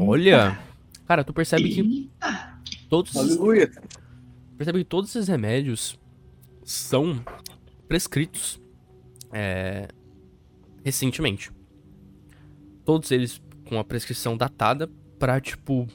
Olha! 0.00 0.58
Cara, 1.06 1.24
tu 1.24 1.32
percebe 1.32 1.68
que 1.70 2.10
todos, 2.88 3.16
Aleluia. 3.16 3.70
percebe 4.56 4.78
que 4.80 4.84
todos 4.84 5.10
esses 5.10 5.28
remédios 5.28 5.98
são 6.68 7.24
prescritos 7.88 8.60
é, 9.32 9.88
recentemente. 10.84 11.50
Todos 12.84 13.10
eles 13.10 13.40
com 13.66 13.78
a 13.78 13.84
prescrição 13.84 14.36
datada 14.36 14.86
pra, 15.18 15.40
tipo, 15.40 15.88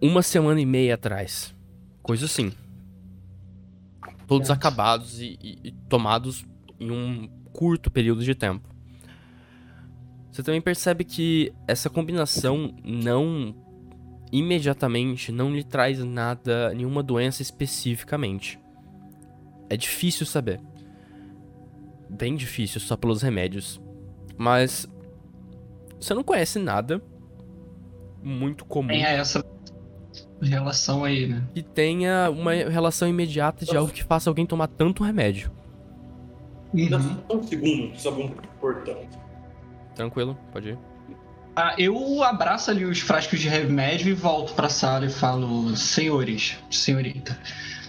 uma 0.00 0.22
semana 0.22 0.60
e 0.60 0.66
meia 0.66 0.94
atrás. 0.94 1.52
Coisa 2.00 2.26
assim. 2.26 2.52
Todos 4.28 4.50
acabados 4.50 5.20
e, 5.20 5.36
e, 5.42 5.58
e 5.64 5.72
tomados 5.88 6.46
em 6.78 6.92
um 6.92 7.28
curto 7.52 7.90
período 7.90 8.22
de 8.22 8.36
tempo. 8.36 8.72
Você 10.30 10.44
também 10.44 10.60
percebe 10.60 11.02
que 11.02 11.52
essa 11.66 11.90
combinação 11.90 12.72
não 12.84 13.52
imediatamente 14.32 15.32
não 15.32 15.54
lhe 15.54 15.64
traz 15.64 15.98
nada, 15.98 16.72
nenhuma 16.74 17.02
doença 17.02 17.42
especificamente. 17.42 18.58
É 19.68 19.76
difícil 19.76 20.26
saber. 20.26 20.60
Bem 22.08 22.36
difícil 22.36 22.80
só 22.80 22.96
pelos 22.96 23.22
remédios. 23.22 23.80
Mas 24.36 24.88
você 26.00 26.14
não 26.14 26.22
conhece 26.22 26.58
nada 26.58 27.02
muito 28.22 28.64
comum 28.64 28.88
Tem 28.88 29.04
essa 29.04 29.44
relação 30.40 31.04
aí, 31.04 31.26
né? 31.26 31.44
que 31.54 31.62
tenha 31.62 32.30
uma 32.30 32.52
relação 32.52 33.08
imediata 33.08 33.64
de 33.64 33.76
algo 33.76 33.92
que 33.92 34.04
faça 34.04 34.30
alguém 34.30 34.46
tomar 34.46 34.68
tanto 34.68 35.02
remédio. 35.02 35.50
Um 36.74 37.42
segundo, 37.42 37.98
só 37.98 38.10
um 38.12 38.28
portão. 38.60 38.96
Tranquilo, 39.94 40.38
pode 40.52 40.70
ir. 40.70 40.78
Ah, 41.60 41.74
eu 41.76 42.22
abraço 42.22 42.70
ali 42.70 42.84
os 42.84 43.00
frascos 43.00 43.40
de 43.40 43.48
remédio 43.48 44.08
e 44.08 44.12
volto 44.12 44.54
pra 44.54 44.68
sala 44.68 45.06
e 45.06 45.10
falo, 45.10 45.76
senhores, 45.76 46.56
senhorita, 46.70 47.36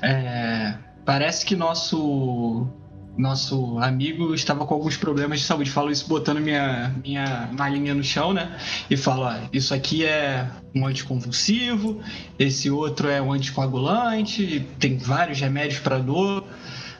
é, 0.01 0.73
parece 1.05 1.45
que 1.45 1.55
nosso 1.55 2.67
nosso 3.15 3.77
amigo 3.77 4.33
estava 4.33 4.65
com 4.65 4.73
alguns 4.73 4.97
problemas 4.97 5.41
de 5.41 5.45
saúde. 5.45 5.69
Falo 5.69 5.91
isso 5.91 6.07
botando 6.07 6.39
minha, 6.39 6.95
minha 7.03 7.47
malinha 7.51 7.93
no 7.93 8.03
chão, 8.03 8.33
né? 8.33 8.57
E 8.89 8.97
falo, 8.97 9.27
isso 9.53 9.71
aqui 9.71 10.03
é 10.03 10.49
um 10.73 10.87
anticonvulsivo, 10.87 12.01
esse 12.39 12.71
outro 12.71 13.07
é 13.07 13.21
um 13.21 13.31
anticoagulante, 13.31 14.65
tem 14.79 14.97
vários 14.97 15.39
remédios 15.39 15.79
para 15.79 15.99
dor. 15.99 16.43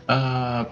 Ah, 0.08 0.68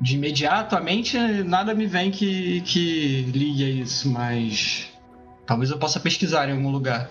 de 0.00 0.16
imediato, 0.16 0.74
a 0.76 0.80
mente, 0.80 1.18
nada 1.44 1.74
me 1.74 1.86
vem 1.86 2.10
que, 2.10 2.60
que 2.62 3.22
ligue 3.32 3.64
a 3.64 3.68
isso, 3.68 4.10
mas 4.10 4.88
talvez 5.46 5.70
eu 5.70 5.78
possa 5.78 6.00
pesquisar 6.00 6.48
em 6.48 6.52
algum 6.52 6.70
lugar. 6.70 7.10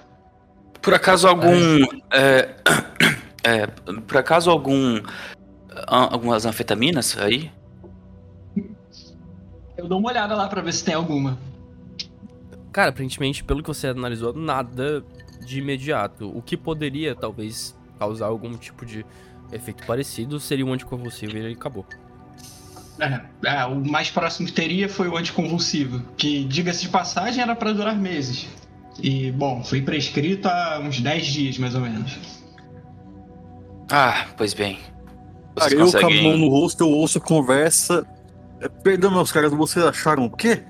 Por 0.81 0.93
acaso 0.93 1.27
algum. 1.27 1.83
É, 2.11 2.55
é, 3.43 3.67
por 4.07 4.17
acaso 4.17 4.49
algum. 4.49 5.01
a- 5.87 6.13
Algumas 6.13 6.45
anfetaminas 6.45 7.17
aí? 7.17 7.51
Eu 9.77 9.87
dou 9.87 9.99
uma 9.99 10.09
olhada 10.09 10.35
lá 10.35 10.47
pra 10.47 10.61
ver 10.61 10.73
se 10.73 10.83
tem 10.83 10.93
alguma. 10.95 11.37
Cara, 12.71 12.89
aparentemente, 12.89 13.43
pelo 13.43 13.61
que 13.61 13.67
você 13.67 13.87
analisou, 13.87 14.33
nada 14.33 15.03
de 15.45 15.59
imediato. 15.59 16.29
O 16.35 16.41
que 16.41 16.57
poderia, 16.57 17.15
talvez, 17.15 17.75
causar 17.97 18.27
algum 18.27 18.55
tipo 18.57 18.85
de 18.85 19.05
efeito 19.51 19.85
parecido 19.85 20.39
seria 20.39 20.65
um 20.65 20.73
anticonvulsivo 20.73 21.35
e 21.35 21.39
ele 21.39 21.53
acabou. 21.53 21.85
É, 22.99 23.21
é, 23.45 23.65
o 23.65 23.75
mais 23.75 24.09
próximo 24.09 24.47
que 24.47 24.53
teria 24.53 24.89
foi 24.89 25.07
o 25.07 25.15
anticonvulsivo, 25.15 26.01
que, 26.17 26.43
diga-se 26.43 26.81
de 26.81 26.89
passagem, 26.89 27.41
era 27.41 27.55
pra 27.55 27.71
durar 27.71 27.95
meses. 27.95 28.47
E, 29.01 29.31
bom, 29.31 29.63
foi 29.63 29.81
prescrito 29.81 30.47
há 30.47 30.79
uns 30.83 30.99
10 30.99 31.25
dias, 31.25 31.57
mais 31.57 31.75
ou 31.75 31.81
menos. 31.81 32.17
Ah, 33.89 34.27
pois 34.37 34.53
bem. 34.53 34.77
Vocês 35.55 35.73
eu 35.73 35.99
com 35.99 36.07
a 36.07 36.21
mão 36.21 36.37
no 36.37 36.49
rosto, 36.49 36.83
eu 36.83 36.89
ouço 36.89 37.17
a 37.17 37.21
conversa. 37.21 38.05
É, 38.59 38.67
Perdão, 38.67 39.11
meus 39.11 39.31
caras, 39.31 39.51
vocês 39.51 39.83
acharam 39.85 40.25
o 40.25 40.29
quê? 40.29 40.63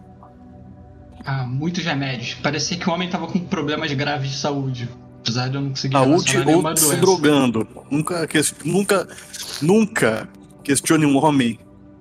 Ah, 1.26 1.46
muitos 1.46 1.84
remédios. 1.84 2.36
Parecia 2.36 2.78
que 2.78 2.90
o 2.90 2.94
homem 2.94 3.10
tava 3.10 3.28
com 3.28 3.40
problemas 3.40 3.92
graves 3.94 4.30
de 4.30 4.38
saúde. 4.38 4.88
Apesar 5.20 5.50
de 5.50 5.56
eu 5.56 5.62
não 5.62 5.70
conseguir 5.70 5.94
Saúde 5.94 6.38
ou 6.38 6.78
se 6.78 6.96
drogando. 6.96 7.68
Nunca, 7.92 8.28
nunca, 8.64 9.08
nunca 9.62 10.30
questione 10.64 11.06
um 11.06 11.18
homem 11.18 11.60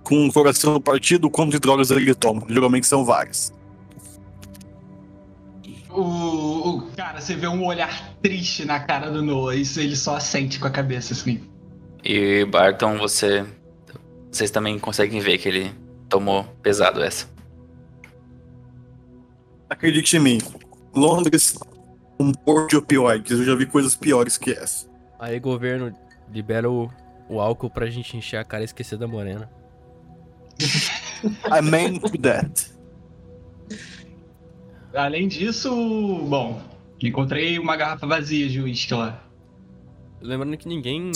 com 0.09 0.25
um 0.25 0.31
coração 0.31 0.81
partido 0.81 1.29
quanto 1.29 1.51
de 1.51 1.59
drogas 1.59 1.91
ele 1.91 2.15
toma. 2.15 2.43
Geralmente 2.49 2.87
são 2.87 3.05
várias. 3.05 3.53
O, 5.91 6.01
o- 6.01 6.83
cara, 6.97 7.21
você 7.21 7.35
vê 7.35 7.47
um 7.47 7.65
olhar 7.67 8.15
triste 8.23 8.65
na 8.65 8.81
cara 8.81 9.11
do 9.11 9.23
Noah. 9.23 9.55
Isso 9.55 9.81
ele 9.81 9.97
só 9.97 10.17
assente 10.17 10.59
com 10.59 10.67
a 10.67 10.71
cabeça, 10.71 11.13
assim. 11.13 11.41
E 12.03 12.45
Barton, 12.47 12.97
você. 12.97 13.45
Vocês 14.31 14.51
também 14.51 14.79
conseguem 14.79 15.21
ver 15.21 15.39
que 15.39 15.49
ele 15.49 15.73
tomou 16.09 16.45
pesado 16.63 17.03
essa. 17.03 17.27
Acredite 19.69 20.17
em 20.17 20.21
mim. 20.21 20.39
Londres, 20.95 21.59
um 22.19 22.33
porto 22.33 22.71
de 22.71 22.77
opioides. 22.77 23.39
Eu 23.39 23.45
já 23.45 23.55
vi 23.55 23.67
coisas 23.67 23.95
piores 23.95 24.39
que 24.39 24.51
essa. 24.53 24.89
Aí, 25.19 25.39
governo, 25.41 25.95
libera 26.33 26.71
o, 26.71 26.89
o 27.29 27.41
álcool 27.41 27.69
pra 27.71 27.87
gente 27.91 28.17
encher 28.17 28.39
a 28.39 28.45
cara 28.45 28.63
e 28.63 28.67
esquecer 28.67 28.97
da 28.99 29.07
morena. 29.09 29.51
I 30.61 31.61
meant 31.63 32.03
that. 32.23 32.71
Além 34.95 35.29
disso, 35.29 35.71
bom, 36.29 36.61
encontrei 37.01 37.59
uma 37.59 37.77
garrafa 37.77 38.07
vazia 38.07 38.49
de 38.49 38.61
uísque 38.61 38.95
lá. 38.95 39.23
Lembrando 40.21 40.57
que 40.57 40.67
ninguém. 40.67 41.13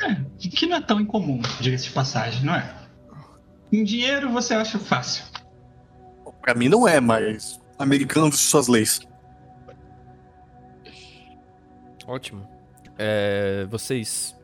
É, 0.00 0.16
que 0.38 0.66
não 0.66 0.76
é 0.76 0.80
tão 0.80 1.00
incomum, 1.00 1.40
diga-se 1.60 1.84
de 1.84 1.90
passagem, 1.90 2.44
não 2.44 2.54
é? 2.54 2.74
Em 3.72 3.84
dinheiro 3.84 4.30
você 4.30 4.54
acha 4.54 4.78
fácil. 4.78 5.24
Pra 6.40 6.54
mim 6.54 6.68
não 6.68 6.88
é, 6.88 7.00
mas 7.00 7.60
americanos 7.78 8.36
e 8.36 8.38
suas 8.38 8.68
leis. 8.68 9.00
Ótimo. 12.06 12.48
É, 12.96 13.66
vocês. 13.66 14.34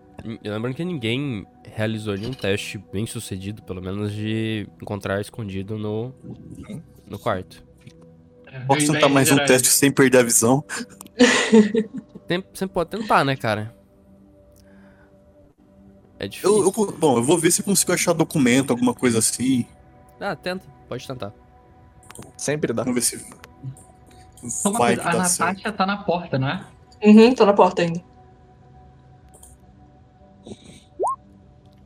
Lembrando 0.42 0.74
que 0.74 0.85
ninguém 0.85 1.46
realizou 1.64 2.14
nenhum 2.16 2.33
teste 2.33 2.79
bem 2.92 3.07
sucedido, 3.07 3.62
pelo 3.62 3.83
menos, 3.83 4.12
de 4.12 4.66
encontrar 4.81 5.20
escondido 5.20 5.77
no, 5.77 6.14
no 7.07 7.18
quarto. 7.18 7.62
Posso 8.66 8.90
A 8.90 8.94
tentar 8.94 9.09
mais 9.09 9.31
um 9.33 9.37
teste 9.38 9.68
sem 9.68 9.90
perder 9.90 10.18
a 10.18 10.22
visão? 10.22 10.64
Tem, 12.27 12.42
você 12.53 12.66
pode 12.66 12.90
tentar, 12.90 13.24
né, 13.24 13.37
cara? 13.37 13.74
É 16.18 16.27
difícil. 16.29 16.57
Eu, 16.59 16.64
eu- 16.64 16.92
bom, 16.92 17.18
eu 17.18 17.22
vou 17.22 17.37
ver 17.37 17.50
se 17.50 17.61
eu 17.61 17.64
consigo 17.64 17.92
achar 17.92 18.12
documento, 18.14 18.70
alguma 18.70 18.94
coisa 18.94 19.18
assim. 19.18 19.66
Ah, 20.20 20.35
tenta. 20.35 20.64
Pode 20.88 21.07
tentar. 21.07 21.33
Sempre 22.37 22.72
dá. 22.72 22.83
Vamos 22.85 22.94
ver 22.94 23.03
se. 23.03 23.16
Vai 24.72 24.96
coisa, 24.96 25.03
a. 25.11 25.12
Natasha 25.18 25.72
tá 25.72 25.85
na 25.85 25.98
porta, 25.98 26.38
não 26.38 26.48
é? 26.48 26.64
Uhum, 27.05 27.35
tô 27.35 27.44
na 27.44 27.53
porta 27.53 27.83
ainda. 27.83 28.00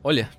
Olha. 0.03 0.29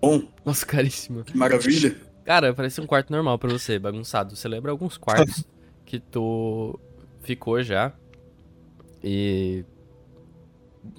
Bom, 0.00 0.22
Nossa, 0.44 0.66
caríssima. 0.66 1.24
que 1.24 1.36
maravilha. 1.36 1.96
Cara, 2.24 2.52
parece 2.54 2.80
um 2.80 2.86
quarto 2.86 3.10
normal 3.10 3.38
pra 3.38 3.50
você, 3.50 3.78
bagunçado. 3.78 4.34
Você 4.36 4.48
lembra 4.48 4.70
alguns 4.70 4.96
quartos 4.96 5.44
que 5.84 5.98
tu 6.00 6.78
ficou 7.22 7.62
já. 7.62 7.92
E. 9.02 9.64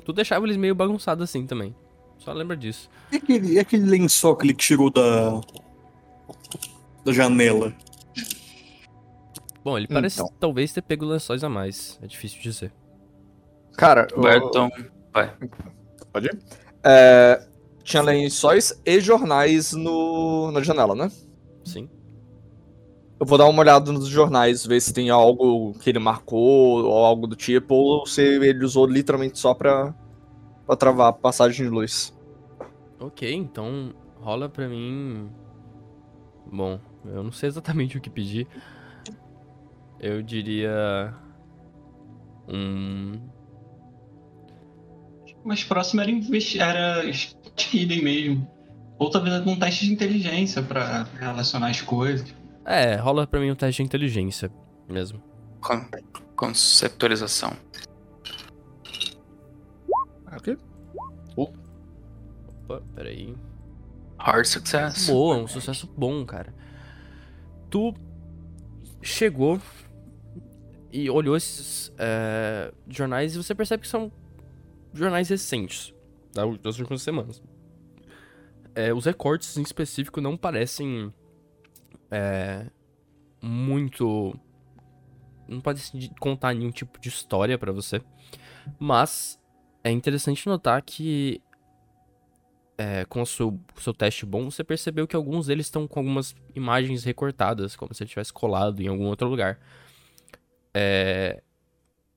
Tu 0.04 0.14
deixava 0.14 0.46
eles 0.46 0.58
meio 0.58 0.74
bagunçados 0.76 1.24
assim 1.24 1.46
também. 1.46 1.76
Só 2.18 2.34
lembra 2.34 2.56
disso. 2.58 2.90
E 3.12 3.18
aquele, 3.18 3.54
e 3.54 3.60
aquele 3.60 3.86
lençol 3.86 4.36
que 4.36 4.46
ele 4.48 4.54
tirou 4.54 4.90
da. 4.90 5.42
da 7.04 7.12
janela? 7.14 7.74
Bom, 9.64 9.78
ele 9.78 9.88
parece 9.88 10.22
Então. 10.22 10.32
talvez 10.40 10.72
ter 10.74 10.82
pego 10.82 11.06
lençóis 11.06 11.44
a 11.44 11.50
mais. 11.50 12.00
É 12.02 12.08
difícil 12.08 12.42
dizer. 12.42 12.72
Cara, 13.78 14.08
o- 14.16 14.22
Barton. 14.22 14.70
pode 16.14 16.28
ir? 16.28 16.40
É, 16.84 17.48
tinha 17.86 18.02
lençóis 18.02 18.82
e 18.84 19.00
jornais 19.00 19.72
no, 19.72 20.52
na 20.52 20.62
janela, 20.62 20.96
né? 20.96 21.10
Sim. 21.64 21.88
Eu 23.20 23.26
vou 23.26 23.38
dar 23.38 23.46
uma 23.46 23.62
olhada 23.62 23.92
nos 23.92 24.08
jornais, 24.08 24.66
ver 24.66 24.82
se 24.82 24.92
tem 24.92 25.10
algo 25.12 25.74
que 25.76 25.92
ele 25.92 26.00
marcou 26.00 26.84
ou 26.84 27.06
algo 27.06 27.28
do 27.28 27.36
tipo, 27.36 27.76
ou 27.76 28.06
se 28.08 28.22
ele 28.22 28.66
usou 28.66 28.88
literalmente 28.88 29.38
só 29.38 29.54
pra, 29.54 29.94
pra 30.66 30.76
travar 30.76 31.10
a 31.10 31.14
passagem 31.14 31.66
de 31.66 31.72
luz. 31.72 32.14
Ok, 33.00 33.32
então 33.32 33.94
rola 34.20 34.50
pra 34.50 34.68
mim. 34.68 35.30
Bom, 36.52 36.80
eu 37.06 37.24
não 37.24 37.32
sei 37.32 37.48
exatamente 37.48 37.98
o 37.98 38.02
que 38.02 38.10
pedir. 38.10 38.48
Eu 40.00 40.24
diria. 40.24 41.14
Um 42.48 43.14
mais 45.46 45.64
próximo 45.64 46.02
era, 46.02 46.12
era 46.12 47.12
hidden 47.72 48.04
mesmo. 48.04 48.48
Ou 48.98 49.10
talvez 49.10 49.36
algum 49.36 49.58
teste 49.58 49.86
de 49.86 49.94
inteligência 49.94 50.64
para 50.64 51.04
relacionar 51.20 51.70
as 51.70 51.82
coisas. 51.82 52.34
É, 52.66 52.96
rola 52.96 53.28
pra 53.28 53.40
mim 53.40 53.52
um 53.52 53.56
teste 53.56 53.82
de 53.82 53.86
inteligência 53.86 54.52
mesmo. 54.90 55.22
Con 55.62 55.86
conceptualização. 56.36 57.54
Ah, 60.26 60.38
ok. 60.38 60.58
Uh. 61.38 61.54
Opa, 62.64 62.82
peraí. 62.96 63.36
Hard 64.18 64.46
success. 64.46 65.08
Boa, 65.08 65.38
um 65.38 65.48
sucesso 65.48 65.88
bom, 65.96 66.26
cara. 66.26 66.54
Tu 67.70 67.94
chegou 69.02 69.62
e 70.92 71.10
olhou 71.10 71.36
esses 71.36 71.94
é, 71.98 72.74
jornais 72.88 73.36
e 73.36 73.38
você 73.38 73.54
percebe 73.54 73.82
que 73.84 73.90
são 73.90 74.12
jornais 74.96 75.30
recentes, 75.30 75.94
das 76.62 76.80
últimas 76.80 77.02
semanas. 77.02 77.42
É, 78.74 78.94
os 78.94 79.06
recortes 79.06 79.56
em 79.58 79.62
específico 79.62 80.20
não 80.20 80.36
parecem 80.36 81.14
é, 82.12 82.66
muito. 83.42 84.38
Não 85.48 85.62
parecem 85.62 86.12
contar 86.20 86.54
nenhum 86.54 86.72
tipo 86.72 87.00
de 87.00 87.10
história 87.10 87.58
para 87.58 87.72
você. 87.72 88.02
Mas 88.80 89.40
é 89.84 89.92
interessante 89.92 90.48
notar 90.48 90.82
que 90.82 91.42
é, 92.78 93.06
com 93.06 93.22
o 93.22 93.26
seu, 93.26 93.60
seu 93.78 93.94
teste 93.94 94.26
bom, 94.26 94.50
você 94.50 94.64
percebeu 94.64 95.08
que 95.08 95.16
alguns 95.16 95.48
deles 95.48 95.68
estão 95.68 95.88
com 95.88 96.00
algumas 96.00 96.36
imagens 96.54 97.04
recortadas, 97.04 97.76
como 97.76 97.94
se 97.94 98.04
ele 98.04 98.10
tivesse 98.10 98.34
colado 98.34 98.82
em 98.82 98.88
algum 98.88 99.06
outro 99.06 99.28
lugar. 99.28 99.60
É, 100.74 101.42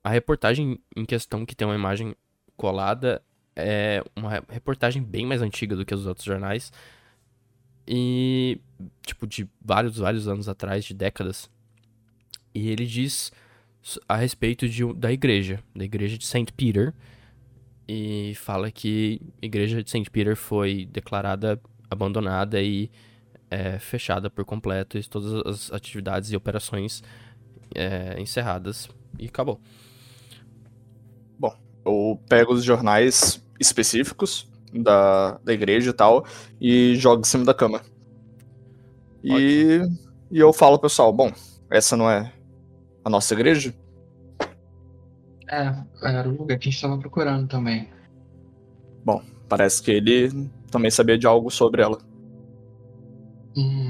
a 0.03 0.11
reportagem 0.11 0.81
em 0.97 1.05
questão, 1.05 1.47
que 1.47 1.55
tem 1.55 1.67
uma 1.67 1.75
imagem 1.75 2.17
colada, 2.59 3.23
é 3.57 4.05
uma 4.15 4.45
reportagem 4.51 5.03
bem 5.03 5.25
mais 5.25 5.41
antiga 5.41 5.75
do 5.75 5.87
que 5.87 5.95
os 5.95 6.07
outros 6.07 6.27
jornais. 6.27 6.71
E, 7.87 8.61
tipo, 9.07 9.27
de 9.27 9.49
vários, 9.65 9.97
vários 9.97 10.29
anos 10.29 10.47
atrás, 10.49 10.85
de 10.85 10.93
décadas. 10.93 11.49
E 12.55 12.69
ele 12.69 12.85
diz 12.85 13.33
a 14.07 14.17
respeito 14.17 14.69
de, 14.69 14.93
da 14.93 15.11
igreja, 15.11 15.63
da 15.75 15.85
igreja 15.85 16.19
de 16.19 16.27
St. 16.27 16.53
Peter, 16.55 16.93
e 17.87 18.35
fala 18.35 18.71
que 18.71 19.23
a 19.43 19.47
igreja 19.47 19.83
de 19.83 19.89
St. 19.89 20.11
Peter 20.11 20.37
foi 20.37 20.85
declarada 20.85 21.59
abandonada 21.91 22.61
e 22.61 22.91
é, 23.51 23.79
fechada 23.79 24.29
por 24.29 24.45
completo, 24.45 24.99
e 24.99 25.05
todas 25.05 25.33
as 25.47 25.73
atividades 25.73 26.31
e 26.31 26.37
operações 26.37 27.03
é, 27.75 28.21
encerradas, 28.21 28.91
e 29.19 29.27
acabou. 29.27 29.59
Eu 31.89 32.21
pego 32.29 32.53
os 32.53 32.63
jornais 32.63 33.43
específicos 33.59 34.47
da, 34.75 35.39
da 35.39 35.55
igreja 35.55 35.89
e 35.89 35.93
tal, 35.95 36.27
e 36.61 36.95
jogo 36.97 37.23
em 37.23 37.25
cima 37.25 37.47
da 37.47 37.55
cama. 37.55 37.81
E, 39.25 39.81
e 40.31 40.39
eu 40.39 40.53
falo, 40.53 40.79
pessoal, 40.79 41.11
bom, 41.11 41.33
essa 41.71 41.97
não 41.97 42.11
é 42.11 42.31
a 43.03 43.09
nossa 43.09 43.33
igreja? 43.33 43.75
É, 45.51 45.75
era 46.03 46.29
o 46.29 46.33
lugar 46.33 46.59
que 46.59 46.69
a 46.69 46.71
gente 46.71 46.75
estava 46.75 46.99
procurando 46.99 47.49
também. 47.49 47.89
Bom, 49.03 49.23
parece 49.49 49.83
que 49.83 49.91
ele 49.91 50.51
também 50.71 50.91
sabia 50.91 51.17
de 51.17 51.27
algo 51.27 51.51
sobre 51.51 51.81
ela. 51.81 51.99
Hum, 53.57 53.88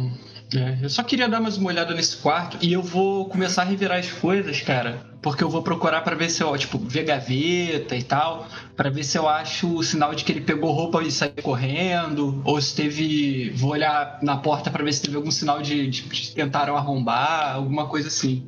é, 0.55 0.79
eu 0.83 0.89
só 0.89 1.03
queria 1.03 1.29
dar 1.29 1.41
mais 1.41 1.57
uma 1.57 1.69
olhada 1.69 1.95
nesse 1.95 2.17
quarto 2.17 2.57
e 2.61 2.73
eu 2.73 2.83
vou 2.83 3.29
começar 3.29 3.63
a 3.63 3.65
revirar 3.65 3.99
as 3.99 4.11
coisas, 4.11 4.61
cara. 4.61 5.07
Porque 5.21 5.43
eu 5.43 5.49
vou 5.51 5.63
procurar 5.63 6.01
para 6.03 6.15
ver 6.17 6.31
se 6.31 6.43
eu, 6.43 6.57
tipo, 6.57 6.79
ver 6.79 7.03
gaveta 7.05 7.97
e 7.97 8.03
tal, 8.03 8.47
para 8.77 8.89
ver 8.89 9.03
se 9.05 9.19
eu 9.19 9.29
acho 9.29 9.75
o 9.75 9.83
sinal 9.83 10.15
de 10.15 10.25
que 10.25 10.33
ele 10.33 10.41
pegou 10.41 10.73
roupa 10.73 11.03
e 11.03 11.11
saiu 11.11 11.33
correndo, 11.43 12.41
ou 12.45 12.61
se 12.61 12.75
teve. 12.75 13.51
Vou 13.51 13.73
olhar 13.73 14.19
na 14.23 14.37
porta 14.37 14.71
para 14.71 14.83
ver 14.85 14.93
se 14.93 15.03
teve 15.03 15.17
algum 15.17 15.31
sinal 15.31 15.61
de, 15.61 15.89
de, 15.89 16.03
de 16.03 16.35
tentaram 16.35 16.77
arrombar, 16.77 17.57
alguma 17.57 17.89
coisa 17.89 18.09
assim. 18.09 18.47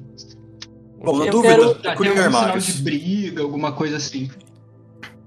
Bom, 1.05 1.18
na 1.18 1.26
Eu 1.26 1.32
dúvida, 1.32 1.55
quero- 1.55 2.07
algum 2.09 2.32
sinal 2.32 2.59
de 2.59 2.72
briga, 2.82 3.42
alguma 3.42 3.72
coisa 3.72 3.96
assim. 3.96 4.30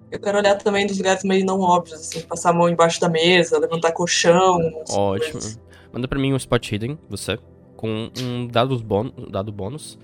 Eu 0.10 0.20
quero 0.20 0.38
olhar 0.38 0.56
também 0.56 0.86
dos 0.88 0.98
lugares 0.98 1.24
meio 1.24 1.44
não 1.46 1.60
óbvios, 1.60 2.00
assim, 2.00 2.22
passar 2.22 2.52
a 2.52 2.54
mão 2.54 2.70
embaixo 2.70 3.02
da 3.02 3.10
mesa, 3.10 3.58
levantar 3.60 3.92
colchão. 3.92 4.60
Ótimo. 4.90 5.34
coisas. 5.34 5.60
Manda 5.94 6.08
pra 6.08 6.18
mim 6.20 6.34
um 6.34 6.38
spot 6.38 6.72
hidden, 6.72 6.98
você, 7.08 7.38
com 7.78 8.10
um 8.20 8.48
dado, 8.48 8.78
bônus, 8.80 9.14
dado 9.30 9.52
bônus. 9.52 10.00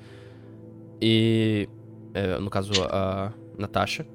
E. 1.01 1.67
é, 2.13 2.37
no 2.37 2.49
caso, 2.49 2.73
a 2.91 3.33
Natasha. 3.57 4.05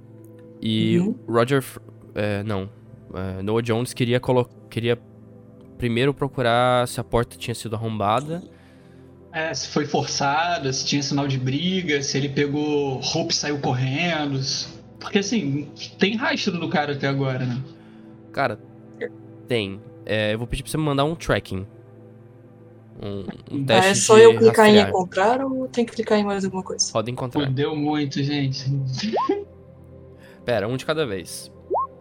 E 0.63 0.99
Uhum. 0.99 1.15
Roger. 1.29 1.65
É, 2.15 2.45
não. 2.45 2.71
é, 3.13 3.43
Noah 3.43 3.61
Jones 3.61 3.93
queria, 3.93 4.21
queria 4.71 4.97
primeiro 5.77 6.15
procurar 6.15 6.87
se 6.87 7.01
a 7.01 7.05
porta 7.05 7.37
tinha 7.37 7.55
sido 7.55 7.75
arrombada. 7.75 8.43
É, 9.33 9.53
se 9.53 9.67
foi 9.69 9.85
forçada, 9.85 10.73
se 10.73 10.87
tinha 10.87 11.03
sinal 11.03 11.27
de 11.27 11.37
briga, 11.39 12.01
se 12.03 12.17
ele 12.17 12.29
pegou 12.29 13.01
roupa 13.01 13.33
e 13.33 13.35
saiu 13.35 13.59
correndo. 13.59 14.39
Porque 15.01 15.19
assim, 15.19 15.69
tem 15.99 16.15
rastro 16.17 16.59
do 16.59 16.69
cara 16.69 16.93
até 16.93 17.09
agora, 17.09 17.45
né? 17.45 17.61
Cara, 18.33 18.61
tem. 19.49 19.81
É, 20.07 20.35
eu 20.35 20.39
vou 20.39 20.47
pedir 20.47 20.63
pra 20.63 20.71
você 20.71 20.77
me 20.77 20.85
mandar 20.85 21.05
um 21.05 21.15
tracking. 21.15 21.67
Um, 23.03 23.57
um 23.57 23.65
teste 23.65 23.91
É 23.91 23.95
só 23.95 24.17
de 24.17 24.23
eu 24.23 24.39
clicar 24.39 24.67
em 24.69 24.77
rastrear. 24.77 24.89
encontrar 24.89 25.45
ou 25.45 25.67
tem 25.69 25.85
que 25.85 25.93
clicar 25.93 26.19
em 26.19 26.25
mais 26.25 26.45
alguma 26.45 26.63
coisa? 26.63 26.93
Roda 26.93 27.11
encontrar. 27.11 27.47
Fudeu 27.47 27.75
muito, 27.75 28.23
gente. 28.23 28.65
Pera, 30.45 30.69
um 30.69 30.77
de 30.77 30.85
cada 30.85 31.07
vez. 31.07 31.51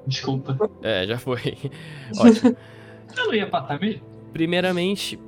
Desculpa. 0.06 0.58
É, 0.82 1.08
já 1.08 1.18
foi. 1.18 1.58
Ótimo. 2.18 2.56
Eu 3.18 3.28
não 3.28 3.34
ia 3.34 3.48
passar 3.48 3.80
mesmo? 3.80 4.02
Primeiramente, 4.34 5.20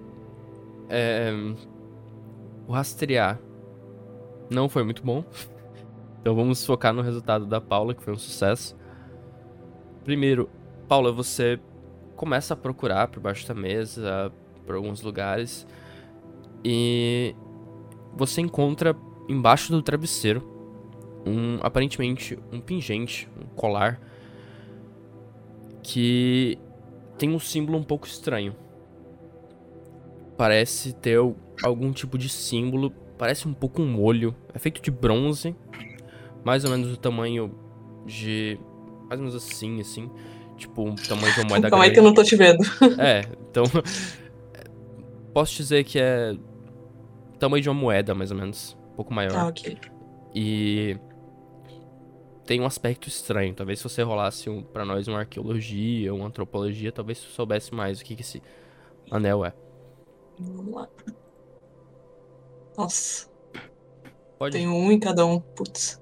é, 0.90 1.32
o 2.68 2.72
rastrear 2.74 3.40
não 4.50 4.68
foi 4.68 4.84
muito 4.84 5.04
bom. 5.04 5.24
Então 6.20 6.36
vamos 6.36 6.66
focar 6.66 6.92
no 6.94 7.02
resultado 7.04 7.46
da 7.46 7.62
Paula, 7.62 7.94
que 7.94 8.02
foi 8.02 8.14
um 8.14 8.18
sucesso. 8.18 8.76
Primeiro, 10.04 10.50
Paula, 10.88 11.12
você 11.12 11.60
começa 12.16 12.54
a 12.54 12.58
procurar 12.58 13.08
por 13.08 13.20
baixo 13.20 13.48
da 13.48 13.54
mesa, 13.54 14.32
por 14.66 14.76
alguns 14.76 15.02
lugares, 15.02 15.66
e 16.64 17.36
você 18.16 18.42
encontra 18.42 18.96
embaixo 19.30 19.72
do 19.72 19.82
travesseiro 19.82 20.54
um 21.26 21.58
aparentemente 21.62 22.38
um 22.52 22.60
pingente, 22.62 23.28
um 23.40 23.46
colar 23.56 24.00
que 25.84 26.58
tem 27.18 27.30
um 27.34 27.40
símbolo 27.40 27.78
um 27.78 27.84
pouco 27.84 28.08
estranho. 28.08 28.56
Parece 30.38 30.94
ter 30.94 31.18
al- 31.18 31.36
algum 31.64 31.92
tipo 31.92 32.18
de 32.18 32.28
símbolo, 32.30 32.92
parece 33.18 33.48
um 33.48 33.54
pouco 33.54 33.82
um 33.82 34.02
olho, 34.02 34.36
é 34.54 34.60
feito 34.60 34.82
de 34.82 34.92
bronze, 34.92 35.56
mais 36.44 36.64
ou 36.66 36.72
menos 36.72 36.90
do 36.90 36.98
tamanho 36.98 37.52
de 38.06 38.60
mais 39.08 39.20
ou 39.20 39.28
menos 39.28 39.36
assim, 39.36 39.80
assim, 39.80 40.10
tipo 40.58 40.84
um 40.84 40.96
tamanho 40.96 41.34
de 41.34 41.40
uma 41.42 41.50
moeda 41.50 41.70
Calma 41.70 41.86
aí 41.86 41.92
que 41.92 42.00
eu 42.00 42.04
grande. 42.04 42.16
não 42.18 42.24
tô 42.24 42.24
te 42.24 42.36
vendo. 42.36 42.64
É, 43.00 43.22
então. 43.50 43.64
Posso 45.34 45.56
dizer 45.56 45.84
que 45.84 46.00
é. 46.00 46.36
Tamanho 47.40 47.62
de 47.62 47.70
uma 47.70 47.80
moeda, 47.80 48.16
mais 48.16 48.32
ou 48.32 48.38
menos. 48.38 48.78
Um 48.92 48.96
pouco 48.96 49.14
maior. 49.14 49.36
Ah, 49.36 49.48
ok. 49.48 49.78
E. 50.34 50.98
Tem 52.46 52.62
um 52.62 52.66
aspecto 52.66 53.08
estranho. 53.08 53.54
Talvez 53.54 53.80
se 53.80 53.84
você 53.84 54.04
rolasse 54.04 54.50
um, 54.50 54.62
pra 54.62 54.86
nós 54.86 55.08
uma 55.08 55.20
arqueologia, 55.20 56.14
uma 56.14 56.28
antropologia, 56.28 56.92
talvez 56.92 57.18
você 57.18 57.30
soubesse 57.30 57.74
mais 57.74 58.00
o 58.00 58.06
que, 58.06 58.16
que 58.16 58.22
esse 58.22 58.42
anel 59.10 59.44
é. 59.44 59.54
Vamos 60.40 60.74
lá. 60.76 60.88
Nossa, 62.78 63.28
Pode. 64.38 64.56
tem 64.56 64.68
um 64.68 64.92
em 64.92 65.00
cada 65.00 65.26
um. 65.26 65.40
Putz. 65.40 66.00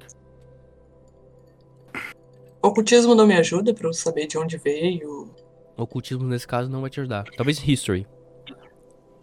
Ocultismo 2.64 3.14
não 3.14 3.28
me 3.28 3.36
ajuda 3.36 3.74
pra 3.74 3.88
eu 3.90 3.94
saber 3.94 4.26
de 4.26 4.38
onde 4.38 4.58
veio. 4.58 5.30
Ocultismo 5.78 6.24
nesse 6.24 6.48
caso 6.48 6.70
não 6.70 6.82
vai 6.82 6.90
te 6.90 7.00
ajudar. 7.00 7.26
Talvez 7.36 7.62
history. 7.68 8.08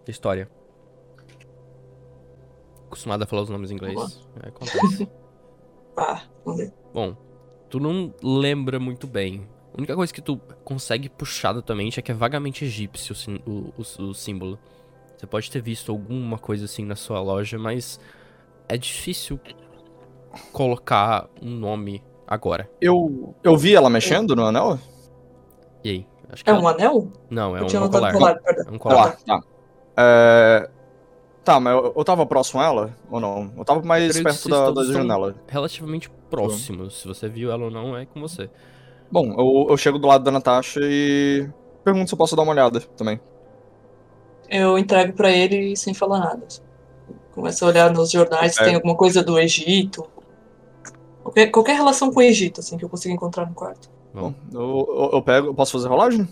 História. 0.07 0.49
Acostumado 2.87 3.23
a 3.23 3.27
falar 3.27 3.43
os 3.43 3.49
nomes 3.49 3.71
em 3.71 3.75
inglês. 3.75 4.27
É, 4.43 4.49
acontece. 4.49 5.09
Ah, 5.97 6.23
vamos 6.45 6.61
ver. 6.61 6.73
Bom, 6.93 7.17
tu 7.69 7.79
não 7.81 8.13
lembra 8.23 8.79
muito 8.81 9.07
bem. 9.07 9.49
A 9.73 9.79
única 9.79 9.95
coisa 9.95 10.13
que 10.13 10.21
tu 10.21 10.37
consegue 10.65 11.09
puxar 11.09 11.53
da 11.53 11.63
tua 11.63 11.77
mente 11.77 11.99
é 12.01 12.03
que 12.03 12.11
é 12.11 12.15
vagamente 12.15 12.65
egípcio 12.65 13.15
o, 13.47 13.73
o- 13.81 14.03
o 14.09 14.15
símbolo. 14.15 14.59
Você 15.17 15.27
pode 15.27 15.51
ter 15.51 15.63
visto 15.63 15.93
alguma 15.93 16.37
coisa 16.39 16.65
assim 16.65 16.85
na 16.85 16.97
sua 16.97 17.21
loja, 17.21 17.59
mas 17.59 18.01
é 18.69 18.77
difícil 18.77 19.39
colocar 20.53 21.29
um 21.41 21.51
nome 21.51 22.03
agora. 22.31 22.71
Eu, 22.81 23.35
eu 23.45 23.57
vi 23.57 23.75
ela 23.75 23.91
mexendo 23.91 24.35
no 24.37 24.47
anel? 24.47 24.79
E 25.85 25.91
aí? 25.91 26.07
Acho 26.33 26.45
que 26.45 26.51
É 26.51 26.55
ela- 26.55 26.63
um 26.63 26.69
anel? 26.69 27.09
Não, 27.29 27.57
é 27.57 27.61
eu 27.61 27.65
um 27.65 27.67
tinha 27.67 27.81
notado 27.81 28.01
colar. 28.01 28.13
colar, 28.13 28.35
perdão. 28.41 28.65
É 28.69 28.71
um 28.75 28.79
colar. 28.79 28.97
Colar, 28.97 29.17
tá. 29.27 29.41
É... 29.97 30.71
Tá, 31.43 31.59
mas 31.59 31.75
eu, 31.75 31.93
eu 31.97 32.05
tava 32.05 32.25
próximo 32.27 32.61
a 32.61 32.65
ela 32.67 32.97
ou 33.11 33.19
não? 33.19 33.51
Eu 33.57 33.65
tava 33.65 33.83
mais 33.83 34.17
que 34.17 34.23
perto 34.23 34.49
da, 34.49 34.71
da 34.71 34.85
janela. 34.85 35.35
Relativamente 35.49 36.09
próximos. 36.31 37.01
Se 37.01 37.09
você 37.09 37.29
viu 37.29 37.51
ela 37.51 37.65
ou 37.65 37.71
não, 37.71 37.97
é 37.97 38.05
com 38.07 38.21
você. 38.21 38.49
Bom, 39.11 39.35
eu, 39.37 39.71
eu 39.71 39.77
chego 39.77 39.99
do 39.99 40.07
lado 40.07 40.23
da 40.23 40.31
Natasha 40.31 40.79
e 40.83 41.49
pergunto 41.83 42.09
se 42.09 42.15
eu 42.15 42.19
posso 42.19 42.37
dar 42.37 42.43
uma 42.43 42.53
olhada 42.53 42.79
também. 42.97 43.19
Eu 44.49 44.79
entrego 44.79 45.15
pra 45.15 45.31
ele 45.31 45.75
sem 45.77 45.95
falar 45.95 46.19
nada. 46.21 46.47
Começo 47.35 47.65
a 47.65 47.69
olhar 47.69 47.91
nos 47.91 48.11
jornais 48.11 48.55
se 48.55 48.61
É. 48.63 48.67
tem 48.67 48.75
alguma 48.75 48.95
coisa 48.95 49.23
do 49.25 49.39
Egito. 49.39 50.07
Qualquer, 51.23 51.47
qualquer 51.49 51.77
relação 51.77 52.13
com 52.13 52.21
o 52.21 52.23
Egito, 52.23 52.61
assim, 52.61 52.77
que 52.79 52.85
eu 52.85 52.89
consiga 52.89 53.15
encontrar 53.15 53.47
no 53.47 53.55
quarto. 53.55 53.91
Bom, 54.13 54.35
eu, 54.53 54.61
eu, 54.61 55.11
eu 55.15 55.23
pego. 55.23 55.49
Eu 55.49 55.55
posso 55.55 55.73
fazer 55.73 55.89
rolagem? 55.89 56.29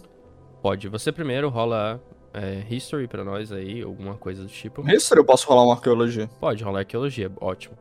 Pode. 0.62 0.88
Você 0.88 1.12
primeiro 1.12 1.48
rola 1.48 2.00
é, 2.32 2.64
History 2.68 3.06
pra 3.06 3.24
nós 3.24 3.52
aí, 3.52 3.82
alguma 3.82 4.14
coisa 4.14 4.42
do 4.42 4.48
tipo. 4.48 4.88
History 4.88 5.20
eu 5.20 5.24
posso 5.24 5.48
rolar 5.48 5.64
uma 5.64 5.74
arqueologia? 5.74 6.28
Pode 6.40 6.62
rolar 6.64 6.80
arqueologia, 6.80 7.30
ótimo. 7.40 7.76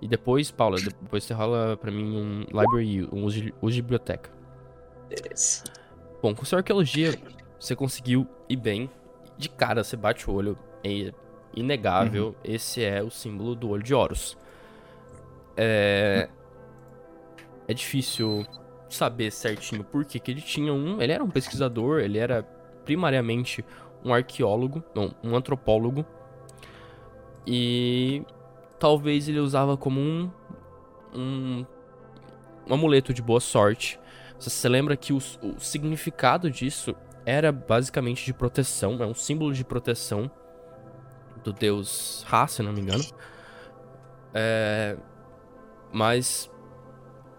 E 0.00 0.08
depois, 0.08 0.50
Paula, 0.50 0.76
depois 0.76 1.24
você 1.24 1.32
rola 1.32 1.76
pra 1.76 1.90
mim 1.90 2.16
um 2.16 2.40
Library, 2.40 3.08
um 3.10 3.24
uso 3.24 3.40
de, 3.40 3.54
uso 3.62 3.74
de 3.74 3.82
biblioteca. 3.82 4.30
Beleza. 5.08 5.64
Bom, 6.22 6.34
com 6.34 6.44
sua 6.44 6.58
arqueologia, 6.58 7.14
você 7.58 7.74
conseguiu 7.74 8.26
ir 8.48 8.56
bem. 8.56 8.90
De 9.36 9.48
cara, 9.48 9.82
você 9.82 9.96
bate 9.96 10.30
o 10.30 10.34
olho, 10.34 10.58
é 10.84 11.12
inegável, 11.56 12.26
uhum. 12.28 12.34
esse 12.44 12.84
é 12.84 13.02
o 13.02 13.10
símbolo 13.10 13.54
do 13.54 13.70
olho 13.70 13.82
de 13.82 13.94
Horus. 13.94 14.36
É. 15.56 16.28
É 17.66 17.74
difícil 17.74 18.46
saber 18.88 19.30
certinho 19.30 19.82
por 19.84 20.04
que, 20.04 20.20
ele 20.30 20.40
tinha 20.40 20.72
um. 20.72 21.00
Ele 21.00 21.12
era 21.12 21.22
um 21.24 21.30
pesquisador, 21.30 22.00
ele 22.00 22.18
era 22.18 22.42
primariamente 22.84 23.64
um 24.04 24.12
arqueólogo, 24.12 24.82
não, 24.94 25.14
um 25.22 25.34
antropólogo. 25.34 26.04
E 27.46 28.22
talvez 28.78 29.28
ele 29.28 29.38
usava 29.38 29.76
como 29.76 30.00
um, 30.00 30.30
um, 31.14 31.66
um 32.68 32.74
amuleto 32.74 33.12
de 33.12 33.22
boa 33.22 33.40
sorte. 33.40 33.98
Você 34.38 34.50
se 34.50 34.68
lembra 34.68 34.96
que 34.96 35.12
o, 35.12 35.16
o 35.16 35.58
significado 35.58 36.50
disso 36.50 36.94
era 37.24 37.50
basicamente 37.50 38.24
de 38.24 38.34
proteção, 38.34 39.02
é 39.02 39.06
um 39.06 39.14
símbolo 39.14 39.52
de 39.52 39.64
proteção 39.64 40.30
do 41.42 41.52
deus 41.52 42.24
Ra, 42.26 42.46
se 42.46 42.62
não 42.62 42.72
me 42.72 42.80
engano. 42.80 43.04
É, 44.32 44.96
mas 45.92 46.50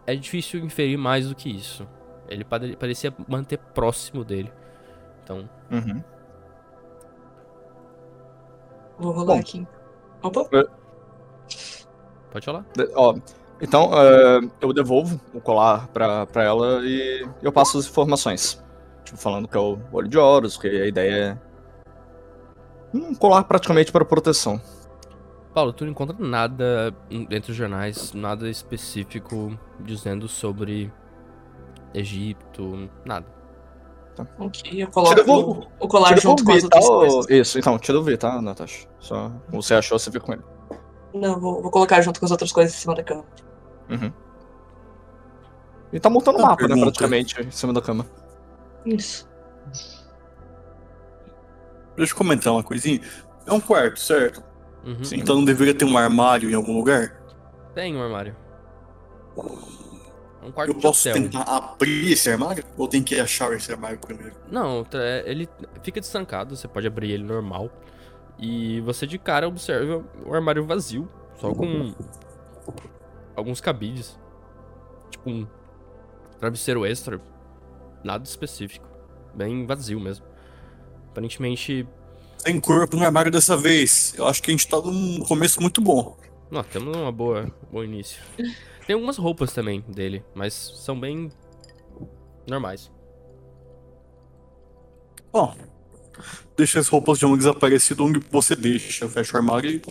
é 0.08 0.16
difícil 0.16 0.60
inferir 0.64 0.98
mais 0.98 1.28
do 1.28 1.36
que 1.36 1.50
isso. 1.50 1.88
Ele 2.28 2.44
parecia 2.44 3.14
manter 3.28 3.58
próximo 3.58 4.24
dele. 4.24 4.52
Então. 5.24 5.50
Uhum. 5.72 6.04
Vou 8.98 9.12
rolar 9.12 9.36
Bom, 9.36 9.40
aqui. 9.40 9.68
Opa! 10.22 10.48
Pode 12.32 12.46
falar. 12.46 12.66
Ó, 12.96 13.16
então, 13.62 13.92
uh, 13.92 14.52
eu 14.60 14.74
devolvo 14.74 15.20
o 15.34 15.40
colar 15.40 15.88
pra, 15.88 16.26
pra 16.26 16.44
ela 16.44 16.82
e 16.84 17.28
eu 17.42 17.52
passo 17.52 17.78
as 17.78 17.88
informações. 17.88 18.64
Tipo, 19.04 19.18
falando 19.18 19.48
que 19.48 19.56
é 19.56 19.60
o 19.60 19.80
olho 19.92 20.08
de 20.08 20.18
Horus, 20.18 20.58
que 20.58 20.68
a 20.68 20.88
ideia 20.88 21.40
é 22.94 22.98
um 22.98 23.14
colar 23.14 23.44
praticamente 23.44 23.92
para 23.92 24.04
proteção. 24.04 24.60
Paulo, 25.56 25.72
tu 25.72 25.86
não 25.86 25.92
encontra 25.92 26.18
nada 26.20 26.94
entre 27.10 27.52
os 27.52 27.58
jornais, 27.58 28.12
nada 28.12 28.50
específico 28.50 29.58
dizendo 29.80 30.28
sobre 30.28 30.92
Egito, 31.94 32.90
nada. 33.06 33.26
Tá. 34.18 34.28
Ok, 34.38 34.84
eu 34.84 34.90
coloco 34.90 35.32
o, 35.32 35.86
o 35.86 35.88
colar 35.88 36.20
junto 36.20 36.44
com 36.44 36.52
as 36.52 36.62
outras 36.62 36.84
tá, 36.84 36.92
coisas. 36.92 37.30
Isso, 37.30 37.58
então, 37.58 37.80
te 37.80 37.88
devolvi, 37.88 38.18
tá, 38.18 38.42
Natasha? 38.42 38.86
Só 39.00 39.32
você 39.48 39.76
achou, 39.76 39.98
você 39.98 40.12
fica 40.12 40.26
com 40.26 40.34
ele. 40.34 40.44
Não, 41.14 41.40
vou, 41.40 41.62
vou 41.62 41.72
colocar 41.72 42.02
junto 42.02 42.20
com 42.20 42.26
as 42.26 42.32
outras 42.32 42.52
coisas 42.52 42.76
em 42.76 42.78
cima 42.78 42.94
da 42.94 43.04
cama. 43.04 43.24
Uhum. 43.90 44.12
E 45.94 46.00
tá 46.02 46.10
montando 46.10 46.38
o 46.38 46.42
mapa, 46.42 46.64
né, 46.64 46.68
pergunta. 46.68 46.76
né, 46.76 46.84
praticamente, 46.84 47.42
em 47.42 47.52
cima 47.52 47.72
da 47.72 47.82
cama. 47.82 48.06
Isso. 48.86 49.26
Deixa 51.96 52.12
eu 52.12 52.18
comentar 52.18 52.52
uma 52.52 52.64
coisinha. 52.64 53.00
É 53.46 53.54
um 53.54 53.62
quarto, 53.62 54.02
certo? 54.02 54.44
Uhum. 54.86 55.02
Então 55.14 55.38
não 55.38 55.46
deveria 55.46 55.74
ter 55.74 55.86
um 55.86 55.98
armário 55.98 56.50
em 56.50 56.54
algum 56.54 56.78
lugar? 56.78 57.22
Tem 57.74 57.96
um 57.96 58.02
armário. 58.02 58.36
É 59.38 60.46
um 60.46 60.52
quarto 60.52 60.70
Eu 60.72 60.76
posso 60.76 61.10
hotel. 61.10 61.24
tentar 61.24 61.42
abrir 61.42 62.12
esse 62.12 62.30
armário? 62.30 62.64
Ou 62.78 62.88
tem 62.88 63.02
que 63.02 63.20
achar 63.20 63.52
esse 63.54 63.72
armário 63.72 63.98
primeiro? 63.98 64.36
Não, 64.50 64.86
ele 65.26 65.50
fica 65.82 66.00
destrancado, 66.00 66.56
você 66.56 66.68
pode 66.68 66.86
abrir 66.86 67.12
ele 67.12 67.24
normal. 67.24 67.70
E 68.38 68.80
você 68.82 69.08
de 69.08 69.18
cara 69.18 69.48
observa 69.48 70.04
o 70.26 70.34
armário 70.34 70.66
vazio, 70.66 71.10
só 71.40 71.54
com 71.54 71.94
alguns 73.36 73.60
cabides. 73.60 74.20
Tipo 75.10 75.30
um 75.30 75.48
travesseiro 76.40 76.86
extra. 76.86 77.20
Nada 78.04 78.24
específico. 78.24 78.88
Bem 79.34 79.66
vazio 79.66 80.00
mesmo. 80.00 80.26
Aparentemente. 81.10 81.88
Sem 82.46 82.60
corpo 82.60 82.96
no 82.96 83.04
armário 83.04 83.32
dessa 83.32 83.58
vez. 83.58 84.14
Eu 84.16 84.28
acho 84.28 84.44
que 84.44 84.52
a 84.52 84.54
gente 84.54 84.68
tá 84.68 84.78
num 84.80 85.20
começo 85.22 85.60
muito 85.60 85.82
bom. 85.82 86.16
Nós 86.52 86.68
temos 86.68 86.96
uma 86.96 87.12
boa, 87.12 87.52
bom 87.72 87.84
início. 87.84 88.22
Tem 88.86 88.94
algumas 88.94 89.18
roupas 89.18 89.52
também 89.52 89.84
dele, 89.88 90.24
mas 90.36 90.54
são 90.54 91.00
bem 91.00 91.32
normais. 92.48 92.92
Bom, 95.34 95.56
deixa 96.56 96.80
as 96.80 96.88
roupas 96.88 97.18
de 97.18 97.26
um 97.26 97.36
desaparecido 97.36 98.06
onde 98.06 98.20
você 98.32 98.56
deixa, 98.56 99.10
fecha 99.10 99.34
o 99.34 99.38
armário 99.38 99.72
e 99.72 99.82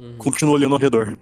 uhum. 0.00 0.16
continua 0.16 0.54
olhando 0.54 0.74
ao 0.74 0.80
redor. 0.80 1.18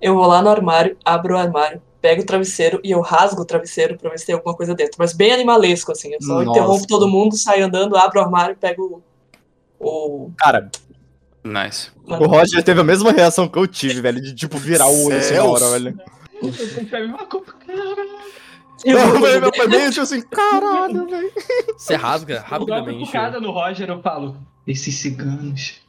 Eu 0.00 0.14
vou 0.14 0.26
lá 0.26 0.42
no 0.42 0.50
armário, 0.50 0.96
abro 1.04 1.34
o 1.34 1.38
armário, 1.38 1.80
pego 2.00 2.22
o 2.22 2.26
travesseiro 2.26 2.80
e 2.82 2.90
eu 2.90 3.00
rasgo 3.00 3.42
o 3.42 3.44
travesseiro 3.44 3.96
pra 3.96 4.10
ver 4.10 4.18
se 4.18 4.26
tem 4.26 4.34
alguma 4.34 4.54
coisa 4.54 4.74
dentro. 4.74 4.96
Mas 4.98 5.12
bem 5.12 5.32
animalesco, 5.32 5.92
assim. 5.92 6.12
Eu 6.12 6.20
só 6.20 6.42
Nossa. 6.42 6.50
interrompo 6.50 6.86
todo 6.88 7.08
mundo, 7.08 7.36
saio 7.36 7.64
andando, 7.64 7.96
abro 7.96 8.18
o 8.18 8.22
armário 8.24 8.54
e 8.54 8.56
pego 8.56 9.00
o. 9.80 10.30
Cara. 10.38 10.70
Nice. 11.44 11.90
O 12.04 12.26
Roger 12.26 12.62
teve 12.62 12.80
a 12.80 12.84
mesma 12.84 13.12
reação 13.12 13.48
que 13.48 13.58
eu 13.58 13.66
tive, 13.66 14.00
velho, 14.00 14.20
de 14.20 14.34
tipo 14.34 14.58
virar 14.58 14.88
o 14.88 15.04
olho 15.06 15.16
assim 15.16 15.34
na 15.34 15.44
hora, 15.44 15.70
velho. 15.70 16.00
Eu, 18.84 19.20
velho, 19.20 19.40
meu 19.40 19.52
pai 19.52 19.68
bem 19.68 19.86
assim, 19.86 20.20
caralho, 20.22 21.06
velho. 21.08 21.32
Você 21.76 21.94
rasga 21.94 22.40
rapidamente. 22.40 23.16
Eu 23.16 23.40
no 23.40 23.50
Roger, 23.52 23.88
eu 23.88 24.02
falo, 24.02 24.36
esses 24.66 24.96
ciganos. 24.96 25.80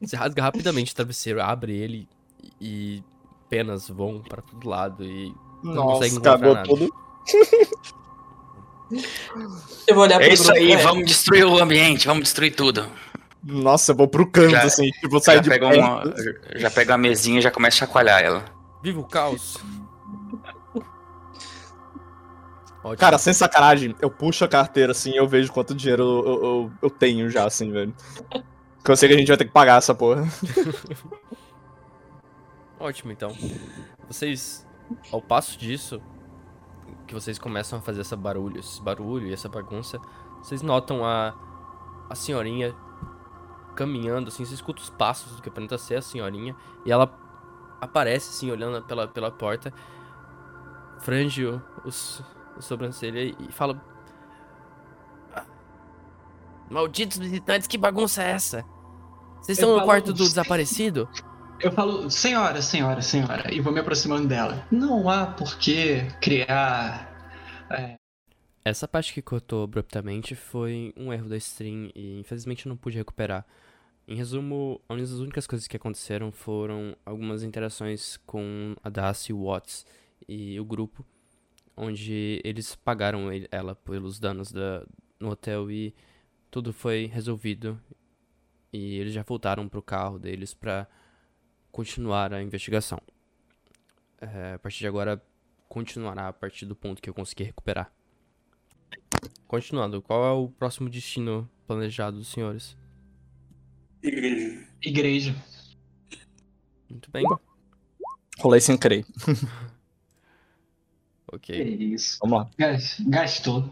Você 0.00 0.16
rasga 0.16 0.42
rapidamente 0.42 0.92
o 0.92 0.96
travesseiro, 0.96 1.42
abre 1.42 1.76
ele 1.76 2.08
e 2.60 3.02
penas 3.48 3.88
vão 3.88 4.20
para 4.20 4.42
todo 4.42 4.68
lado 4.68 5.04
e 5.04 5.32
não 5.62 5.74
Nossa, 5.74 5.92
consegue 5.94 6.14
encontrar 6.14 6.38
nada. 6.38 6.62
Todo. 6.64 6.88
Eu 9.86 9.94
vou 9.94 10.04
olhar 10.04 10.20
é 10.20 10.32
isso 10.32 10.50
aí, 10.52 10.72
é. 10.72 10.76
vamos 10.76 11.06
destruir 11.06 11.44
o 11.44 11.58
ambiente, 11.62 12.06
vamos 12.06 12.24
destruir 12.24 12.54
tudo. 12.54 12.88
Nossa, 13.42 13.92
eu 13.92 13.96
vou 13.96 14.08
pro 14.08 14.26
canto, 14.26 14.50
já, 14.50 14.62
assim, 14.62 14.90
tipo, 14.90 15.20
sair 15.20 15.40
de 15.40 15.48
pega 15.48 15.66
uma, 15.66 16.02
Já 16.56 16.70
pega 16.70 16.94
a 16.94 16.98
mesinha 16.98 17.38
e 17.38 17.42
já 17.42 17.50
começa 17.50 17.76
a 17.76 17.86
chacoalhar 17.86 18.20
ela. 18.20 18.44
Viva 18.82 19.00
o 19.00 19.04
caos! 19.04 19.56
Ótimo. 22.82 22.96
Cara, 22.96 23.18
sem 23.18 23.32
sacanagem, 23.32 23.94
eu 24.00 24.10
puxo 24.10 24.44
a 24.44 24.48
carteira 24.48 24.92
assim 24.92 25.12
e 25.12 25.16
eu 25.16 25.26
vejo 25.26 25.52
quanto 25.52 25.74
dinheiro 25.74 26.02
eu, 26.02 26.44
eu, 26.44 26.72
eu, 26.82 26.90
tenho 26.90 27.28
já, 27.28 27.44
assim, 27.44 27.70
velho. 27.70 27.94
Porque 28.76 28.90
eu 28.90 28.96
sei 28.96 29.08
que 29.08 29.14
a 29.14 29.18
gente 29.18 29.28
vai 29.28 29.36
ter 29.36 29.44
que 29.44 29.50
pagar 29.50 29.78
essa 29.78 29.94
porra. 29.94 30.26
Ótimo, 32.78 33.12
então. 33.12 33.36
Vocês, 34.06 34.66
ao 35.12 35.20
passo 35.20 35.58
disso, 35.58 36.00
que 37.08 37.14
vocês 37.14 37.38
começam 37.38 37.78
a 37.78 37.82
fazer 37.82 38.02
essa 38.02 38.14
barulho, 38.14 38.60
esse 38.60 38.80
barulho 38.80 39.26
e 39.26 39.32
essa 39.32 39.48
bagunça, 39.48 39.98
vocês 40.42 40.62
notam 40.62 41.04
a, 41.04 41.34
a 42.08 42.14
senhorinha 42.14 42.76
caminhando, 43.74 44.28
assim, 44.28 44.44
você 44.44 44.54
escuta 44.54 44.82
os 44.82 44.90
passos 44.90 45.36
do 45.36 45.42
que 45.42 45.48
aparenta 45.48 45.78
ser 45.78 45.96
a 45.96 46.02
senhorinha, 46.02 46.54
e 46.84 46.92
ela 46.92 47.12
aparece, 47.80 48.30
assim, 48.30 48.50
olhando 48.50 48.84
pela, 48.84 49.08
pela 49.08 49.30
porta, 49.30 49.72
frange 51.00 51.46
os, 51.84 52.22
os 52.56 52.64
sobrancelha 52.64 53.34
e 53.38 53.52
fala... 53.52 53.80
Ah, 55.34 55.46
malditos 56.68 57.18
visitantes, 57.18 57.66
que 57.66 57.78
bagunça 57.78 58.22
é 58.22 58.30
essa? 58.30 58.64
Vocês 59.40 59.56
estão 59.56 59.76
no 59.76 59.84
quarto 59.84 60.12
do 60.12 60.24
desaparecido? 60.24 61.08
Eu 61.60 61.72
falo, 61.72 62.08
senhora, 62.08 62.62
senhora, 62.62 63.02
senhora, 63.02 63.52
e 63.52 63.60
vou 63.60 63.72
me 63.72 63.80
aproximando 63.80 64.28
dela. 64.28 64.64
Não 64.70 65.10
há 65.10 65.26
por 65.26 65.58
que 65.58 66.02
criar. 66.20 67.66
É... 67.68 67.96
Essa 68.64 68.86
parte 68.86 69.12
que 69.12 69.20
cortou 69.20 69.64
abruptamente 69.64 70.36
foi 70.36 70.94
um 70.96 71.12
erro 71.12 71.28
da 71.28 71.36
stream 71.36 71.90
e 71.96 72.20
infelizmente 72.20 72.64
eu 72.64 72.70
não 72.70 72.76
pude 72.76 72.96
recuperar. 72.96 73.44
Em 74.06 74.14
resumo, 74.14 74.80
as 74.88 75.10
únicas 75.10 75.48
coisas 75.48 75.66
que 75.66 75.76
aconteceram 75.76 76.30
foram 76.30 76.96
algumas 77.04 77.42
interações 77.42 78.16
com 78.18 78.76
a 78.82 78.88
Darcy 78.88 79.32
Watts 79.32 79.84
e 80.28 80.60
o 80.60 80.64
grupo, 80.64 81.04
onde 81.76 82.40
eles 82.44 82.76
pagaram 82.76 83.30
ela 83.50 83.74
pelos 83.74 84.20
danos 84.20 84.52
da, 84.52 84.86
no 85.18 85.30
hotel 85.30 85.68
e 85.72 85.92
tudo 86.52 86.72
foi 86.72 87.06
resolvido. 87.06 87.80
E 88.72 88.98
eles 88.98 89.12
já 89.12 89.24
voltaram 89.24 89.68
pro 89.68 89.82
carro 89.82 90.20
deles 90.20 90.54
pra 90.54 90.86
continuar 91.82 92.34
a 92.34 92.42
investigação. 92.42 93.00
É, 94.20 94.54
a 94.54 94.58
partir 94.58 94.80
de 94.80 94.88
agora, 94.88 95.22
continuará 95.68 96.26
a 96.26 96.32
partir 96.32 96.66
do 96.66 96.74
ponto 96.74 97.00
que 97.00 97.08
eu 97.08 97.14
conseguir 97.14 97.44
recuperar. 97.44 97.92
Continuando, 99.46 100.02
qual 100.02 100.24
é 100.26 100.32
o 100.32 100.48
próximo 100.48 100.90
destino 100.90 101.48
planejado 101.68 102.16
dos 102.18 102.26
senhores? 102.26 102.76
Igreja. 104.02 104.66
Igreja. 104.82 105.36
Muito 106.90 107.08
bem. 107.12 107.24
Rolei 108.40 108.60
sem 108.60 108.76
crer. 108.76 109.04
Ok. 111.30 111.54
Que 111.54 111.84
isso. 111.84 112.18
Vamos 112.22 112.38
lá. 112.38 112.50
Gas- 112.56 112.98
Gastou. 113.00 113.70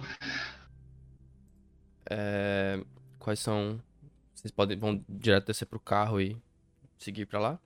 É, 2.10 2.84
quais 3.18 3.38
são. 3.40 3.80
Vocês 4.34 4.50
podem 4.50 4.76
vão 4.78 5.02
direto 5.08 5.46
descer 5.46 5.64
pro 5.64 5.80
carro 5.80 6.20
e 6.20 6.36
seguir 6.98 7.24
pra 7.24 7.40
lá? 7.40 7.58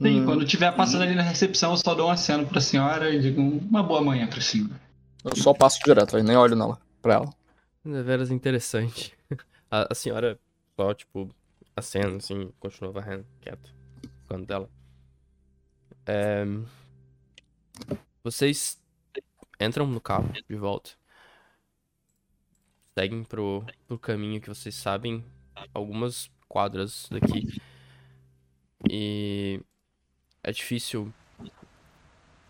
Sim, 0.00 0.20
Hum, 0.20 0.24
quando 0.24 0.44
tiver 0.44 0.72
passando 0.74 1.02
ali 1.02 1.14
na 1.14 1.22
recepção, 1.22 1.72
eu 1.72 1.76
só 1.76 1.94
dou 1.94 2.08
um 2.08 2.10
aceno 2.10 2.46
pra 2.46 2.60
senhora 2.60 3.10
e 3.10 3.20
digo 3.20 3.40
uma 3.40 3.82
boa 3.82 4.00
manhã 4.02 4.26
pra 4.26 4.40
senhora. 4.40 4.80
Eu 5.24 5.36
só 5.36 5.54
passo 5.54 5.78
direto, 5.84 6.16
aí 6.16 6.22
nem 6.22 6.36
olho 6.36 6.56
nela, 6.56 6.78
pra 7.00 7.14
ela. 7.14 7.34
É 7.84 8.02
veras 8.02 8.30
interessante. 8.30 9.16
A, 9.70 9.86
a 9.90 9.94
senhora 9.94 10.38
só, 10.76 10.92
tipo, 10.92 11.34
acena, 11.74 12.16
assim, 12.16 12.52
continua 12.60 12.92
varrendo, 12.92 13.24
quieto, 13.40 13.74
ficando 14.22 14.44
dela. 14.44 14.68
É, 16.04 16.44
vocês 18.22 18.78
entram 19.58 19.86
no 19.86 20.00
carro 20.00 20.30
de 20.32 20.56
volta. 20.56 20.90
Seguem 22.98 23.24
pro, 23.24 23.64
pro 23.86 23.98
caminho 23.98 24.40
que 24.40 24.48
vocês 24.48 24.74
sabem 24.74 25.24
algumas 25.72 26.30
quadras 26.48 27.08
daqui. 27.10 27.46
E 28.90 29.60
é 30.42 30.52
difícil 30.52 31.12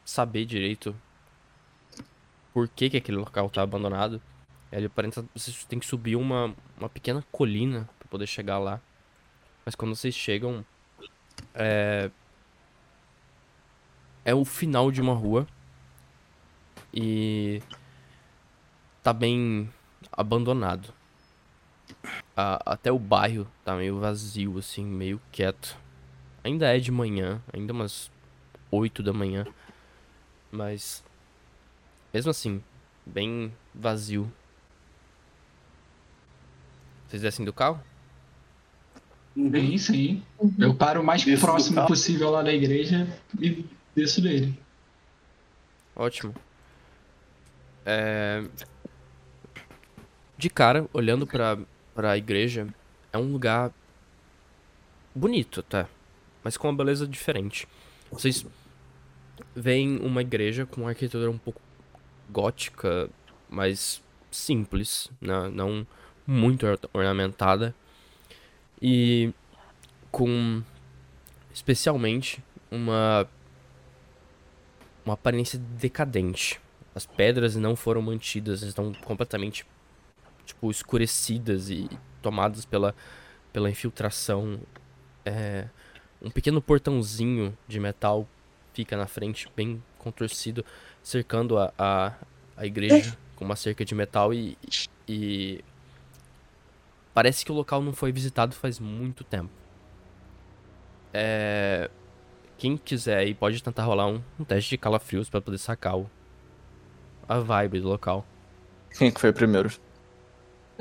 saber 0.05 0.45
direito 0.45 0.97
por 2.53 2.69
que, 2.69 2.91
que 2.91 2.97
aquele 2.97 3.19
local 3.19 3.49
tá 3.51 3.63
abandonado. 3.63 4.21
Ele 4.71 4.87
aparenta 4.87 5.25
vocês 5.35 5.65
têm 5.65 5.79
que 5.79 5.87
subir 5.87 6.17
uma, 6.17 6.55
uma 6.79 6.89
pequena 6.89 7.23
colina 7.31 7.89
para 7.99 8.09
poder 8.09 8.27
chegar 8.27 8.59
lá. 8.59 8.81
Mas 9.65 9.75
quando 9.75 9.95
vocês 9.95 10.15
chegam, 10.15 10.65
é 11.55 12.11
é 14.25 14.35
o 14.35 14.45
final 14.45 14.91
de 14.91 15.01
uma 15.01 15.15
rua 15.15 15.47
e 16.95 17.61
tá 19.03 19.13
bem 19.13 19.69
abandonado. 20.13 20.95
Até 22.37 22.91
o 22.93 22.99
bairro 22.99 23.47
tá 23.65 23.75
meio 23.75 23.99
vazio 23.99 24.59
assim, 24.59 24.85
meio 24.85 25.21
quieto. 25.31 25.82
Ainda 26.45 26.75
é 26.75 26.79
de 26.79 26.91
manhã, 26.91 27.41
ainda 27.53 27.73
umas 27.73 28.11
8 28.71 29.03
da 29.03 29.13
manhã, 29.13 29.47
mas 30.51 31.05
mesmo 32.13 32.31
assim, 32.31 32.63
bem 33.07 33.53
vazio. 33.75 34.31
Vocês 37.07 37.23
descem 37.23 37.45
do 37.45 37.53
carro? 37.53 37.81
Bem, 39.35 39.79
sim. 39.79 40.23
Eu 40.59 40.75
paro 40.75 41.01
o 41.01 41.05
mais 41.05 41.25
Desço 41.25 41.45
próximo 41.45 41.87
possível 41.87 42.31
lá 42.31 42.43
da 42.43 42.53
igreja 42.53 43.09
e 43.39 43.65
desço 43.95 44.21
dele. 44.21 44.59
Ótimo. 45.97 46.35
É... 47.87 48.45
De 50.37 50.51
cara, 50.51 50.87
olhando 50.93 51.27
pra, 51.27 51.59
pra 51.95 52.19
igreja, 52.19 52.67
é 53.13 53.17
um 53.17 53.33
lugar 53.33 53.71
bonito, 55.15 55.63
tá? 55.63 55.89
Mas 56.43 56.57
com 56.57 56.69
uma 56.69 56.77
beleza 56.77 57.07
diferente. 57.07 57.69
Vocês 58.11 58.45
veem 59.55 59.99
uma 59.99 60.21
igreja 60.21 60.67
com 60.67 60.83
uma 60.83 60.91
arquitetura 60.91 61.31
um 61.31 61.39
pouco 61.39 61.61
gótica, 62.31 63.09
mas 63.49 64.03
simples, 64.31 65.11
né? 65.21 65.49
não 65.51 65.87
muito 66.27 66.67
or- 66.67 66.79
ornamentada. 66.93 67.75
E 68.81 69.33
com 70.11 70.63
especialmente 71.53 72.43
uma 72.71 73.29
uma 75.05 75.15
aparência 75.15 75.59
decadente. 75.59 76.61
As 76.95 77.07
pedras 77.07 77.57
não 77.57 77.75
foram 77.75 78.03
mantidas, 78.03 78.63
estão 78.63 78.93
completamente 79.05 79.67
tipo 80.45 80.71
escurecidas 80.71 81.71
e 81.71 81.89
tomadas 82.21 82.65
pela 82.65 82.95
pela 83.53 83.71
infiltração. 83.71 84.61
É, 85.25 85.67
um 86.23 86.31
pequeno 86.31 86.63
portãozinho 86.63 87.57
de 87.67 87.81
metal 87.81 88.27
fica 88.73 88.97
na 88.97 89.07
frente, 89.07 89.49
bem 89.55 89.83
contorcido, 89.99 90.65
cercando 91.03 91.59
a, 91.59 91.73
a, 91.79 92.13
a 92.57 92.67
igreja 92.67 93.17
com 93.37 93.45
uma 93.45 93.57
cerca 93.57 93.85
de 93.85 93.95
metal 93.95 94.33
e, 94.33 94.57
e 95.09 95.63
parece 97.13 97.45
que 97.45 97.53
o 97.53 97.55
local 97.55 97.83
não 97.83 97.93
foi 97.93 98.13
visitado 98.13 98.55
faz 98.55 98.79
muito 98.79 99.25
tempo. 99.25 99.51
É, 101.13 101.91
quem 102.57 102.77
quiser 102.77 103.19
aí 103.19 103.35
pode 103.35 103.63
tentar 103.63 103.85
rolar 103.85 104.07
um, 104.07 104.23
um 104.39 104.45
teste 104.45 104.71
de 104.71 104.79
calafrios 104.79 105.29
pra 105.29 105.41
poder 105.41 105.59
sacar 105.59 105.99
o, 105.99 106.11
a 107.29 107.39
vibe 107.41 107.81
do 107.81 107.89
local. 107.89 108.25
Quem 108.97 109.11
que 109.11 109.21
foi 109.21 109.33
primeiro? 109.33 109.71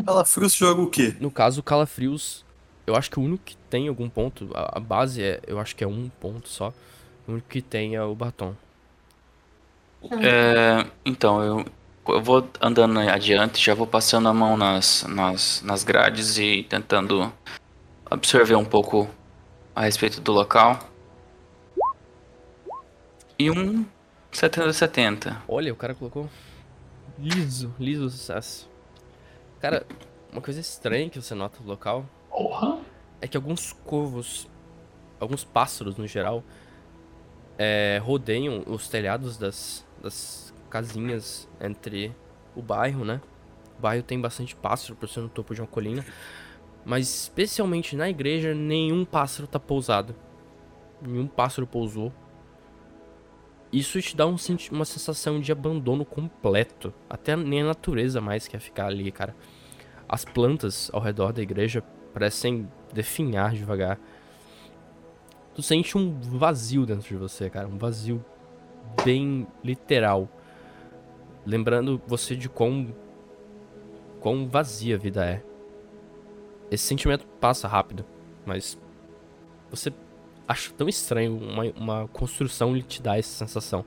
Ela 0.05 0.23
Frios 0.23 0.53
joga 0.53 0.81
o 0.81 0.89
quê? 0.89 1.15
No 1.19 1.29
caso, 1.29 1.61
calafrios, 1.61 2.45
eu 2.91 2.95
acho 2.97 3.09
que 3.09 3.19
o 3.19 3.23
único 3.23 3.43
que 3.43 3.55
tem 3.69 3.87
algum 3.87 4.09
ponto, 4.09 4.49
a, 4.53 4.77
a 4.77 4.79
base 4.79 5.23
é, 5.23 5.39
eu 5.47 5.59
acho 5.59 5.75
que 5.75 5.83
é 5.83 5.87
um 5.87 6.09
ponto 6.19 6.49
só. 6.49 6.73
O 7.27 7.31
único 7.31 7.47
que 7.47 7.61
tem 7.61 7.95
é 7.95 8.03
o 8.03 8.13
batom. 8.13 8.53
É, 10.21 10.85
então, 11.05 11.41
eu, 11.43 11.65
eu 12.07 12.21
vou 12.21 12.47
andando 12.59 12.99
adiante, 12.99 13.63
já 13.63 13.73
vou 13.73 13.87
passando 13.87 14.27
a 14.27 14.33
mão 14.33 14.57
nas, 14.57 15.03
nas, 15.07 15.61
nas 15.61 15.83
grades 15.83 16.37
e 16.37 16.63
tentando 16.63 17.31
absorver 18.05 18.55
um 18.55 18.65
pouco 18.65 19.09
a 19.75 19.81
respeito 19.81 20.19
do 20.19 20.31
local. 20.31 20.79
E 23.39 23.49
um 23.49 23.85
70-70. 24.33 25.37
Olha, 25.47 25.71
o 25.71 25.75
cara 25.75 25.95
colocou 25.95 26.29
liso, 27.17 27.73
liso 27.79 28.09
sucesso. 28.09 28.69
Cara, 29.59 29.85
uma 30.31 30.41
coisa 30.41 30.59
estranha 30.59 31.09
que 31.09 31.21
você 31.21 31.33
nota 31.33 31.59
no 31.61 31.67
local 31.67 32.05
Porra! 32.31 32.79
é 33.21 33.27
que 33.27 33.37
alguns 33.37 33.71
corvos, 33.71 34.49
alguns 35.19 35.43
pássaros 35.43 35.95
no 35.95 36.07
geral, 36.07 36.43
é, 37.57 38.01
rodeiam 38.03 38.63
os 38.65 38.89
telhados 38.89 39.37
das, 39.37 39.85
das 40.01 40.51
casinhas 40.69 41.47
entre 41.61 42.13
o 42.55 42.61
bairro, 42.61 43.05
né? 43.05 43.21
O 43.77 43.81
bairro 43.81 44.03
tem 44.03 44.19
bastante 44.19 44.55
pássaro 44.55 44.95
por 44.95 45.07
ser 45.07 45.21
no 45.21 45.29
topo 45.29 45.53
de 45.53 45.61
uma 45.61 45.67
colina, 45.67 46.03
mas 46.83 47.07
especialmente 47.07 47.95
na 47.95 48.09
igreja 48.09 48.55
nenhum 48.55 49.05
pássaro 49.05 49.47
tá 49.47 49.59
pousado. 49.59 50.15
Nenhum 50.99 51.27
pássaro 51.27 51.67
pousou. 51.67 52.11
Isso 53.71 54.01
te 54.01 54.15
dá 54.17 54.27
um, 54.27 54.35
uma 54.71 54.83
sensação 54.83 55.39
de 55.39 55.51
abandono 55.51 56.03
completo. 56.03 56.93
Até 57.09 57.35
nem 57.35 57.61
a 57.61 57.65
natureza 57.65 58.19
mais 58.19 58.47
quer 58.47 58.59
ficar 58.59 58.87
ali, 58.87 59.11
cara. 59.11 59.35
As 60.09 60.25
plantas 60.25 60.89
ao 60.91 60.99
redor 60.99 61.31
da 61.31 61.41
igreja 61.41 61.81
parecem 62.13 62.67
definhar 62.93 63.53
devagar. 63.53 63.99
Tu 65.53 65.61
sente 65.61 65.97
um 65.97 66.19
vazio 66.19 66.85
dentro 66.85 67.07
de 67.07 67.15
você, 67.15 67.49
cara. 67.49 67.67
Um 67.67 67.77
vazio 67.77 68.23
bem 69.03 69.47
literal. 69.63 70.29
Lembrando 71.45 72.01
você 72.07 72.35
de 72.35 72.47
quão, 72.47 72.93
quão 74.19 74.47
vazia 74.47 74.95
a 74.95 74.99
vida 74.99 75.25
é. 75.25 75.43
Esse 76.69 76.85
sentimento 76.85 77.25
passa 77.39 77.67
rápido, 77.67 78.05
mas 78.45 78.79
você 79.69 79.91
acha 80.47 80.71
tão 80.73 80.87
estranho 80.87 81.37
uma, 81.37 81.63
uma 81.75 82.07
construção 82.07 82.73
lhe 82.73 82.83
te 82.83 83.01
dá 83.01 83.17
essa 83.17 83.45
sensação. 83.45 83.83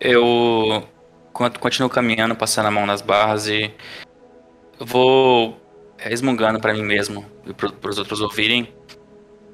Eu 0.00 0.86
con- 1.32 1.50
continuo 1.60 1.90
caminhando, 1.90 2.34
passando 2.34 2.66
a 2.66 2.70
mão 2.70 2.86
nas 2.86 3.02
barras 3.02 3.48
e 3.48 3.74
vou 4.78 5.60
resmungando 5.98 6.60
pra 6.60 6.72
mim 6.72 6.82
mesmo 6.82 7.24
e 7.46 7.52
pro, 7.52 7.72
pros 7.72 7.98
outros 7.98 8.20
ouvirem. 8.20 8.72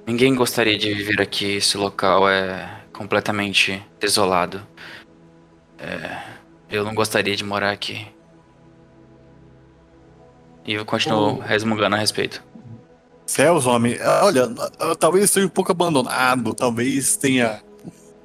Ninguém 0.07 0.35
gostaria 0.35 0.77
de 0.77 0.93
viver 0.93 1.21
aqui, 1.21 1.57
esse 1.57 1.77
local 1.77 2.29
é 2.29 2.83
completamente 2.93 3.83
desolado. 4.01 4.67
É, 5.79 6.23
eu 6.71 6.85
não 6.85 6.95
gostaria 6.95 7.37
de 7.37 7.45
morar 7.45 7.71
aqui. 7.71 8.07
E 10.67 10.75
eu 10.75 10.85
continuo 10.85 11.39
Oh. 11.39 11.41
resmungando 11.41 11.97
a 11.97 11.99
respeito. 11.99 12.43
Céus, 13.27 13.67
homem. 13.67 13.97
Olha, 14.23 14.49
talvez 14.99 15.25
esteja 15.27 15.47
um 15.47 15.51
pouco 15.51 15.73
abandonado, 15.73 16.55
talvez 16.55 17.17
tenha 17.17 17.63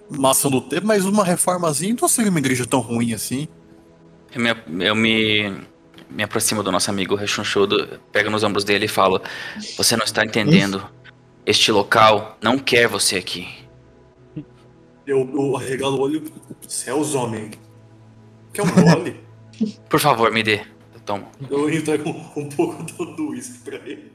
massa 0.09 0.49
no 0.49 0.61
tempo, 0.61 0.85
mas 0.87 1.05
uma 1.05 1.23
reformazinha 1.23 1.95
não 1.99 2.07
seria 2.07 2.29
uma 2.29 2.39
igreja 2.39 2.65
tão 2.65 2.79
ruim 2.79 3.13
assim. 3.13 3.47
Eu 4.33 4.41
me, 4.41 4.85
eu 4.85 4.95
me, 4.95 5.61
me 6.09 6.23
aproximo 6.23 6.63
do 6.63 6.71
nosso 6.71 6.89
amigo 6.89 7.15
rechonchudo, 7.15 7.99
pego 8.11 8.29
nos 8.29 8.43
ombros 8.43 8.63
dele 8.63 8.85
e 8.85 8.89
falo: 8.89 9.21
Você 9.77 9.95
não 9.95 10.05
está 10.05 10.23
entendendo. 10.23 10.85
Este 11.45 11.71
local 11.71 12.37
não 12.41 12.59
quer 12.59 12.87
você 12.87 13.17
aqui. 13.17 13.47
Eu, 15.05 15.29
eu 15.33 15.55
arregalo 15.55 15.97
o 15.97 16.01
olho. 16.01 16.23
Céus, 16.67 17.15
homem. 17.15 17.51
Quer 18.53 18.63
um 18.63 18.71
gole? 18.71 19.21
Por 19.89 19.99
favor, 19.99 20.31
me 20.31 20.43
dê. 20.43 20.61
Eu 20.93 20.99
tomo. 21.05 21.27
eu 21.49 21.69
entrego 21.69 22.09
um, 22.09 22.41
um 22.41 22.49
pouco 22.49 22.83
do, 22.83 23.15
do 23.15 23.29
uísque 23.29 23.59
pra 23.59 23.77
ele. 23.77 24.11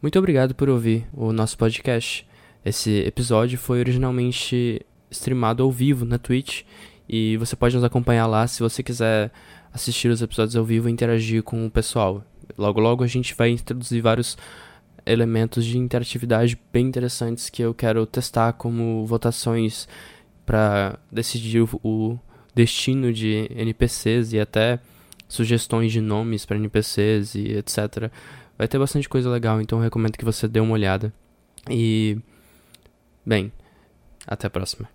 Muito 0.00 0.18
obrigado 0.18 0.54
por 0.54 0.68
ouvir 0.68 1.06
o 1.12 1.32
nosso 1.32 1.56
podcast. 1.56 2.26
Esse 2.64 3.00
episódio 3.00 3.58
foi 3.58 3.78
originalmente 3.78 4.84
streamado 5.10 5.62
ao 5.62 5.70
vivo 5.70 6.04
na 6.04 6.18
Twitch 6.18 6.62
e 7.08 7.36
você 7.36 7.54
pode 7.54 7.74
nos 7.74 7.84
acompanhar 7.84 8.26
lá 8.26 8.46
se 8.46 8.60
você 8.60 8.82
quiser 8.82 9.30
assistir 9.74 10.08
os 10.08 10.22
episódios 10.22 10.54
ao 10.54 10.64
vivo 10.64 10.88
e 10.88 10.92
interagir 10.92 11.42
com 11.42 11.66
o 11.66 11.70
pessoal. 11.70 12.24
Logo 12.56 12.80
logo 12.80 13.02
a 13.02 13.08
gente 13.08 13.34
vai 13.34 13.50
introduzir 13.50 14.00
vários 14.00 14.38
elementos 15.04 15.64
de 15.64 15.76
interatividade 15.76 16.58
bem 16.72 16.86
interessantes 16.86 17.50
que 17.50 17.60
eu 17.60 17.74
quero 17.74 18.06
testar 18.06 18.52
como 18.52 19.04
votações 19.04 19.88
para 20.46 20.98
decidir 21.10 21.62
o, 21.62 21.68
o, 21.82 22.18
destino 22.54 23.12
de 23.12 23.48
NPCs 23.50 24.32
e 24.32 24.38
até 24.38 24.78
sugestões 25.26 25.90
de 25.90 26.00
nomes 26.00 26.46
para 26.46 26.56
NPCs 26.56 27.34
e 27.34 27.56
etc. 27.56 28.10
Vai 28.56 28.68
ter 28.68 28.78
bastante 28.78 29.08
coisa 29.08 29.28
legal, 29.28 29.60
então 29.60 29.80
recomendo 29.80 30.16
que 30.16 30.24
você 30.24 30.46
dê 30.46 30.60
uma 30.60 30.74
olhada. 30.74 31.12
E 31.68 32.16
bem, 33.26 33.52
até 34.26 34.46
a 34.46 34.50
próxima. 34.50 34.88